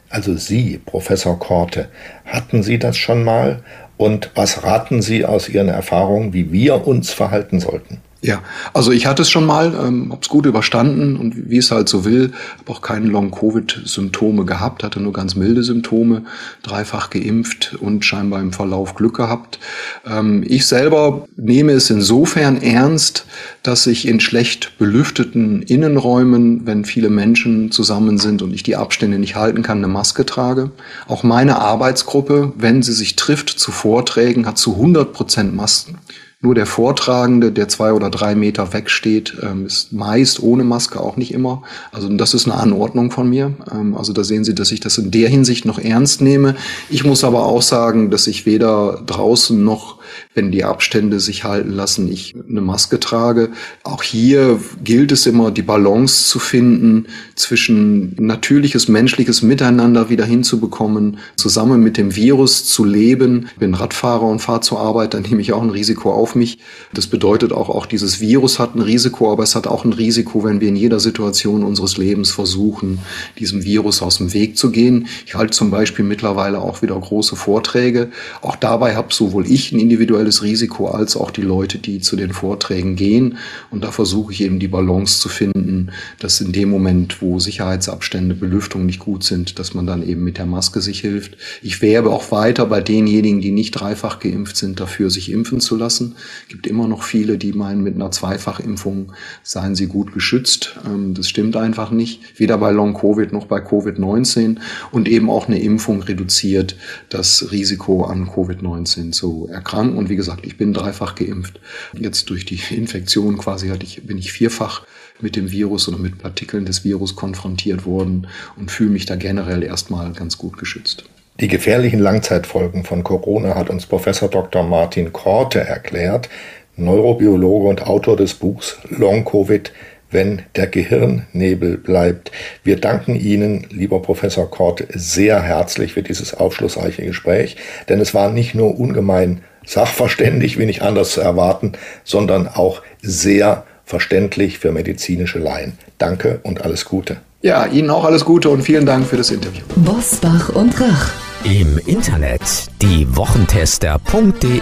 Also 0.10 0.36
Sie, 0.36 0.80
Professor 0.84 1.38
Korte, 1.38 1.90
hatten 2.26 2.64
Sie 2.64 2.80
das 2.80 2.98
schon 2.98 3.24
mal? 3.24 3.64
Und 3.98 4.32
was 4.34 4.64
raten 4.64 5.02
Sie 5.02 5.26
aus 5.26 5.50
Ihren 5.50 5.70
Erfahrungen, 5.70 6.34
wie 6.34 6.52
wir 6.52 6.88
uns 6.88 7.12
verhalten 7.12 7.60
sollten? 7.60 8.02
Ja, 8.22 8.44
also 8.74 8.92
ich 8.92 9.06
hatte 9.06 9.22
es 9.22 9.30
schon 9.30 9.46
mal, 9.46 9.68
ähm, 9.68 10.12
habe 10.12 10.20
es 10.22 10.28
gut 10.28 10.46
überstanden 10.46 11.16
und 11.16 11.50
wie 11.50 11.58
es 11.58 11.72
halt 11.72 11.88
so 11.88 12.04
will, 12.04 12.34
habe 12.58 12.72
auch 12.72 12.82
keine 12.82 13.08
Long-Covid-Symptome 13.08 14.44
gehabt, 14.44 14.84
hatte 14.84 15.00
nur 15.00 15.14
ganz 15.14 15.36
milde 15.36 15.64
Symptome, 15.64 16.24
dreifach 16.62 17.12
geimpft 17.12 17.78
und 17.80 18.04
scheinbar 18.04 18.42
im 18.42 18.52
Verlauf 18.52 18.96
Glück 18.96 19.16
gehabt. 19.16 19.60
Ähm, 20.06 20.44
ich 20.46 20.68
selber 20.68 21.30
nehme 21.38 21.72
es 21.72 21.90
insofern 21.90 22.62
ernst, 22.62 23.26
dass 23.64 23.88
ich 23.88 24.06
in 24.06 24.20
schlecht 24.20 24.78
belüfteten 24.78 25.62
Innenräumen, 25.62 26.66
wenn 26.66 26.84
viele 26.84 27.10
Menschen 27.10 27.72
zusammen 27.72 28.18
sind 28.18 28.42
und 28.42 28.54
ich 28.54 28.64
die 28.64 28.76
Abstände 28.76 29.18
nicht 29.18 29.38
halten 29.38 29.62
kann, 29.62 29.78
eine 29.78 29.88
Maske 29.88 30.26
trage. 30.26 30.72
Auch 31.08 31.24
meine 31.24 31.60
Arbeitsgruppe, 31.60 32.52
wenn 32.58 32.84
sie 32.84 32.94
sich 32.94 33.16
trifft 33.16 33.48
zu 33.48 33.72
Vorträgen, 33.72 34.46
hat 34.46 34.58
zu 34.58 34.74
100 34.74 35.14
Prozent 35.14 35.56
Masken. 35.56 36.00
Nur 36.42 36.56
der 36.56 36.66
Vortragende, 36.66 37.52
der 37.52 37.68
zwei 37.68 37.92
oder 37.92 38.10
drei 38.10 38.34
Meter 38.34 38.72
wegsteht, 38.72 39.36
ähm, 39.44 39.66
ist 39.66 39.92
meist 39.92 40.42
ohne 40.42 40.64
Maske, 40.64 41.02
auch 41.02 41.18
nicht 41.18 41.34
immer. 41.34 41.64
Also 41.92 42.08
das 42.08 42.34
ist 42.34 42.46
eine 42.46 42.56
Anordnung 42.56 43.12
von 43.12 43.30
mir. 43.30 43.54
Ähm, 43.70 43.94
also 43.98 44.14
da 44.14 44.24
sehen 44.24 44.46
Sie, 44.46 44.56
dass 44.56 44.72
ich 44.72 44.80
das 44.80 44.98
in 44.98 45.12
der 45.12 45.28
Hinsicht 45.28 45.66
noch 45.66 45.80
ernst 45.80 46.22
nehme. 46.22 46.56
Ich 46.90 47.04
muss 47.04 47.26
aber 47.26 47.46
auch 47.46 47.62
sagen, 47.62 48.10
dass 48.10 48.26
ich 48.26 48.46
weder 48.46 49.02
draußen 49.06 49.62
noch 49.62 49.99
wenn 50.34 50.52
die 50.52 50.64
Abstände 50.64 51.20
sich 51.20 51.44
halten 51.44 51.72
lassen, 51.72 52.12
ich 52.12 52.36
eine 52.50 52.62
Maske 52.62 53.00
trage. 53.00 53.50
Auch 53.84 54.04
hier 54.04 54.60
gilt 54.84 55.12
es 55.12 55.26
immer, 55.26 55.52
die 55.52 55.62
Balance 55.62 56.28
zu 56.28 56.40
finden 56.40 57.08
zwischen 57.36 58.16
natürliches 58.18 58.88
menschliches 58.88 59.42
Miteinander 59.42 60.10
wieder 60.10 60.26
hinzubekommen, 60.26 61.18
zusammen 61.36 61.82
mit 61.82 61.98
dem 61.98 62.16
Virus 62.16 62.66
zu 62.66 62.86
leben. 62.86 63.48
Ich 63.54 63.60
bin 63.60 63.74
Radfahrer 63.74 64.24
und 64.24 64.40
fahre 64.40 64.62
zur 64.62 64.80
Arbeit, 64.80 65.14
dann 65.14 65.24
nehme 65.24 65.42
ich 65.42 65.54
auch 65.54 65.62
ein 65.62 65.70
Risiko 65.70 66.12
auf 66.12 66.36
mich. 66.36 66.60
Das 66.94 67.08
bedeutet 67.08 67.52
auch, 67.52 67.70
auch 67.70 67.86
dieses 67.86 68.20
Virus 68.20 68.60
hat 68.60 68.76
ein 68.76 68.82
Risiko, 68.82 69.32
aber 69.32 69.44
es 69.44 69.56
hat 69.56 69.68
auch 69.68 69.86
ein 69.86 69.94
Risiko, 69.94 70.44
wenn 70.44 70.62
wir 70.62 70.70
in 70.70 70.76
jeder 70.76 71.00
Situation 71.00 71.64
unseres 71.64 71.98
Lebens 71.98 72.32
versuchen, 72.32 73.00
diesem 73.38 73.64
Virus 73.64 74.02
aus 74.02 74.18
dem 74.18 74.34
Weg 74.34 74.58
zu 74.58 74.72
gehen. 74.72 75.08
Ich 75.26 75.36
halte 75.36 75.52
zum 75.52 75.72
Beispiel 75.72 76.06
mittlerweile 76.06 76.60
auch 76.60 76.82
wieder 76.82 77.00
große 77.00 77.36
Vorträge. 77.36 78.10
Auch 78.42 78.56
dabei 78.56 78.96
habe 78.96 79.14
sowohl 79.14 79.50
ich 79.50 79.72
ein 79.72 79.80
individuelles 80.00 80.44
Risiko 80.44 80.88
als 80.88 81.18
auch 81.18 81.30
die 81.30 81.42
Leute, 81.42 81.78
die 81.78 82.00
zu 82.00 82.16
den 82.16 82.32
Vorträgen 82.32 82.96
gehen. 82.96 83.38
Und 83.70 83.84
da 83.84 83.92
versuche 83.92 84.32
ich 84.32 84.42
eben 84.42 84.60
die 84.60 84.70
Balance 84.70 85.20
zu 85.20 85.28
finden, 85.28 85.92
dass 86.20 86.40
in 86.40 86.54
dem 86.54 86.70
Moment, 86.70 87.22
wo 87.22 87.40
Sicherheitsabstände, 87.40 88.34
Belüftung 88.34 88.86
nicht 88.86 89.00
gut 89.00 89.26
sind, 89.26 89.60
dass 89.60 89.74
man 89.74 89.86
dann 89.86 90.08
eben 90.08 90.24
mit 90.24 90.38
der 90.38 90.46
Maske 90.46 90.80
sich 90.82 91.02
hilft. 91.02 91.36
Ich 91.62 91.82
werbe 91.82 92.12
auch 92.12 92.32
weiter 92.32 92.66
bei 92.66 92.80
denjenigen, 92.80 93.42
die 93.42 93.52
nicht 93.52 93.72
dreifach 93.72 94.20
geimpft 94.20 94.56
sind, 94.56 94.80
dafür, 94.80 95.10
sich 95.10 95.32
impfen 95.32 95.60
zu 95.60 95.76
lassen. 95.76 96.16
Es 96.44 96.50
gibt 96.50 96.66
immer 96.66 96.88
noch 96.88 97.04
viele, 97.04 97.38
die 97.38 97.52
meinen, 97.52 97.84
mit 97.84 97.96
einer 97.96 98.12
Zweifachimpfung 98.12 99.12
seien 99.44 99.76
sie 99.76 99.88
gut 99.88 100.14
geschützt. 100.14 100.78
Ähm, 100.86 101.14
das 101.14 101.28
stimmt 101.28 101.58
einfach 101.58 101.92
nicht. 101.92 102.40
Weder 102.40 102.58
bei 102.58 102.72
Long-Covid 102.72 103.34
noch 103.34 103.48
bei 103.48 103.60
Covid-19. 103.60 104.58
Und 104.92 105.10
eben 105.10 105.30
auch 105.30 105.48
eine 105.48 105.60
Impfung 105.60 106.02
reduziert 106.04 106.78
das 107.10 107.52
Risiko 107.52 108.06
an 108.06 108.30
Covid-19 108.30 109.12
zu 109.12 109.50
erkranken. 109.52 109.89
Und 109.96 110.10
wie 110.10 110.16
gesagt, 110.16 110.46
ich 110.46 110.58
bin 110.58 110.74
dreifach 110.74 111.16
geimpft. 111.16 111.60
Jetzt 111.94 112.30
durch 112.30 112.46
die 112.46 112.60
Infektion 112.76 113.38
quasi 113.38 113.70
hatte 113.70 113.86
ich, 113.86 114.04
bin 114.06 114.18
ich 114.18 114.32
vierfach 114.32 114.86
mit 115.22 115.36
dem 115.36 115.52
Virus 115.52 115.88
oder 115.88 115.98
mit 115.98 116.18
Partikeln 116.18 116.66
des 116.66 116.84
Virus 116.84 117.16
konfrontiert 117.16 117.86
worden 117.86 118.28
und 118.58 118.72
fühle 118.72 118.92
mich 118.92 119.06
da 119.06 119.16
generell 119.16 119.64
erstmal 119.64 120.12
ganz 120.14 120.38
gut 120.38 120.58
geschützt. 120.58 121.04
Die 121.40 121.48
gefährlichen 121.48 122.00
Langzeitfolgen 122.00 122.84
von 122.84 123.04
Corona 123.04 123.56
hat 123.56 123.70
uns 123.70 123.86
Professor 123.86 124.30
Dr. 124.30 124.64
Martin 124.64 125.14
Korte 125.14 125.60
erklärt, 125.60 126.30
Neurobiologe 126.76 127.68
und 127.68 127.86
Autor 127.86 128.16
des 128.16 128.34
Buchs 128.34 128.78
Long 128.90 129.26
Covid 129.26 129.72
wenn 130.12 130.42
der 130.56 130.68
Gehirnnebel 130.68 131.78
bleibt. 131.78 132.32
Wir 132.64 132.80
danken 132.80 133.16
Ihnen, 133.16 133.68
lieber 133.70 134.02
Professor 134.02 134.50
Kort, 134.50 134.84
sehr 134.90 135.42
herzlich 135.42 135.94
für 135.94 136.04
dieses 136.04 136.34
aufschlussreiche 136.34 137.06
Gespräch, 137.06 137.58
denn 137.88 138.00
es 138.00 138.14
war 138.14 138.32
nicht 138.32 138.56
nur 138.56 138.80
ungemein 138.80 139.42
sachverständig, 139.70 140.58
wie 140.58 140.66
nicht 140.66 140.82
anders 140.82 141.12
zu 141.12 141.22
erwarten, 141.22 141.74
sondern 142.04 142.48
auch 142.48 142.82
sehr 143.02 143.64
verständlich 143.86 144.60
für 144.60 144.72
medizinische 144.72 145.40
Laien. 145.40 145.78
Danke 145.98 146.40
und 146.44 146.62
alles 146.62 146.86
Gute. 146.86 147.18
Ja, 147.42 147.66
Ihnen 147.66 147.90
auch 147.90 148.04
alles 148.04 148.26
Gute 148.26 148.50
und 148.50 148.64
vielen 148.64 148.86
Dank 148.86 149.08
für 149.08 149.18
das 149.18 149.32
Interview. 149.32 149.62
Bosbach 149.76 150.50
und 150.50 150.80
Rach. 150.80 151.29
Im 151.46 151.80
Internet 151.86 152.42
diewochentester.de 152.82 154.60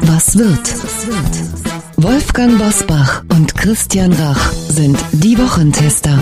Was 0.02 0.38
wird? 0.38 0.76
Wolfgang 1.98 2.58
Bosbach 2.58 3.24
und 3.30 3.56
Christian 3.56 4.14
Rach 4.14 4.52
sind 4.54 4.98
die 5.12 5.38
Wochentester. 5.38 6.18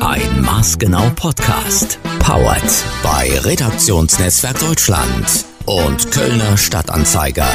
Ein 0.00 0.40
Maßgenau 0.42 1.10
Podcast. 1.16 1.98
Powered 2.18 2.84
bei 3.02 3.30
Redaktionsnetzwerk 3.40 4.58
Deutschland 4.60 5.46
und 5.64 6.10
Kölner 6.10 6.56
Stadtanzeiger. 6.56 7.48